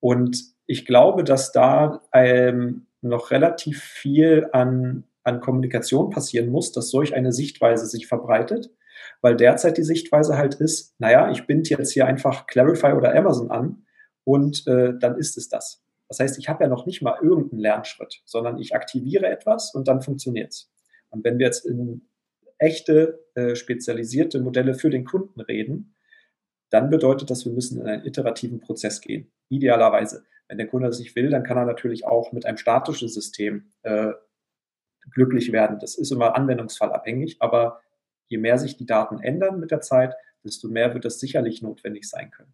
Und 0.00 0.42
ich 0.66 0.84
glaube, 0.84 1.22
dass 1.22 1.52
da 1.52 2.02
ähm, 2.12 2.88
noch 3.00 3.30
relativ 3.30 3.80
viel 3.80 4.48
an, 4.52 5.04
an 5.22 5.40
Kommunikation 5.40 6.10
passieren 6.10 6.48
muss, 6.48 6.72
dass 6.72 6.90
solch 6.90 7.14
eine 7.14 7.30
Sichtweise 7.30 7.86
sich 7.86 8.08
verbreitet, 8.08 8.68
weil 9.20 9.36
derzeit 9.36 9.78
die 9.78 9.84
Sichtweise 9.84 10.36
halt 10.36 10.56
ist, 10.56 10.96
naja, 10.98 11.30
ich 11.30 11.46
binde 11.46 11.70
jetzt 11.70 11.92
hier 11.92 12.06
einfach 12.06 12.48
Clarify 12.48 12.94
oder 12.94 13.14
Amazon 13.14 13.52
an 13.52 13.86
und 14.24 14.66
äh, 14.66 14.94
dann 14.98 15.16
ist 15.16 15.36
es 15.38 15.48
das. 15.48 15.84
Das 16.12 16.20
heißt, 16.20 16.38
ich 16.38 16.50
habe 16.50 16.62
ja 16.62 16.68
noch 16.68 16.84
nicht 16.84 17.00
mal 17.00 17.18
irgendeinen 17.22 17.60
Lernschritt, 17.60 18.20
sondern 18.26 18.58
ich 18.58 18.74
aktiviere 18.74 19.28
etwas 19.28 19.74
und 19.74 19.88
dann 19.88 20.02
funktioniert 20.02 20.50
es. 20.50 20.70
Und 21.08 21.24
wenn 21.24 21.38
wir 21.38 21.46
jetzt 21.46 21.64
in 21.64 22.06
echte, 22.58 23.24
äh, 23.34 23.54
spezialisierte 23.54 24.38
Modelle 24.40 24.74
für 24.74 24.90
den 24.90 25.06
Kunden 25.06 25.40
reden, 25.40 25.94
dann 26.68 26.90
bedeutet 26.90 27.30
das, 27.30 27.46
wir 27.46 27.52
müssen 27.52 27.80
in 27.80 27.86
einen 27.86 28.04
iterativen 28.04 28.60
Prozess 28.60 29.00
gehen. 29.00 29.32
Idealerweise. 29.48 30.24
Wenn 30.48 30.58
der 30.58 30.66
Kunde 30.66 30.88
das 30.88 30.98
nicht 30.98 31.16
will, 31.16 31.30
dann 31.30 31.44
kann 31.44 31.56
er 31.56 31.64
natürlich 31.64 32.04
auch 32.04 32.30
mit 32.32 32.44
einem 32.44 32.58
statischen 32.58 33.08
System 33.08 33.72
äh, 33.80 34.12
glücklich 35.14 35.50
werden. 35.50 35.78
Das 35.78 35.96
ist 35.96 36.12
immer 36.12 36.36
anwendungsfallabhängig, 36.36 37.38
aber 37.40 37.80
je 38.28 38.36
mehr 38.36 38.58
sich 38.58 38.76
die 38.76 38.84
Daten 38.84 39.18
ändern 39.18 39.60
mit 39.60 39.70
der 39.70 39.80
Zeit, 39.80 40.14
desto 40.44 40.68
mehr 40.68 40.92
wird 40.92 41.06
das 41.06 41.20
sicherlich 41.20 41.62
notwendig 41.62 42.06
sein 42.06 42.30
können. 42.30 42.52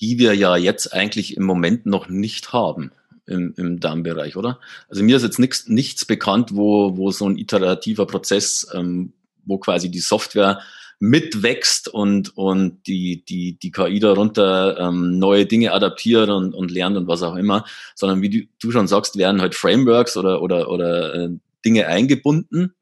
Die 0.00 0.18
wir 0.18 0.34
ja 0.34 0.56
jetzt 0.56 0.92
eigentlich 0.92 1.36
im 1.36 1.44
Moment 1.44 1.86
noch 1.86 2.08
nicht 2.08 2.52
haben 2.52 2.92
im, 3.26 3.54
im 3.56 3.80
Darmbereich, 3.80 4.36
oder? 4.36 4.60
Also 4.88 5.02
mir 5.02 5.16
ist 5.16 5.22
jetzt 5.22 5.38
nichts, 5.38 5.68
nichts 5.68 6.04
bekannt, 6.04 6.54
wo, 6.54 6.96
wo 6.96 7.10
so 7.10 7.28
ein 7.28 7.38
iterativer 7.38 8.06
Prozess, 8.06 8.68
ähm, 8.74 9.12
wo 9.44 9.58
quasi 9.58 9.90
die 9.90 10.00
Software 10.00 10.60
mitwächst 11.00 11.88
und, 11.88 12.36
und 12.36 12.86
die, 12.86 13.24
die, 13.24 13.58
die 13.58 13.70
KI 13.70 13.98
darunter 13.98 14.78
ähm, 14.78 15.18
neue 15.18 15.46
Dinge 15.46 15.72
adaptiert 15.72 16.28
und, 16.30 16.54
und 16.54 16.70
lernt 16.70 16.96
und 16.96 17.08
was 17.08 17.22
auch 17.22 17.36
immer, 17.36 17.64
sondern 17.94 18.22
wie 18.22 18.30
du, 18.30 18.46
du 18.60 18.70
schon 18.70 18.88
sagst, 18.88 19.16
werden 19.16 19.40
halt 19.40 19.54
Frameworks 19.54 20.16
oder, 20.16 20.40
oder, 20.40 20.70
oder 20.70 21.14
äh, 21.14 21.28
Dinge 21.64 21.86
eingebunden 21.88 22.74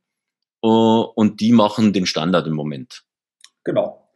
uh, 0.64 1.02
und 1.14 1.40
die 1.40 1.52
machen 1.52 1.92
den 1.92 2.06
Standard 2.06 2.46
im 2.46 2.54
Moment. 2.54 3.04
Genau. 3.64 4.08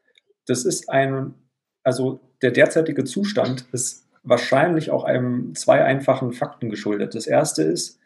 Das 0.47 0.65
ist 0.65 0.89
ein, 0.89 1.35
also 1.83 2.21
der 2.43 2.51
derzeitige 2.51 3.05
Zustand 3.05 3.67
ist 3.73 4.07
wahrscheinlich 4.23 4.91
auch 4.91 5.05
einem 5.05 5.55
zwei 5.55 5.85
einfachen 5.85 6.33
Fakten 6.33 6.69
geschuldet. 6.69 7.15
Das 7.15 7.27
erste 7.27 7.63
ist, 7.63 8.01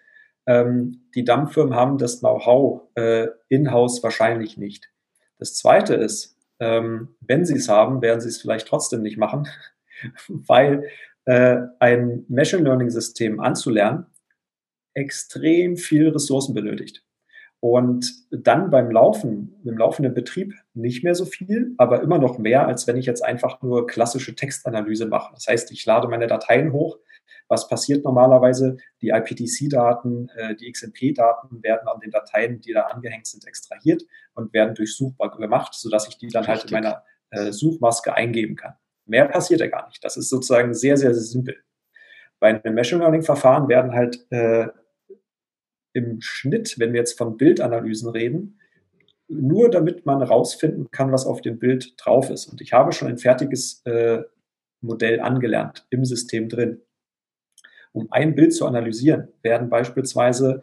ähm, 0.47 1.03
die 1.14 1.24
Dampffirmen 1.24 1.74
haben 1.74 1.99
das 1.99 2.20
Know-how 2.20 2.83
äh, 2.95 3.28
in-house 3.49 4.03
wahrscheinlich 4.03 4.57
nicht. 4.57 4.91
Das 5.39 5.55
zweite 5.55 5.95
ist, 5.95 6.37
ähm, 6.59 7.09
wenn 7.20 7.45
sie 7.45 7.57
es 7.57 7.68
haben, 7.68 8.03
werden 8.03 8.20
sie 8.20 8.28
es 8.28 8.41
vielleicht 8.41 8.68
trotzdem 8.68 9.03
nicht 9.03 9.16
machen, 9.16 9.49
weil 10.28 10.89
äh, 11.24 11.59
ein 11.78 12.24
Machine 12.28 12.62
Learning 12.62 12.91
System 12.91 13.41
anzulernen 13.41 14.07
extrem 14.95 15.76
viel 15.76 16.09
Ressourcen 16.09 16.55
benötigt. 16.55 17.03
Und 17.61 18.11
dann 18.30 18.70
beim 18.70 18.90
Laufen, 18.90 19.54
im 19.64 19.76
laufenden 19.76 20.14
Betrieb 20.14 20.54
nicht 20.72 21.04
mehr 21.04 21.14
so 21.14 21.26
viel, 21.26 21.74
aber 21.76 22.02
immer 22.02 22.18
noch 22.18 22.38
mehr, 22.38 22.66
als 22.66 22.86
wenn 22.86 22.96
ich 22.96 23.04
jetzt 23.04 23.22
einfach 23.22 23.61
nur 23.61 23.86
klassische 23.86 24.34
Textanalyse 24.34 25.06
mache. 25.06 25.34
Das 25.34 25.46
heißt, 25.46 25.70
ich 25.70 25.84
lade 25.84 26.08
meine 26.08 26.26
Dateien 26.26 26.72
hoch. 26.72 26.98
Was 27.48 27.68
passiert 27.68 28.04
normalerweise? 28.04 28.78
Die 29.02 29.11
IPTC-Daten, 29.11 30.30
äh, 30.36 30.54
die 30.56 30.72
XMP-Daten 30.72 31.62
werden 31.62 31.86
an 31.86 32.00
den 32.00 32.11
Dateien, 32.11 32.61
die 32.61 32.72
da 32.72 32.82
angehängt 32.82 33.26
sind, 33.26 33.46
extrahiert 33.46 34.04
und 34.34 34.54
werden 34.54 34.74
durchsuchbar 34.74 35.36
gemacht, 35.36 35.74
sodass 35.74 36.08
ich 36.08 36.16
die 36.16 36.28
dann 36.28 36.44
Richtig. 36.44 36.72
halt 36.72 36.84
in 36.84 36.88
meiner 36.88 37.04
äh, 37.30 37.52
Suchmaske 37.52 38.14
eingeben 38.14 38.56
kann. 38.56 38.74
Mehr 39.04 39.26
passiert 39.26 39.61
ja 39.61 39.66
gar 39.66 39.86
nicht. 39.88 40.02
Das 40.02 40.16
ist 40.16 40.30
sozusagen 40.30 40.72
sehr, 40.72 40.96
sehr, 40.96 41.12
sehr 41.12 41.24
simpel. 41.24 41.56
Bei 42.38 42.48
einem 42.48 42.74
Machine 42.74 43.00
Learning-Verfahren 43.00 43.68
werden 43.68 43.92
halt 43.92 44.26
äh, 44.30 44.68
im 45.93 46.20
Schnitt, 46.20 46.78
wenn 46.78 46.93
wir 46.93 47.01
jetzt 47.01 47.18
von 47.18 47.36
Bildanalysen 47.36 48.11
reden, 48.11 48.59
nur 49.28 49.70
damit 49.70 50.07
man 50.07 50.22
rausfinden 50.22 50.91
kann, 50.91 51.12
was 51.12 51.26
auf 51.26 51.41
dem 51.41 51.59
Bild 51.59 51.95
drauf 51.97 52.30
ist. 52.30 52.47
Und 52.47 52.61
ich 52.61 52.72
habe 52.72 52.93
schon 52.93 53.09
ein 53.09 53.18
fertiges 53.18 53.82
äh, 53.84 54.22
Modell 54.80 55.20
angelernt 55.20 55.86
im 55.91 56.05
System 56.05 56.49
drin. 56.49 56.80
Um 57.93 58.09
ein 58.11 58.34
Bild 58.34 58.55
zu 58.55 58.66
analysieren, 58.66 59.28
werden 59.43 59.68
beispielsweise 59.68 60.62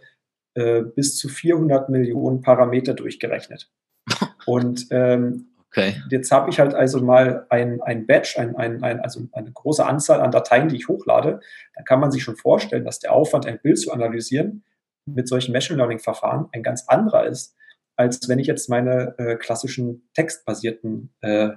äh, 0.54 0.82
bis 0.82 1.18
zu 1.18 1.30
400 1.30 1.90
Millionen 1.90 2.42
Parameter 2.42 2.94
durchgerechnet. 2.94 3.70
Und 4.46 4.88
ähm, 4.92 5.48
okay. 5.68 6.02
jetzt 6.10 6.32
habe 6.32 6.50
ich 6.50 6.60
halt 6.60 6.74
also 6.74 7.02
mal 7.02 7.46
ein, 7.50 7.82
ein 7.82 8.08
Batch, 8.08 8.38
ein, 8.38 8.56
ein, 8.56 8.84
ein, 8.84 9.00
also 9.00 9.28
eine 9.34 9.52
große 9.52 9.86
Anzahl 9.86 10.22
an 10.22 10.32
Dateien, 10.32 10.70
die 10.70 10.78
ich 10.78 10.88
hochlade. 10.88 11.42
Da 11.76 11.84
kann 11.84 12.00
man 12.00 12.12
sich 12.12 12.24
schon 12.24 12.38
vorstellen, 12.38 12.86
dass 12.86 13.00
der 13.00 13.14
Aufwand, 13.14 13.46
ein 13.46 13.60
Bild 13.62 13.80
zu 13.80 13.92
analysieren, 13.92 14.64
mit 15.08 15.28
solchen 15.28 15.54
Machine 15.54 15.78
Learning 15.78 16.00
Verfahren 16.00 16.48
ein 16.52 16.64
ganz 16.64 16.88
anderer 16.88 17.26
ist, 17.26 17.56
als 17.96 18.28
wenn 18.30 18.40
ich 18.40 18.48
jetzt 18.48 18.70
meine 18.70 19.16
äh, 19.18 19.36
klassischen 19.36 20.10
textbasierten 20.14 21.14
äh, 21.22 21.50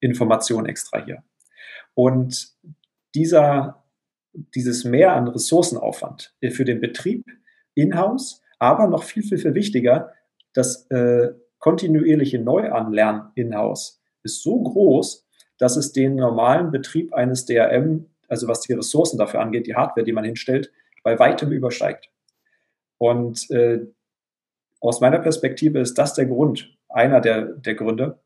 Informationen 0.00 0.66
extrahiere. 0.66 1.22
Und 1.94 2.50
dieser, 3.14 3.84
dieses 4.32 4.84
Mehr 4.84 5.14
an 5.14 5.28
Ressourcenaufwand 5.28 6.34
für 6.50 6.64
den 6.64 6.80
Betrieb 6.80 7.24
in-house, 7.74 8.42
aber 8.58 8.86
noch 8.88 9.04
viel, 9.04 9.22
viel, 9.22 9.38
viel 9.38 9.54
wichtiger, 9.54 10.12
das 10.52 10.86
äh, 10.90 11.32
kontinuierliche 11.58 12.38
Neuanlernen 12.38 13.30
in-house 13.34 14.02
ist 14.22 14.42
so 14.42 14.62
groß, 14.62 15.26
dass 15.58 15.76
es 15.76 15.92
den 15.92 16.16
normalen 16.16 16.70
Betrieb 16.70 17.14
eines 17.14 17.46
DRM, 17.46 18.06
also 18.28 18.48
was 18.48 18.60
die 18.60 18.72
Ressourcen 18.72 19.18
dafür 19.18 19.40
angeht, 19.40 19.66
die 19.66 19.76
Hardware, 19.76 20.04
die 20.04 20.12
man 20.12 20.24
hinstellt, 20.24 20.70
bei 21.02 21.18
weitem 21.18 21.52
übersteigt. 21.52 22.10
Und 22.98 23.50
äh, 23.50 23.86
aus 24.80 25.00
meiner 25.00 25.18
Perspektive 25.18 25.80
ist 25.80 25.94
das 25.98 26.14
der 26.14 26.26
Grund, 26.26 26.76
einer 26.88 27.20
der, 27.20 27.42
der 27.42 27.74
Gründe, 27.74 28.20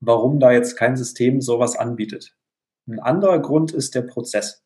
warum 0.00 0.40
da 0.40 0.52
jetzt 0.52 0.76
kein 0.76 0.96
System 0.96 1.40
sowas 1.40 1.76
anbietet. 1.76 2.36
Ein 2.86 3.00
anderer 3.00 3.40
Grund 3.40 3.72
ist 3.72 3.94
der 3.94 4.02
Prozess. 4.02 4.64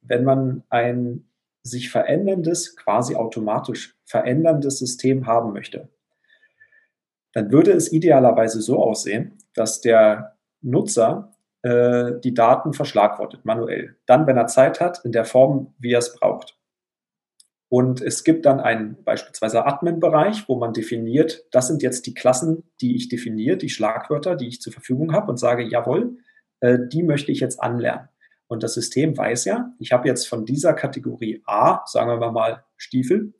Wenn 0.00 0.24
man 0.24 0.62
ein 0.68 1.28
sich 1.62 1.90
veränderndes, 1.90 2.76
quasi 2.76 3.16
automatisch 3.16 3.96
veränderndes 4.04 4.78
System 4.78 5.26
haben 5.26 5.52
möchte, 5.52 5.88
dann 7.32 7.50
würde 7.50 7.72
es 7.72 7.92
idealerweise 7.92 8.60
so 8.60 8.82
aussehen, 8.82 9.38
dass 9.52 9.80
der 9.80 10.36
Nutzer 10.62 11.36
äh, 11.62 12.12
die 12.22 12.34
Daten 12.34 12.72
verschlagwortet, 12.72 13.44
manuell. 13.44 13.96
Dann, 14.06 14.26
wenn 14.26 14.36
er 14.36 14.46
Zeit 14.46 14.80
hat, 14.80 15.04
in 15.04 15.12
der 15.12 15.24
Form, 15.24 15.74
wie 15.78 15.92
er 15.92 15.98
es 15.98 16.14
braucht. 16.14 16.56
Und 17.68 18.00
es 18.00 18.22
gibt 18.22 18.46
dann 18.46 18.60
einen 18.60 19.02
beispielsweise 19.02 19.66
Admin-Bereich, 19.66 20.48
wo 20.48 20.56
man 20.56 20.72
definiert, 20.72 21.44
das 21.50 21.66
sind 21.66 21.82
jetzt 21.82 22.06
die 22.06 22.14
Klassen, 22.14 22.62
die 22.80 22.94
ich 22.94 23.08
definiere, 23.08 23.56
die 23.56 23.68
Schlagwörter, 23.68 24.36
die 24.36 24.46
ich 24.46 24.60
zur 24.60 24.72
Verfügung 24.72 25.12
habe 25.12 25.30
und 25.30 25.38
sage, 25.38 25.64
jawohl, 25.64 26.18
äh, 26.60 26.78
die 26.92 27.02
möchte 27.02 27.32
ich 27.32 27.40
jetzt 27.40 27.60
anlernen. 27.60 28.08
Und 28.46 28.62
das 28.62 28.74
System 28.74 29.18
weiß 29.18 29.46
ja, 29.46 29.72
ich 29.80 29.90
habe 29.90 30.06
jetzt 30.06 30.28
von 30.28 30.44
dieser 30.44 30.74
Kategorie 30.74 31.42
A, 31.46 31.80
sagen 31.86 32.20
wir 32.20 32.30
mal 32.30 32.64
Stiefel, 32.76 33.34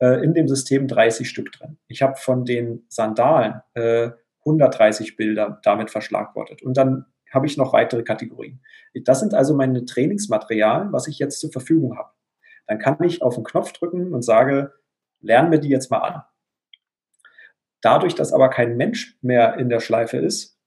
äh, 0.00 0.24
in 0.24 0.34
dem 0.34 0.48
System 0.48 0.88
30 0.88 1.28
Stück 1.28 1.52
drin. 1.52 1.78
Ich 1.86 2.02
habe 2.02 2.16
von 2.16 2.44
den 2.44 2.84
Sandalen 2.88 3.60
äh, 3.74 4.10
130 4.40 5.16
Bilder 5.16 5.60
damit 5.62 5.90
verschlagwortet. 5.90 6.62
Und 6.62 6.76
dann 6.76 7.04
habe 7.32 7.46
ich 7.46 7.56
noch 7.56 7.72
weitere 7.72 8.02
Kategorien. 8.02 8.60
Das 9.04 9.20
sind 9.20 9.34
also 9.34 9.54
meine 9.54 9.84
Trainingsmaterialien, 9.84 10.92
was 10.92 11.06
ich 11.06 11.20
jetzt 11.20 11.38
zur 11.38 11.52
Verfügung 11.52 11.96
habe 11.96 12.10
dann 12.68 12.78
kann 12.78 13.02
ich 13.02 13.22
auf 13.22 13.34
den 13.34 13.44
Knopf 13.44 13.72
drücken 13.72 14.14
und 14.14 14.22
sage, 14.22 14.74
lernen 15.20 15.50
wir 15.50 15.58
die 15.58 15.70
jetzt 15.70 15.90
mal 15.90 15.98
an. 15.98 16.22
Dadurch, 17.80 18.14
dass 18.14 18.32
aber 18.32 18.50
kein 18.50 18.76
Mensch 18.76 19.18
mehr 19.22 19.56
in 19.56 19.68
der 19.68 19.80
Schleife 19.80 20.18
ist, 20.18 20.58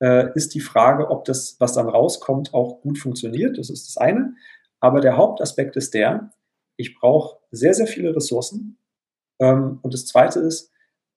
äh, 0.00 0.32
ist 0.34 0.54
die 0.54 0.60
Frage, 0.60 1.10
ob 1.10 1.24
das, 1.24 1.56
was 1.58 1.72
dann 1.72 1.88
rauskommt, 1.88 2.52
auch 2.52 2.82
gut 2.82 2.98
funktioniert. 2.98 3.58
Das 3.58 3.70
ist 3.70 3.88
das 3.88 3.96
eine. 3.96 4.34
Aber 4.80 5.00
der 5.00 5.16
Hauptaspekt 5.16 5.76
ist 5.76 5.94
der, 5.94 6.30
ich 6.76 6.94
brauche 6.94 7.38
sehr, 7.50 7.72
sehr 7.72 7.86
viele 7.86 8.14
Ressourcen. 8.14 8.78
Ähm, 9.40 9.78
und 9.82 9.94
das 9.94 10.06
zweite 10.06 10.40
ist, 10.40 10.70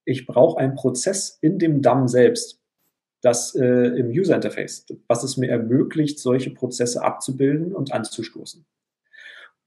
ich 0.06 0.26
brauche 0.26 0.58
einen 0.58 0.74
Prozess 0.74 1.38
in 1.42 1.58
dem 1.58 1.82
DAM 1.82 2.08
selbst, 2.08 2.60
das 3.20 3.54
äh, 3.54 3.98
im 3.98 4.08
User 4.08 4.34
Interface, 4.34 4.86
was 5.06 5.22
es 5.22 5.36
mir 5.36 5.50
ermöglicht, 5.50 6.18
solche 6.18 6.50
Prozesse 6.50 7.02
abzubilden 7.02 7.74
und 7.74 7.92
anzustoßen. 7.92 8.64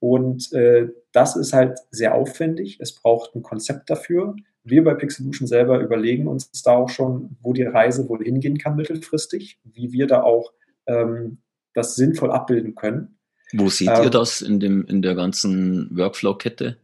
Und 0.04 0.52
äh, 0.52 0.90
das 1.14 1.38
ist 1.38 1.54
halt 1.54 1.80
sehr 1.90 2.14
aufwendig. 2.14 2.78
Es 2.82 2.92
braucht 2.92 3.36
ein 3.36 3.42
Konzept 3.42 3.90
dafür. 3.90 4.36
Wir 4.66 4.84
bei 4.84 4.96
Pixelution 4.96 5.48
selber 5.48 5.80
überlegen 5.80 6.28
uns 6.28 6.52
da 6.62 6.72
auch 6.72 6.90
schon, 6.90 7.38
wo 7.42 7.54
die 7.54 7.64
Reise 7.64 8.10
wohl 8.10 8.22
hingehen 8.22 8.58
kann 8.58 8.76
mittelfristig, 8.76 9.62
wie 9.64 9.94
wir 9.94 10.06
da 10.06 10.24
auch 10.24 10.52
ähm, 10.88 11.38
das 11.74 11.96
sinnvoll 11.96 12.34
abbilden 12.34 12.76
können. 12.76 13.18
Wo 13.54 13.70
seht 13.70 13.88
ähm, 13.88 14.04
ihr 14.04 14.10
das 14.10 14.42
in, 14.42 14.60
dem, 14.60 14.86
in 14.88 15.02
der 15.02 15.16
ganzen 15.16 15.98
Workflow-Kette? 15.98 16.76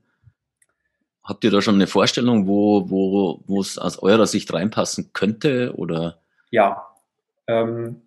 Habt 1.21 1.43
ihr 1.43 1.51
da 1.51 1.61
schon 1.61 1.75
eine 1.75 1.87
Vorstellung, 1.87 2.47
wo, 2.47 2.89
wo, 2.89 3.43
wo 3.47 3.59
es 3.59 3.77
aus 3.77 3.99
eurer 4.01 4.27
Sicht 4.27 4.53
reinpassen 4.53 5.09
könnte? 5.11 5.73
Oder? 5.75 6.21
Ja, 6.51 6.87
ähm, 7.47 8.01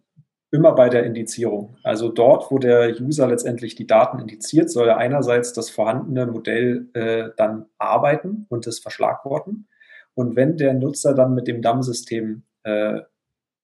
immer 0.53 0.75
bei 0.75 0.91
der 0.91 1.05
Indizierung. 1.05 1.77
Also 1.83 2.11
dort, 2.11 2.51
wo 2.51 2.59
der 2.59 3.01
User 3.01 3.27
letztendlich 3.27 3.75
die 3.75 3.87
Daten 3.87 4.19
indiziert, 4.19 4.71
soll 4.71 4.87
er 4.87 4.99
einerseits 4.99 5.55
das 5.55 5.71
vorhandene 5.71 6.27
Modell 6.27 6.89
äh, 6.93 7.31
dann 7.37 7.67
arbeiten 7.79 8.47
und 8.51 8.67
es 8.67 8.79
verschlagworten. 8.79 9.67
Und 10.15 10.37
wenn 10.37 10.59
der 10.59 10.75
Nutzer 10.75 11.15
dann 11.15 11.35
mit 11.35 11.49
dem 11.49 11.63
DAM-System 11.63 12.43
äh, 12.65 13.01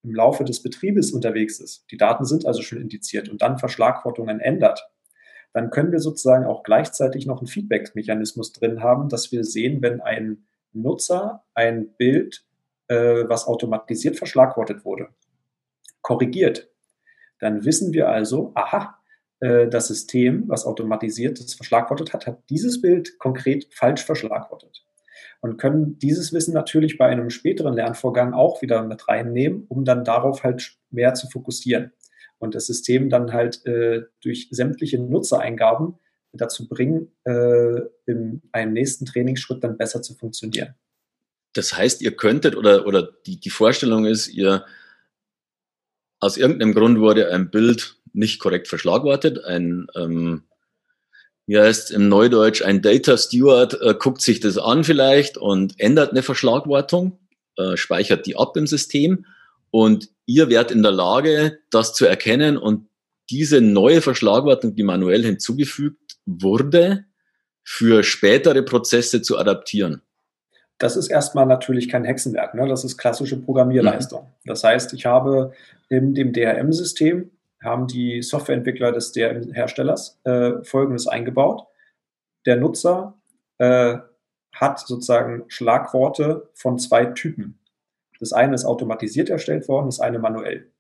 im 0.03 0.15
Laufe 0.15 0.45
des 0.45 0.63
Betriebes 0.63 1.13
unterwegs 1.13 1.61
ist, 1.61 1.85
die 1.91 1.99
Daten 1.99 2.25
sind 2.25 2.47
also 2.47 2.63
schon 2.63 2.81
indiziert 2.81 3.29
und 3.29 3.43
dann 3.43 3.59
Verschlagwortungen 3.59 4.41
ändert, 4.41 4.89
dann 5.53 5.71
können 5.71 5.93
wir 5.93 6.01
sozusagen 6.01 6.47
auch 6.47 6.63
gleichzeitig 6.63 7.27
noch 7.27 7.39
einen 7.39 7.49
Feedback-Mechanismus 7.49 8.55
drin 8.55 8.83
haben, 8.83 9.11
dass 9.11 9.31
wir 9.31 9.45
sehen, 9.45 9.83
wenn 9.83 10.01
ein 10.01 10.47
Nutzer 10.73 11.45
ein 11.53 11.93
Bild, 11.99 12.47
äh, 12.89 13.25
was 13.29 13.47
automatisiert 13.47 14.17
verschlagwortet 14.17 14.87
wurde, 14.87 15.09
korrigiert, 16.01 16.71
dann 17.41 17.65
wissen 17.65 17.93
wir 17.93 18.09
also, 18.09 18.53
aha, 18.55 18.99
äh, 19.41 19.69
das 19.69 19.89
System, 19.89 20.45
was 20.49 20.65
automatisiert 20.67 21.39
das 21.41 21.55
verschlagwortet 21.55 22.13
hat, 22.13 22.27
hat 22.27 22.43
dieses 22.51 22.81
Bild 22.81 23.19
konkret 23.19 23.69
falsch 23.71 24.05
verschlagwortet. 24.05 24.85
Und 25.41 25.57
können 25.57 25.99
dieses 26.01 26.33
Wissen 26.33 26.53
natürlich 26.53 26.99
bei 26.99 27.07
einem 27.07 27.31
späteren 27.31 27.75
Lernvorgang 27.75 28.35
auch 28.35 28.61
wieder 28.61 28.83
mit 28.83 29.07
reinnehmen, 29.07 29.67
um 29.69 29.85
dann 29.85 30.05
darauf 30.05 30.43
halt 30.43 30.77
mehr 30.91 31.15
zu 31.15 31.29
fokussieren. 31.29 31.93
und 32.41 32.55
das 32.55 32.67
System 32.67 33.11
dann 33.11 33.33
halt 33.33 33.67
äh, 33.67 34.03
durch 34.23 34.49
sämtliche 34.53 34.99
Nutzereingaben 35.01 35.99
dazu 36.33 36.69
bringen, 36.69 37.11
äh, 37.25 37.81
in 38.07 38.43
einem 38.53 38.73
nächsten 38.75 39.07
Trainingsschritt 39.07 39.65
dann 39.65 39.77
besser 39.77 40.03
zu 40.03 40.15
funktionieren. 40.15 40.75
Das 41.55 41.77
heißt, 41.77 42.01
ihr 42.03 42.15
könntet 42.15 42.57
oder, 42.57 42.87
oder 42.87 43.11
die, 43.27 43.41
die 43.41 43.51
Vorstellung 43.51 44.05
ist, 44.05 44.29
ihr 44.29 44.65
aus 46.21 46.37
irgendeinem 46.37 46.75
Grund 46.75 47.01
wurde 47.01 47.31
ein 47.31 47.51
Bild 47.51 47.97
nicht 48.13 48.41
korrekt 48.41 48.69
verschlagwortet. 48.69 49.45
Ein, 49.45 49.87
ähm, 49.95 50.45
wie 51.47 51.59
heißt 51.59 51.91
im 51.91 52.09
Neudeutsch, 52.09 52.63
ein 52.63 52.83
Data 52.83 53.17
Steward 53.17 53.81
äh, 53.81 53.95
guckt 53.99 54.21
sich 54.21 54.41
das 54.41 54.59
an 54.59 54.85
vielleicht 54.85 55.39
und 55.39 55.79
ändert 55.79 56.11
eine 56.11 56.23
Verschlagwortung, 56.23 57.19
äh, 57.57 57.77
speichert 57.77 58.27
die 58.27 58.37
ab 58.37 58.57
im 58.57 58.67
System 58.67 59.25
und 59.71 60.09
ihr 60.27 60.49
werdet 60.49 60.73
in 60.73 60.83
der 60.83 60.93
Lage, 60.93 61.59
das 61.71 61.95
zu 61.95 62.07
erkennen 62.07 62.57
und 62.57 62.89
diese 63.31 63.61
neue 63.61 64.01
Verschlagwortung, 64.01 64.75
die 64.75 64.83
manuell 64.83 65.23
hinzugefügt 65.23 66.17
wurde, 66.25 67.05
für 67.63 68.03
spätere 68.03 68.63
Prozesse 68.63 69.21
zu 69.21 69.37
adaptieren. 69.37 70.01
Das 70.79 70.97
ist 70.97 71.09
erstmal 71.09 71.47
natürlich 71.47 71.89
kein 71.89 72.05
Hexenwerk, 72.05 72.55
ne? 72.55 72.67
das 72.69 72.85
ist 72.85 72.97
klassische 72.99 73.41
Programmierleistung. 73.41 74.23
Mhm. 74.23 74.47
Das 74.47 74.63
heißt, 74.63 74.93
ich 74.93 75.07
habe 75.07 75.53
in 75.89 76.15
dem 76.15 76.33
DRM-System, 76.33 77.31
haben 77.63 77.89
die 77.89 78.23
Softwareentwickler 78.23 78.93
des 78.93 79.13
DRM-Herstellers 79.13 80.21
äh, 80.25 80.63
Folgendes 80.63 81.09
eingebaut. 81.09 81.67
Der 82.47 82.57
Nutzer 82.57 83.19
äh, 83.59 83.99
hat 84.55 84.79
sozusagen 84.79 85.45
Schlagworte 85.49 86.49
von 86.55 86.79
zwei 86.79 87.07
Typen. 87.07 87.59
Das 88.21 88.33
eine 88.33 88.55
ist 88.55 88.65
automatisiert 88.65 89.31
erstellt 89.31 89.69
worden, 89.69 89.87
das 89.87 90.01
eine 90.01 90.19
manuell. 90.19 90.71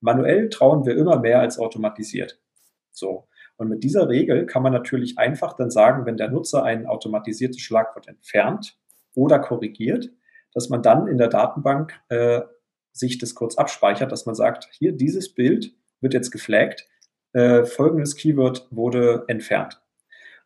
Manuell 0.00 0.48
trauen 0.48 0.84
wir 0.84 0.96
immer 0.96 1.18
mehr 1.18 1.40
als 1.40 1.58
automatisiert. 1.58 2.40
So. 2.90 3.26
Und 3.56 3.68
mit 3.68 3.84
dieser 3.84 4.08
Regel 4.08 4.46
kann 4.46 4.62
man 4.62 4.72
natürlich 4.72 5.18
einfach 5.18 5.54
dann 5.54 5.70
sagen, 5.70 6.06
wenn 6.06 6.16
der 6.16 6.30
Nutzer 6.30 6.64
ein 6.64 6.86
automatisiertes 6.86 7.60
Schlagwort 7.60 8.08
entfernt, 8.08 8.76
oder 9.14 9.38
korrigiert, 9.38 10.10
dass 10.52 10.68
man 10.68 10.82
dann 10.82 11.06
in 11.06 11.18
der 11.18 11.28
Datenbank 11.28 11.98
äh, 12.08 12.42
sich 12.92 13.18
das 13.18 13.34
kurz 13.34 13.56
abspeichert, 13.56 14.12
dass 14.12 14.26
man 14.26 14.34
sagt, 14.34 14.68
hier 14.72 14.92
dieses 14.92 15.34
Bild 15.34 15.74
wird 16.00 16.14
jetzt 16.14 16.30
geflaggt, 16.30 16.86
äh, 17.32 17.64
folgendes 17.64 18.14
Keyword 18.16 18.68
wurde 18.70 19.24
entfernt. 19.26 19.80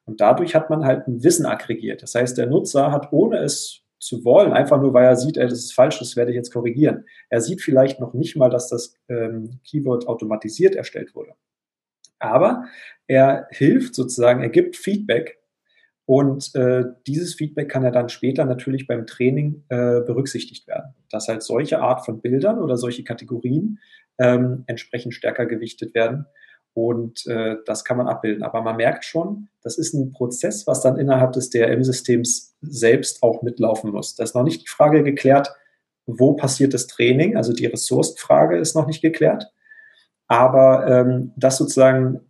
Und 0.06 0.22
dadurch 0.22 0.54
hat 0.54 0.70
man 0.70 0.86
halt 0.86 1.06
ein 1.06 1.22
Wissen 1.22 1.44
aggregiert. 1.44 2.02
Das 2.02 2.14
heißt, 2.14 2.38
der 2.38 2.46
Nutzer 2.46 2.90
hat, 2.90 3.12
ohne 3.12 3.38
es 3.38 3.82
zu 3.98 4.24
wollen, 4.24 4.52
einfach 4.52 4.80
nur 4.80 4.94
weil 4.94 5.04
er 5.04 5.16
sieht, 5.16 5.36
ey, 5.36 5.46
das 5.46 5.58
ist 5.58 5.74
falsch, 5.74 5.98
das 5.98 6.16
werde 6.16 6.30
ich 6.30 6.36
jetzt 6.36 6.52
korrigieren. 6.52 7.04
Er 7.28 7.40
sieht 7.40 7.60
vielleicht 7.60 8.00
noch 8.00 8.14
nicht 8.14 8.36
mal, 8.36 8.48
dass 8.48 8.68
das 8.68 8.94
ähm, 9.08 9.60
Keyword 9.64 10.08
automatisiert 10.08 10.76
erstellt 10.76 11.14
wurde. 11.14 11.34
Aber 12.18 12.64
er 13.06 13.46
hilft 13.50 13.94
sozusagen, 13.94 14.42
er 14.42 14.48
gibt 14.48 14.76
Feedback 14.76 15.37
und 16.08 16.54
äh, 16.54 16.84
dieses 17.06 17.34
Feedback 17.34 17.68
kann 17.68 17.82
ja 17.82 17.90
dann 17.90 18.08
später 18.08 18.46
natürlich 18.46 18.86
beim 18.86 19.06
Training 19.06 19.64
äh, 19.68 20.00
berücksichtigt 20.00 20.66
werden, 20.66 20.94
dass 21.10 21.28
halt 21.28 21.42
solche 21.42 21.80
Art 21.80 22.06
von 22.06 22.22
Bildern 22.22 22.62
oder 22.62 22.78
solche 22.78 23.04
Kategorien 23.04 23.78
ähm, 24.16 24.64
entsprechend 24.68 25.12
stärker 25.12 25.44
gewichtet 25.44 25.94
werden. 25.94 26.24
Und 26.72 27.26
äh, 27.26 27.56
das 27.66 27.84
kann 27.84 27.98
man 27.98 28.08
abbilden. 28.08 28.42
Aber 28.42 28.62
man 28.62 28.76
merkt 28.76 29.04
schon, 29.04 29.50
das 29.60 29.76
ist 29.76 29.92
ein 29.92 30.12
Prozess, 30.12 30.66
was 30.66 30.80
dann 30.80 30.98
innerhalb 30.98 31.32
des 31.32 31.50
DRM-Systems 31.50 32.56
selbst 32.62 33.22
auch 33.22 33.42
mitlaufen 33.42 33.90
muss. 33.90 34.14
Da 34.14 34.24
ist 34.24 34.34
noch 34.34 34.44
nicht 34.44 34.62
die 34.62 34.70
Frage 34.70 35.02
geklärt, 35.02 35.52
wo 36.06 36.32
passiert 36.32 36.72
das 36.72 36.86
Training, 36.86 37.36
also 37.36 37.52
die 37.52 37.66
Ressourcenfrage 37.66 38.56
ist 38.56 38.74
noch 38.74 38.86
nicht 38.86 39.02
geklärt. 39.02 39.52
Aber 40.26 40.88
ähm, 40.88 41.32
dass 41.36 41.58
sozusagen 41.58 42.20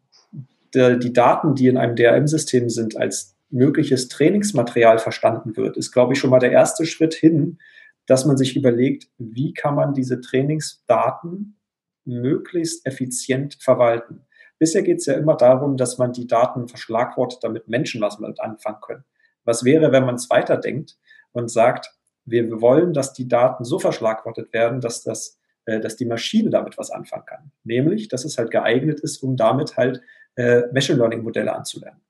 die, 0.75 0.99
die 0.99 1.13
Daten, 1.13 1.55
die 1.55 1.69
in 1.69 1.77
einem 1.77 1.95
DRM-System 1.95 2.71
sind, 2.71 2.97
als 2.97 3.38
mögliches 3.51 4.09
Trainingsmaterial 4.09 4.99
verstanden 4.99 5.57
wird, 5.57 5.77
ist, 5.77 5.93
glaube 5.93 6.13
ich, 6.13 6.19
schon 6.19 6.31
mal 6.31 6.39
der 6.39 6.53
erste 6.53 6.87
Schritt 6.87 7.15
hin, 7.15 7.59
dass 8.07 8.25
man 8.25 8.37
sich 8.37 8.57
überlegt, 8.57 9.09
wie 9.19 9.53
kann 9.53 9.75
man 9.75 9.95
diese 9.95 10.21
Trainingsdaten 10.21 11.59
möglichst 12.05 12.87
effizient 12.87 13.59
verwalten. 13.61 14.27
Bisher 14.59 14.83
geht 14.83 14.99
es 14.99 15.07
ja 15.07 15.15
immer 15.15 15.37
darum, 15.37 15.77
dass 15.77 15.99
man 15.99 16.13
die 16.13 16.27
Daten 16.27 16.69
verschlagwortet, 16.69 17.41
damit 17.43 17.69
Menschen 17.69 18.01
was 18.01 18.19
mit 18.19 18.41
anfangen 18.41 18.81
können. 18.81 19.05
Was 19.45 19.65
wäre, 19.65 19.93
wenn 19.93 20.05
man 20.05 20.17
es 20.17 20.29
weiterdenkt 20.31 20.99
und 21.33 21.51
sagt, 21.51 21.95
wir 22.25 22.61
wollen, 22.61 22.93
dass 22.93 23.13
die 23.13 23.29
Daten 23.29 23.65
so 23.65 23.79
verschlagwortet 23.79 24.53
werden, 24.53 24.81
dass, 24.81 25.03
das, 25.03 25.39
äh, 25.65 25.81
dass 25.81 25.97
die 25.97 26.05
Maschine 26.05 26.51
damit 26.51 26.77
was 26.77 26.91
anfangen 26.91 27.25
kann. 27.27 27.53
Nämlich, 27.65 28.09
dass 28.09 28.25
es 28.25 28.37
halt 28.37 28.51
geeignet 28.51 29.01
ist, 29.01 29.23
um 29.23 29.37
damit 29.37 29.77
halt 29.77 30.03
äh, 30.35 30.63
Machine 30.73 30.99
Learning 30.99 31.23
Modelle 31.23 31.55
anzulernen. 31.55 32.01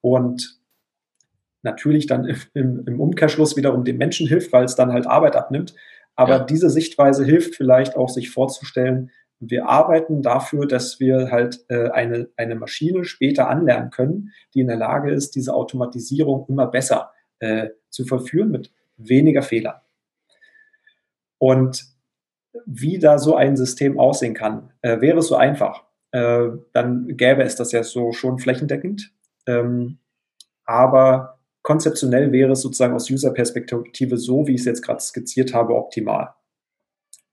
Und 0.00 0.57
natürlich 1.70 2.06
dann 2.06 2.36
im, 2.54 2.84
im 2.86 3.00
Umkehrschluss 3.00 3.56
wiederum 3.56 3.84
dem 3.84 3.98
Menschen 3.98 4.26
hilft, 4.26 4.52
weil 4.52 4.64
es 4.64 4.74
dann 4.74 4.92
halt 4.92 5.06
Arbeit 5.06 5.36
abnimmt. 5.36 5.74
Aber 6.16 6.38
ja. 6.38 6.44
diese 6.44 6.70
Sichtweise 6.70 7.24
hilft 7.24 7.54
vielleicht 7.54 7.96
auch, 7.96 8.08
sich 8.08 8.30
vorzustellen, 8.30 9.10
wir 9.40 9.68
arbeiten 9.68 10.20
dafür, 10.22 10.66
dass 10.66 10.98
wir 10.98 11.30
halt 11.30 11.64
äh, 11.68 11.90
eine, 11.90 12.28
eine 12.36 12.56
Maschine 12.56 13.04
später 13.04 13.48
anlernen 13.48 13.90
können, 13.90 14.32
die 14.52 14.60
in 14.60 14.66
der 14.66 14.76
Lage 14.76 15.12
ist, 15.12 15.36
diese 15.36 15.54
Automatisierung 15.54 16.46
immer 16.48 16.66
besser 16.66 17.12
äh, 17.38 17.68
zu 17.88 18.04
verführen 18.04 18.50
mit 18.50 18.72
weniger 18.96 19.42
Fehlern. 19.42 19.76
Und 21.38 21.84
wie 22.66 22.98
da 22.98 23.18
so 23.18 23.36
ein 23.36 23.56
System 23.56 24.00
aussehen 24.00 24.34
kann, 24.34 24.72
äh, 24.82 25.00
wäre 25.00 25.18
es 25.18 25.28
so 25.28 25.36
einfach. 25.36 25.84
Äh, 26.10 26.48
dann 26.72 27.16
gäbe 27.16 27.44
es 27.44 27.54
das 27.54 27.70
ja 27.70 27.84
so 27.84 28.12
schon 28.12 28.38
flächendeckend. 28.38 29.12
Ähm, 29.46 29.98
aber 30.64 31.37
konzeptionell 31.68 32.32
wäre 32.32 32.52
es 32.52 32.62
sozusagen 32.62 32.94
aus 32.94 33.10
User-Perspektive 33.10 34.16
so, 34.16 34.46
wie 34.46 34.54
ich 34.54 34.60
es 34.60 34.64
jetzt 34.64 34.80
gerade 34.80 35.02
skizziert 35.02 35.52
habe, 35.52 35.74
optimal. 35.74 36.30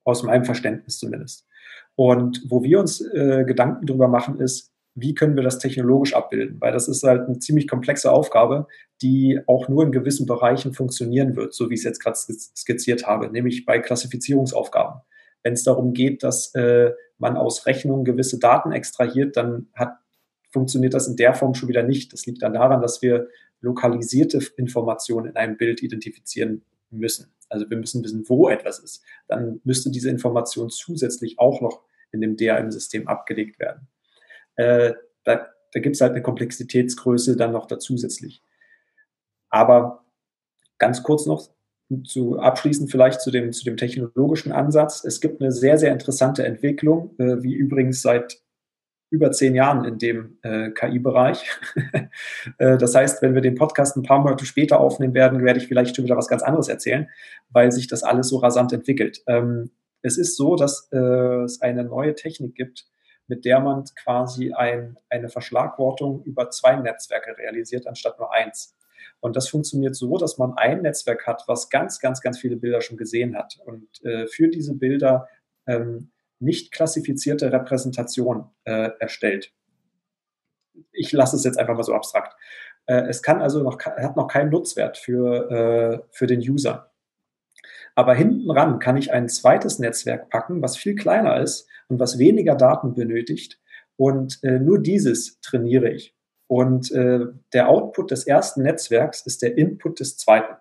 Aus 0.04 0.24
meinem 0.24 0.44
Verständnis 0.44 1.00
zumindest. 1.00 1.48
Und 1.96 2.44
wo 2.50 2.62
wir 2.62 2.82
uns 2.82 3.00
äh, 3.00 3.46
Gedanken 3.46 3.86
drüber 3.86 4.10
machen, 4.10 4.42
ist, 4.42 4.74
wie 4.94 5.14
können 5.14 5.38
wir 5.38 5.44
das 5.44 5.60
technologisch 5.60 6.14
abbilden? 6.14 6.60
Weil 6.60 6.74
das 6.74 6.90
ist 6.90 7.02
halt 7.04 7.30
eine 7.30 7.40
ziemlich 7.40 7.70
komplexe 7.70 8.12
Aufgabe, 8.12 8.68
die 9.02 9.40
auch 9.48 9.70
nur 9.70 9.84
in 9.84 9.94
gewissen 9.94 10.26
Bereichen 10.26 10.74
funktionieren 10.74 11.38
wird, 11.38 11.54
so 11.54 11.70
wie 11.70 11.76
ich 11.76 11.80
es 11.80 11.86
jetzt 11.86 12.04
gerade 12.04 12.18
skizziert 12.18 13.08
habe, 13.08 13.32
nämlich 13.32 13.66
bei 13.66 13.80
Klassifizierungsaufgaben. 13.80 15.00
Wenn 15.44 15.54
es 15.54 15.64
darum 15.64 15.94
geht, 15.94 16.24
dass 16.24 16.54
äh, 16.56 16.92
man 17.20 17.38
aus 17.38 17.68
Rechnungen 17.68 18.04
gewisse 18.04 18.38
Daten 18.38 18.74
extrahiert, 18.74 19.38
dann 19.38 19.70
hat, 19.74 19.94
funktioniert 20.52 20.94
das 20.94 21.08
in 21.08 21.16
der 21.16 21.34
Form 21.36 21.54
schon 21.54 21.70
wieder 21.70 21.84
nicht. 21.84 22.12
Das 22.12 22.26
liegt 22.26 22.42
dann 22.44 22.54
daran, 22.54 22.82
dass 22.82 23.02
wir 23.02 23.30
lokalisierte 23.66 24.40
Informationen 24.58 25.28
in 25.28 25.36
einem 25.36 25.58
Bild 25.58 25.84
identifizieren 25.84 26.64
müssen. 26.90 27.34
Also 27.50 27.70
wir 27.70 27.78
müssen 27.78 28.04
wissen, 28.04 28.28
wo 28.28 28.50
etwas 28.50 28.80
ist. 28.80 29.04
Dann 29.28 29.60
müsste 29.64 29.92
diese 29.92 30.10
Information 30.10 30.70
zusätzlich 30.70 31.38
auch 31.40 31.62
noch 31.62 31.84
in 32.12 32.22
dem 32.22 32.38
DRM-System 32.38 33.08
abgelegt 33.08 33.60
werden. 33.60 33.88
Äh, 34.56 34.94
da 35.24 35.48
da 35.76 35.82
gibt 35.82 35.96
es 35.96 36.02
halt 36.02 36.14
eine 36.14 36.22
Komplexitätsgröße 36.22 37.36
dann 37.36 37.52
noch 37.52 37.68
da 37.68 37.78
zusätzlich. 37.78 38.42
Aber 39.50 40.06
ganz 40.78 41.04
kurz 41.04 41.26
noch 41.26 41.50
zu 42.06 42.40
abschließen 42.40 42.88
vielleicht 42.88 43.20
zu 43.20 43.30
dem, 43.30 43.52
zu 43.52 43.66
dem 43.66 43.76
technologischen 43.76 44.54
Ansatz. 44.54 45.04
Es 45.04 45.20
gibt 45.20 45.42
eine 45.42 45.52
sehr, 45.52 45.78
sehr 45.78 45.92
interessante 45.92 46.46
Entwicklung, 46.46 47.14
äh, 47.20 47.44
wie 47.44 47.54
übrigens 47.54 48.02
seit 48.02 48.42
über 49.16 49.32
zehn 49.32 49.56
Jahren 49.56 49.86
in 49.86 49.98
dem 49.98 50.38
äh, 50.44 50.70
KI-Bereich. 50.72 51.50
äh, 52.58 52.78
das 52.78 52.94
heißt, 52.94 53.22
wenn 53.22 53.34
wir 53.34 53.42
den 53.42 53.56
Podcast 53.56 53.96
ein 53.96 54.04
paar 54.04 54.20
Monate 54.20 54.46
später 54.46 54.80
aufnehmen 54.80 55.14
werden, 55.14 55.44
werde 55.44 55.60
ich 55.60 55.68
vielleicht 55.68 55.96
schon 55.96 56.06
wieder 56.06 56.18
was 56.18 56.28
ganz 56.28 56.44
anderes 56.44 56.68
erzählen, 56.68 57.10
weil 57.50 57.72
sich 57.72 57.88
das 57.88 58.04
alles 58.04 58.30
so 58.30 58.38
rasant 58.38 58.74
entwickelt. 58.74 59.24
Ähm, 59.28 59.72
es 60.02 60.18
ist 60.18 60.36
so, 60.36 60.56
dass 60.56 60.90
äh, 60.92 61.44
es 61.44 61.62
eine 61.62 61.84
neue 61.84 62.14
Technik 62.14 62.56
gibt, 62.56 62.86
mit 63.28 63.46
der 63.46 63.60
man 63.60 63.86
quasi 63.96 64.54
ein, 64.54 64.98
eine 65.10 65.30
Verschlagwortung 65.30 66.24
über 66.24 66.50
zwei 66.52 66.76
Netzwerke 66.76 67.38
realisiert, 67.38 67.88
anstatt 67.88 68.20
nur 68.20 68.32
eins. 68.32 68.76
Und 69.20 69.36
das 69.36 69.50
funktioniert 69.50 69.96
so, 69.96 70.18
dass 70.18 70.38
man 70.38 70.54
ein 70.58 70.82
Netzwerk 70.82 71.26
hat, 71.26 71.44
was 71.48 71.70
ganz, 71.70 72.00
ganz, 72.00 72.22
ganz 72.22 72.38
viele 72.38 72.58
Bilder 72.58 72.82
schon 72.82 72.98
gesehen 72.98 73.36
hat. 73.36 73.58
Und 73.66 73.88
äh, 74.04 74.28
für 74.28 74.50
diese 74.50 74.76
Bilder 74.76 75.28
ähm, 75.66 76.12
nicht 76.40 76.72
klassifizierte 76.72 77.52
Repräsentation 77.52 78.50
äh, 78.66 78.90
erstellt. 79.00 79.52
Ich 80.92 81.12
lasse 81.12 81.36
es 81.36 81.44
jetzt 81.44 81.58
einfach 81.58 81.76
mal 81.76 81.84
so 81.84 81.94
abstrakt. 81.94 82.36
Äh, 82.86 83.08
es 83.08 83.22
kann 83.22 83.42
also 83.42 83.64
noch, 83.64 83.80
hat 83.80 84.16
noch 84.16 84.28
keinen 84.28 84.50
Nutzwert 84.50 84.98
für, 84.98 85.52
äh, 85.52 86.08
für 86.12 86.28
den 86.28 86.40
User. 86.40 86.92
Aber 87.96 88.14
hinten 88.14 88.52
ran 88.52 88.80
kann 88.80 88.98
ich 88.98 89.14
ein 89.14 89.30
zweites 89.30 89.80
Netzwerk 89.80 90.30
packen, 90.30 90.62
was 90.62 90.76
viel 90.76 90.96
kleiner 90.96 91.40
ist 91.40 91.68
und 91.88 92.00
was 92.00 92.20
weniger 92.20 92.56
Daten 92.56 92.94
benötigt. 92.94 93.60
Und 93.96 94.44
äh, 94.44 94.60
nur 94.60 94.80
dieses 94.80 95.40
trainiere 95.40 95.90
ich. 95.90 96.14
Und 96.48 96.92
äh, 96.92 97.22
der 97.54 97.70
Output 97.70 98.12
des 98.12 98.28
ersten 98.28 98.62
Netzwerks 98.64 99.26
ist 99.26 99.42
der 99.42 99.58
Input 99.58 100.00
des 100.00 100.18
zweiten. 100.18 100.56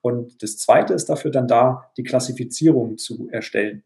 Und 0.00 0.42
das 0.42 0.56
zweite 0.56 0.94
ist 0.94 1.10
dafür 1.10 1.30
dann 1.30 1.48
da, 1.48 1.90
die 1.96 2.04
Klassifizierung 2.04 2.96
zu 2.96 3.28
erstellen. 3.30 3.82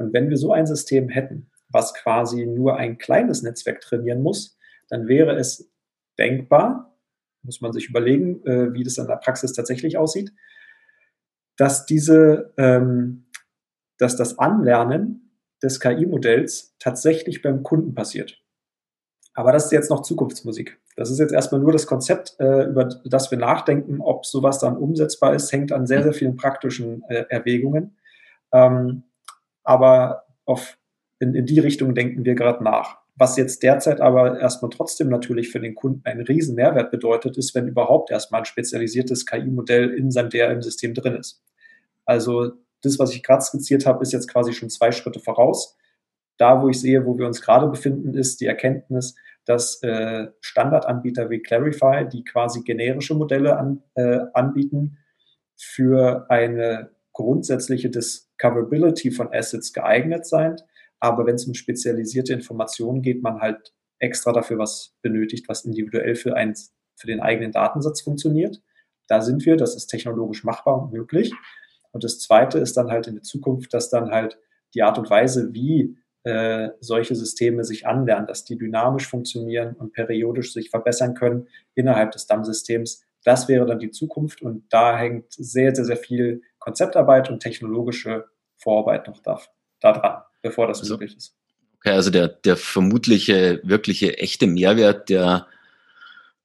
Und 0.00 0.14
wenn 0.14 0.30
wir 0.30 0.38
so 0.38 0.52
ein 0.52 0.66
System 0.66 1.10
hätten, 1.10 1.50
was 1.68 1.92
quasi 1.92 2.46
nur 2.46 2.76
ein 2.76 2.96
kleines 2.96 3.42
Netzwerk 3.42 3.82
trainieren 3.82 4.22
muss, 4.22 4.58
dann 4.88 5.08
wäre 5.08 5.36
es 5.36 5.70
denkbar, 6.18 6.96
muss 7.42 7.60
man 7.60 7.74
sich 7.74 7.90
überlegen, 7.90 8.44
äh, 8.46 8.72
wie 8.72 8.82
das 8.82 8.96
in 8.96 9.06
der 9.06 9.16
Praxis 9.16 9.52
tatsächlich 9.52 9.98
aussieht, 9.98 10.32
dass 11.58 11.84
diese, 11.84 12.54
ähm, 12.56 13.26
dass 13.98 14.16
das 14.16 14.38
Anlernen 14.38 15.36
des 15.62 15.80
KI-Modells 15.80 16.76
tatsächlich 16.78 17.42
beim 17.42 17.62
Kunden 17.62 17.94
passiert. 17.94 18.42
Aber 19.34 19.52
das 19.52 19.66
ist 19.66 19.72
jetzt 19.72 19.90
noch 19.90 20.00
Zukunftsmusik. 20.00 20.80
Das 20.96 21.10
ist 21.10 21.18
jetzt 21.18 21.34
erstmal 21.34 21.60
nur 21.60 21.72
das 21.72 21.86
Konzept, 21.86 22.36
äh, 22.40 22.64
über 22.64 22.86
das 22.86 23.30
wir 23.30 23.38
nachdenken. 23.38 24.00
Ob 24.00 24.24
sowas 24.24 24.60
dann 24.60 24.78
umsetzbar 24.78 25.34
ist, 25.34 25.52
hängt 25.52 25.72
an 25.72 25.86
sehr, 25.86 26.02
sehr 26.02 26.14
vielen 26.14 26.36
praktischen 26.36 27.02
äh, 27.10 27.26
Erwägungen. 27.28 27.98
Ähm, 28.52 29.04
aber 29.70 30.24
auf, 30.46 30.76
in, 31.20 31.32
in 31.36 31.46
die 31.46 31.60
Richtung 31.60 31.94
denken 31.94 32.24
wir 32.24 32.34
gerade 32.34 32.64
nach. 32.64 32.98
Was 33.14 33.36
jetzt 33.36 33.62
derzeit 33.62 34.00
aber 34.00 34.40
erstmal 34.40 34.70
trotzdem 34.70 35.08
natürlich 35.08 35.50
für 35.50 35.60
den 35.60 35.76
Kunden 35.76 36.00
einen 36.04 36.22
riesen 36.22 36.56
Mehrwert 36.56 36.90
bedeutet, 36.90 37.38
ist, 37.38 37.54
wenn 37.54 37.68
überhaupt 37.68 38.10
erstmal 38.10 38.40
ein 38.40 38.46
spezialisiertes 38.46 39.26
KI-Modell 39.26 39.90
in 39.90 40.10
seinem 40.10 40.30
DRM-System 40.30 40.94
drin 40.94 41.14
ist. 41.14 41.40
Also 42.04 42.50
das, 42.82 42.98
was 42.98 43.14
ich 43.14 43.22
gerade 43.22 43.42
skizziert 43.42 43.86
habe, 43.86 44.02
ist 44.02 44.12
jetzt 44.12 44.28
quasi 44.28 44.52
schon 44.52 44.70
zwei 44.70 44.90
Schritte 44.90 45.20
voraus. 45.20 45.76
Da, 46.36 46.60
wo 46.62 46.68
ich 46.68 46.80
sehe, 46.80 47.06
wo 47.06 47.16
wir 47.16 47.26
uns 47.26 47.40
gerade 47.40 47.68
befinden, 47.68 48.14
ist 48.14 48.40
die 48.40 48.46
Erkenntnis, 48.46 49.14
dass 49.44 49.80
äh, 49.84 50.28
Standardanbieter 50.40 51.30
wie 51.30 51.42
Clarify, 51.42 52.08
die 52.10 52.24
quasi 52.24 52.62
generische 52.62 53.14
Modelle 53.14 53.56
an, 53.56 53.84
äh, 53.94 54.18
anbieten, 54.34 54.98
für 55.56 56.26
eine 56.28 56.90
grundsätzliche 57.12 57.90
Discoverability 58.40 59.10
von 59.10 59.32
Assets 59.32 59.72
geeignet 59.72 60.26
sein. 60.26 60.56
Aber 60.98 61.26
wenn 61.26 61.36
es 61.36 61.46
um 61.46 61.54
spezialisierte 61.54 62.32
Informationen 62.32 63.02
geht, 63.02 63.22
man 63.22 63.40
halt 63.40 63.72
extra 63.98 64.32
dafür 64.32 64.58
was 64.58 64.94
benötigt, 65.02 65.48
was 65.48 65.64
individuell 65.64 66.14
für, 66.14 66.36
ein, 66.36 66.54
für 66.96 67.06
den 67.06 67.20
eigenen 67.20 67.52
Datensatz 67.52 68.00
funktioniert. 68.00 68.62
Da 69.08 69.20
sind 69.20 69.44
wir, 69.44 69.56
das 69.56 69.74
ist 69.74 69.88
technologisch 69.88 70.44
machbar 70.44 70.82
und 70.82 70.92
möglich. 70.92 71.32
Und 71.92 72.04
das 72.04 72.20
Zweite 72.20 72.58
ist 72.58 72.76
dann 72.76 72.90
halt 72.90 73.08
in 73.08 73.14
der 73.14 73.22
Zukunft, 73.22 73.74
dass 73.74 73.90
dann 73.90 74.10
halt 74.10 74.38
die 74.74 74.82
Art 74.82 74.98
und 74.98 75.10
Weise, 75.10 75.52
wie 75.52 75.96
äh, 76.22 76.68
solche 76.80 77.14
Systeme 77.14 77.64
sich 77.64 77.86
anlernen, 77.86 78.26
dass 78.26 78.44
die 78.44 78.56
dynamisch 78.56 79.08
funktionieren 79.08 79.74
und 79.74 79.92
periodisch 79.92 80.52
sich 80.52 80.70
verbessern 80.70 81.14
können 81.14 81.48
innerhalb 81.74 82.12
des 82.12 82.26
DAM-Systems. 82.26 83.02
Das 83.24 83.48
wäre 83.48 83.66
dann 83.66 83.78
die 83.78 83.90
Zukunft 83.90 84.42
und 84.42 84.64
da 84.70 84.96
hängt 84.96 85.32
sehr, 85.32 85.74
sehr, 85.74 85.84
sehr 85.84 85.96
viel 85.96 86.42
Konzeptarbeit 86.70 87.28
und 87.30 87.40
technologische 87.40 88.26
Vorarbeit 88.56 89.08
noch 89.08 89.18
da, 89.20 89.40
da 89.80 89.92
dran, 89.92 90.22
bevor 90.40 90.68
das 90.68 90.80
also, 90.80 90.94
möglich 90.94 91.16
ist. 91.16 91.34
Okay, 91.78 91.90
also 91.90 92.10
der, 92.10 92.28
der 92.28 92.56
vermutliche, 92.56 93.60
wirkliche, 93.64 94.18
echte 94.18 94.46
Mehrwert, 94.46 95.08
der 95.08 95.48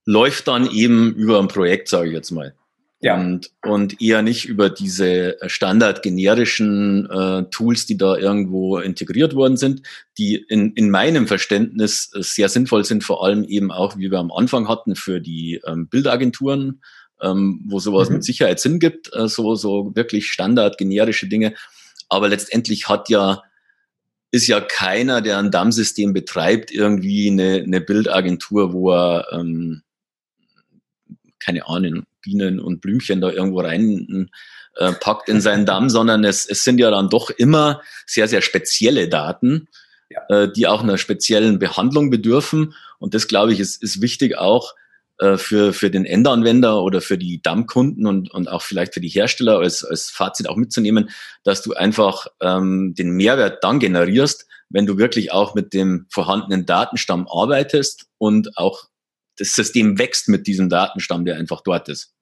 läuft 0.03 0.47
dann 0.47 0.67
eben 0.71 1.13
über 1.13 1.39
ein 1.39 1.47
Projekt, 1.47 1.89
sage 1.89 2.07
ich 2.07 2.13
jetzt 2.15 2.32
mal. 2.32 2.55
Ja. 3.01 3.19
Und, 3.19 3.51
und 3.63 4.01
eher 4.01 4.23
nicht 4.23 4.45
über 4.45 4.71
diese 4.71 5.38
standard-generischen 5.45 7.07
äh, 7.07 7.43
Tools, 7.51 7.86
die 7.86 7.97
da 7.97 8.17
irgendwo 8.17 8.80
integriert 8.80 9.36
worden 9.36 9.57
sind, 9.57 9.84
die 10.17 10.38
in, 10.38 10.73
in 10.73 10.89
meinem 10.89 11.28
Verständnis 11.28 12.09
sehr 12.13 12.49
sinnvoll 12.49 12.84
sind, 12.84 13.03
vor 13.03 13.23
allem 13.23 13.43
eben 13.43 13.71
auch, 13.71 13.97
wie 13.97 14.09
wir 14.09 14.17
am 14.17 14.32
Anfang 14.32 14.67
hatten, 14.67 14.95
für 14.95 15.21
die 15.21 15.61
ähm, 15.67 15.88
Bildagenturen, 15.88 16.82
ähm, 17.22 17.61
wo 17.66 17.80
sowas 17.80 18.09
mhm. 18.09 18.16
mit 18.16 18.24
Sicherheit 18.24 18.59
Sinn 18.59 18.80
gibt, 18.80 19.13
äh, 19.13 19.28
so, 19.28 19.55
so 19.55 19.95
wirklich 19.95 20.28
standard-generische 20.28 21.28
Dinge. 21.28 21.53
Aber 22.09 22.30
letztendlich 22.30 22.88
hat 22.88 23.09
ja 23.09 23.43
ist 24.32 24.47
ja 24.47 24.59
keiner, 24.59 25.22
der 25.22 25.38
ein 25.38 25.49
DAM-System 25.49 26.11
betreibt, 26.11 26.70
irgendwie 26.70 27.30
eine, 27.30 27.63
eine 27.63 27.80
Bildagentur, 27.80 28.74
wo 28.74 28.91
er 28.91 29.28
ähm, 29.32 29.82
keine 31.39 31.68
Ahnung, 31.68 32.03
Bienen 32.22 32.59
und 32.59 32.82
Blümchen 32.82 33.22
da 33.22 33.30
irgendwo 33.30 33.61
rein 33.61 34.30
äh, 34.76 34.91
packt 34.93 35.30
in 35.30 35.41
seinen 35.41 35.66
Damm, 35.66 35.89
sondern 35.89 36.24
es, 36.24 36.45
es 36.45 36.63
sind 36.63 36.80
ja 36.80 36.89
dann 36.91 37.09
doch 37.09 37.30
immer 37.30 37.82
sehr, 38.05 38.28
sehr 38.28 38.41
spezielle 38.41 39.07
Daten, 39.07 39.68
ja. 40.09 40.22
äh, 40.30 40.51
die 40.51 40.68
auch 40.68 40.82
einer 40.82 40.97
speziellen 40.97 41.59
Behandlung 41.59 42.09
bedürfen. 42.09 42.74
Und 42.99 43.13
das, 43.13 43.28
glaube 43.28 43.53
ich, 43.53 43.59
ist, 43.59 43.82
ist 43.82 44.01
wichtig 44.01 44.38
auch 44.38 44.74
äh, 45.20 45.38
für, 45.38 45.72
für 45.72 45.89
den 45.89 46.05
Endanwender 46.05 46.84
oder 46.84 46.99
für 46.99 47.18
die 47.18 47.41
Dammkunden 47.41 48.05
und, 48.05 48.32
und 48.32 48.49
auch 48.49 48.61
vielleicht 48.61 48.93
für 48.93 48.99
die 48.99 49.09
Hersteller 49.09 49.59
als, 49.59 49.86
als 49.86 50.09
Fazit 50.09 50.49
auch 50.49 50.57
mitzunehmen, 50.57 51.09
dass 51.43 51.61
du 51.61 51.74
einfach 51.74 52.28
ähm, 52.41 52.95
den 52.97 53.11
Mehrwert 53.11 53.63
dann 53.63 53.80
generierst, 53.80 54.45
wenn 54.70 54.86
du 54.86 54.97
wirklich 54.97 55.32
auch 55.32 55.55
mit 55.55 55.74
dem 55.74 56.05
vorhandenen 56.09 56.66
Datenstamm 56.66 57.28
arbeitest 57.30 58.07
und 58.18 58.57
auch 58.57 58.89
das 59.38 59.53
System 59.53 59.97
wächst 59.99 60.28
mit 60.28 60.47
diesem 60.47 60.70
Datenstamm, 60.70 61.24
der 61.24 61.38
einfach 61.38 61.61
dort 61.61 61.88
ist. 61.88 62.13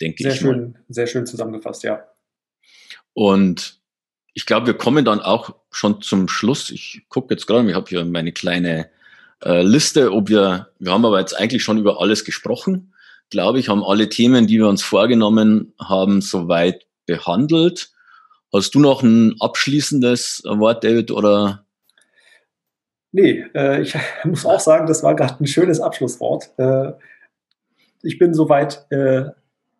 Denke 0.00 0.22
sehr 0.22 0.32
ich. 0.32 0.40
Sehr 0.40 0.48
schön, 0.48 0.78
sehr 0.88 1.06
schön 1.06 1.26
zusammengefasst, 1.26 1.82
ja. 1.84 2.04
Und 3.12 3.80
ich 4.34 4.46
glaube, 4.46 4.66
wir 4.66 4.74
kommen 4.74 5.04
dann 5.04 5.20
auch 5.20 5.54
schon 5.70 6.00
zum 6.02 6.28
Schluss. 6.28 6.70
Ich 6.70 7.02
gucke 7.08 7.34
jetzt 7.34 7.46
gerade, 7.46 7.68
ich 7.68 7.74
habe 7.74 7.88
hier 7.88 8.04
meine 8.04 8.32
kleine 8.32 8.90
äh, 9.44 9.62
Liste, 9.62 10.12
ob 10.12 10.28
wir, 10.28 10.68
wir 10.78 10.92
haben 10.92 11.04
aber 11.04 11.20
jetzt 11.20 11.38
eigentlich 11.38 11.62
schon 11.62 11.78
über 11.78 12.00
alles 12.00 12.24
gesprochen. 12.24 12.94
Glaube 13.30 13.58
ich, 13.58 13.68
haben 13.68 13.84
alle 13.84 14.08
Themen, 14.08 14.46
die 14.46 14.58
wir 14.58 14.68
uns 14.68 14.82
vorgenommen 14.82 15.74
haben, 15.80 16.20
soweit 16.20 16.86
behandelt. 17.06 17.90
Hast 18.52 18.74
du 18.74 18.80
noch 18.80 19.02
ein 19.02 19.36
abschließendes 19.40 20.42
Wort, 20.44 20.84
David, 20.84 21.10
oder 21.10 21.64
Nee, 23.12 23.44
äh, 23.54 23.82
ich 23.82 23.94
muss 24.24 24.46
auch 24.46 24.60
sagen, 24.60 24.86
das 24.86 25.02
war 25.02 25.14
gerade 25.16 25.42
ein 25.42 25.46
schönes 25.46 25.80
Abschlusswort. 25.80 26.50
Äh, 26.58 26.92
ich 28.02 28.18
bin 28.18 28.34
soweit 28.34 28.86
äh, 28.90 29.24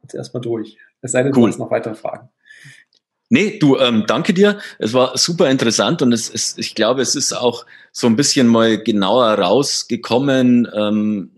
jetzt 0.03 0.15
erstmal 0.15 0.41
durch. 0.41 0.79
Es 1.03 1.13
sei 1.13 1.23
denn, 1.23 1.33
cool. 1.35 1.43
du 1.43 1.49
hast 1.49 1.59
noch 1.59 1.71
weitere 1.71 1.95
Fragen. 1.95 2.31
Nee, 3.31 3.59
du, 3.59 3.77
ähm, 3.77 4.05
danke 4.07 4.33
dir. 4.33 4.59
Es 4.79 4.95
war 4.95 5.19
super 5.19 5.51
interessant 5.51 6.01
und 6.01 6.13
es 6.13 6.31
ist, 6.31 6.59
ich 6.59 6.75
glaube, 6.75 7.03
es 7.03 7.15
ist 7.15 7.35
auch 7.35 7.67
so 7.93 8.07
ein 8.07 8.17
bisschen 8.17 8.47
mal 8.47 8.83
genauer 8.83 9.27
rausgekommen, 9.27 10.67
ähm, 10.75 11.31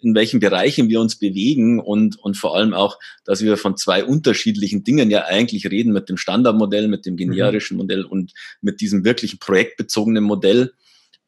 in 0.00 0.14
welchen 0.14 0.40
Bereichen 0.40 0.88
wir 0.88 1.00
uns 1.00 1.18
bewegen 1.18 1.80
und, 1.80 2.18
und 2.18 2.36
vor 2.36 2.54
allem 2.54 2.74
auch, 2.74 2.98
dass 3.24 3.42
wir 3.42 3.56
von 3.56 3.76
zwei 3.76 4.04
unterschiedlichen 4.04 4.84
Dingen 4.84 5.10
ja 5.10 5.24
eigentlich 5.24 5.66
reden, 5.66 5.92
mit 5.92 6.08
dem 6.08 6.18
Standardmodell, 6.18 6.86
mit 6.86 7.06
dem 7.06 7.14
mhm. 7.14 7.18
generischen 7.18 7.76
mhm. 7.76 7.82
Modell 7.82 8.04
und 8.04 8.32
mit 8.60 8.80
diesem 8.80 9.04
wirklichen 9.04 9.38
projektbezogenen 9.38 10.24
Modell. 10.24 10.74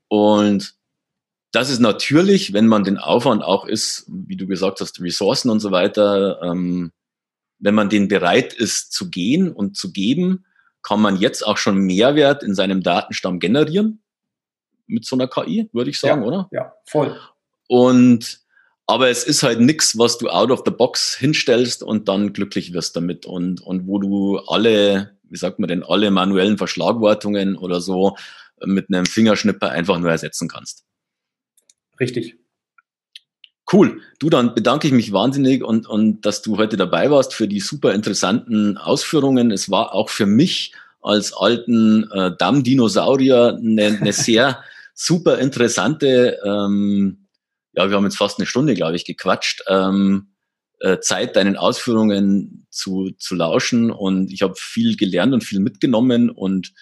Und 0.08 0.74
das 1.50 1.70
ist 1.70 1.80
natürlich, 1.80 2.52
wenn 2.52 2.66
man 2.66 2.84
den 2.84 2.98
Aufwand 2.98 3.42
auch 3.42 3.66
ist, 3.66 4.04
wie 4.06 4.36
du 4.36 4.46
gesagt 4.46 4.80
hast, 4.80 5.00
Ressourcen 5.00 5.50
und 5.50 5.60
so 5.60 5.70
weiter, 5.70 6.40
ähm, 6.42 6.92
wenn 7.60 7.74
man 7.74 7.88
den 7.88 8.08
bereit 8.08 8.52
ist 8.52 8.92
zu 8.92 9.10
gehen 9.10 9.52
und 9.52 9.76
zu 9.76 9.92
geben, 9.92 10.44
kann 10.82 11.00
man 11.00 11.16
jetzt 11.16 11.46
auch 11.46 11.58
schon 11.58 11.78
Mehrwert 11.78 12.42
in 12.42 12.54
seinem 12.54 12.82
Datenstamm 12.82 13.38
generieren 13.38 14.02
mit 14.86 15.04
so 15.04 15.14
einer 15.14 15.28
KI, 15.28 15.68
würde 15.72 15.90
ich 15.90 16.00
sagen, 16.00 16.22
ja, 16.22 16.26
oder? 16.26 16.48
Ja, 16.50 16.72
voll. 16.86 17.18
Und 17.68 18.40
aber 18.90 19.08
es 19.08 19.22
ist 19.22 19.44
halt 19.44 19.60
nichts, 19.60 19.96
was 19.98 20.18
du 20.18 20.28
out 20.28 20.50
of 20.50 20.62
the 20.64 20.72
box 20.72 21.14
hinstellst 21.14 21.84
und 21.84 22.08
dann 22.08 22.32
glücklich 22.32 22.72
wirst 22.72 22.96
damit 22.96 23.24
und, 23.24 23.60
und 23.60 23.86
wo 23.86 24.00
du 24.00 24.38
alle, 24.38 25.16
wie 25.22 25.36
sagt 25.36 25.60
man 25.60 25.68
denn, 25.68 25.84
alle 25.84 26.10
manuellen 26.10 26.58
Verschlagwortungen 26.58 27.56
oder 27.56 27.80
so 27.80 28.16
mit 28.64 28.88
einem 28.88 29.06
Fingerschnipper 29.06 29.70
einfach 29.70 30.00
nur 30.00 30.10
ersetzen 30.10 30.48
kannst. 30.48 30.84
Richtig. 32.00 32.39
Cool. 33.72 34.00
Du, 34.18 34.30
dann 34.30 34.54
bedanke 34.54 34.86
ich 34.86 34.92
mich 34.92 35.12
wahnsinnig 35.12 35.62
und, 35.62 35.86
und 35.86 36.22
dass 36.26 36.42
du 36.42 36.58
heute 36.58 36.76
dabei 36.76 37.10
warst 37.10 37.34
für 37.34 37.46
die 37.46 37.60
super 37.60 37.94
interessanten 37.94 38.76
Ausführungen. 38.76 39.50
Es 39.50 39.70
war 39.70 39.94
auch 39.94 40.08
für 40.08 40.26
mich 40.26 40.72
als 41.00 41.32
alten 41.32 42.10
äh, 42.10 42.32
Damm-Dinosaurier 42.36 43.58
eine, 43.60 43.98
eine 44.00 44.12
sehr 44.12 44.62
super 44.94 45.38
interessante, 45.38 46.38
ähm, 46.44 47.28
ja, 47.72 47.88
wir 47.88 47.96
haben 47.96 48.04
jetzt 48.04 48.18
fast 48.18 48.38
eine 48.38 48.46
Stunde, 48.46 48.74
glaube 48.74 48.96
ich, 48.96 49.04
gequatscht, 49.04 49.62
ähm, 49.68 50.32
äh, 50.80 50.98
Zeit, 50.98 51.36
deinen 51.36 51.56
Ausführungen 51.56 52.66
zu, 52.70 53.10
zu 53.16 53.34
lauschen. 53.34 53.90
Und 53.90 54.32
ich 54.32 54.42
habe 54.42 54.54
viel 54.56 54.96
gelernt 54.96 55.32
und 55.32 55.44
viel 55.44 55.60
mitgenommen 55.60 56.30
und 56.30 56.72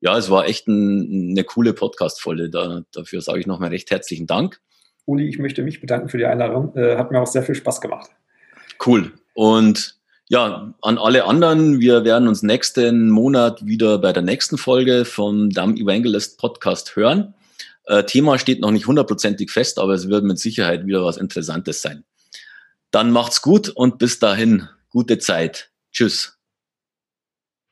ja, 0.00 0.18
es 0.18 0.30
war 0.30 0.46
echt 0.46 0.66
ein, 0.66 1.30
eine 1.30 1.44
coole 1.44 1.74
Podcast-Folge. 1.74 2.50
Da, 2.50 2.82
dafür 2.90 3.20
sage 3.20 3.38
ich 3.38 3.46
nochmal 3.46 3.68
recht 3.68 3.92
herzlichen 3.92 4.26
Dank. 4.26 4.60
Uli, 5.04 5.28
ich 5.28 5.38
möchte 5.38 5.62
mich 5.62 5.80
bedanken 5.80 6.08
für 6.08 6.18
die 6.18 6.26
Einladung. 6.26 6.76
Äh, 6.76 6.96
hat 6.96 7.10
mir 7.10 7.20
auch 7.20 7.26
sehr 7.26 7.42
viel 7.42 7.54
Spaß 7.54 7.80
gemacht. 7.80 8.10
Cool. 8.84 9.12
Und 9.34 9.96
ja, 10.28 10.72
an 10.80 10.98
alle 10.98 11.24
anderen, 11.24 11.80
wir 11.80 12.04
werden 12.04 12.28
uns 12.28 12.42
nächsten 12.42 13.10
Monat 13.10 13.66
wieder 13.66 13.98
bei 13.98 14.12
der 14.12 14.22
nächsten 14.22 14.56
Folge 14.56 15.04
vom 15.04 15.50
Dumb 15.50 15.78
Evangelist 15.78 16.38
Podcast 16.38 16.96
hören. 16.96 17.34
Äh, 17.84 18.04
Thema 18.04 18.38
steht 18.38 18.60
noch 18.60 18.70
nicht 18.70 18.86
hundertprozentig 18.86 19.50
fest, 19.50 19.78
aber 19.78 19.94
es 19.94 20.08
wird 20.08 20.24
mit 20.24 20.38
Sicherheit 20.38 20.86
wieder 20.86 21.04
was 21.04 21.16
Interessantes 21.16 21.82
sein. 21.82 22.04
Dann 22.90 23.10
macht's 23.10 23.42
gut 23.42 23.68
und 23.68 23.98
bis 23.98 24.18
dahin, 24.18 24.68
gute 24.90 25.18
Zeit. 25.18 25.70
Tschüss. 25.90 26.38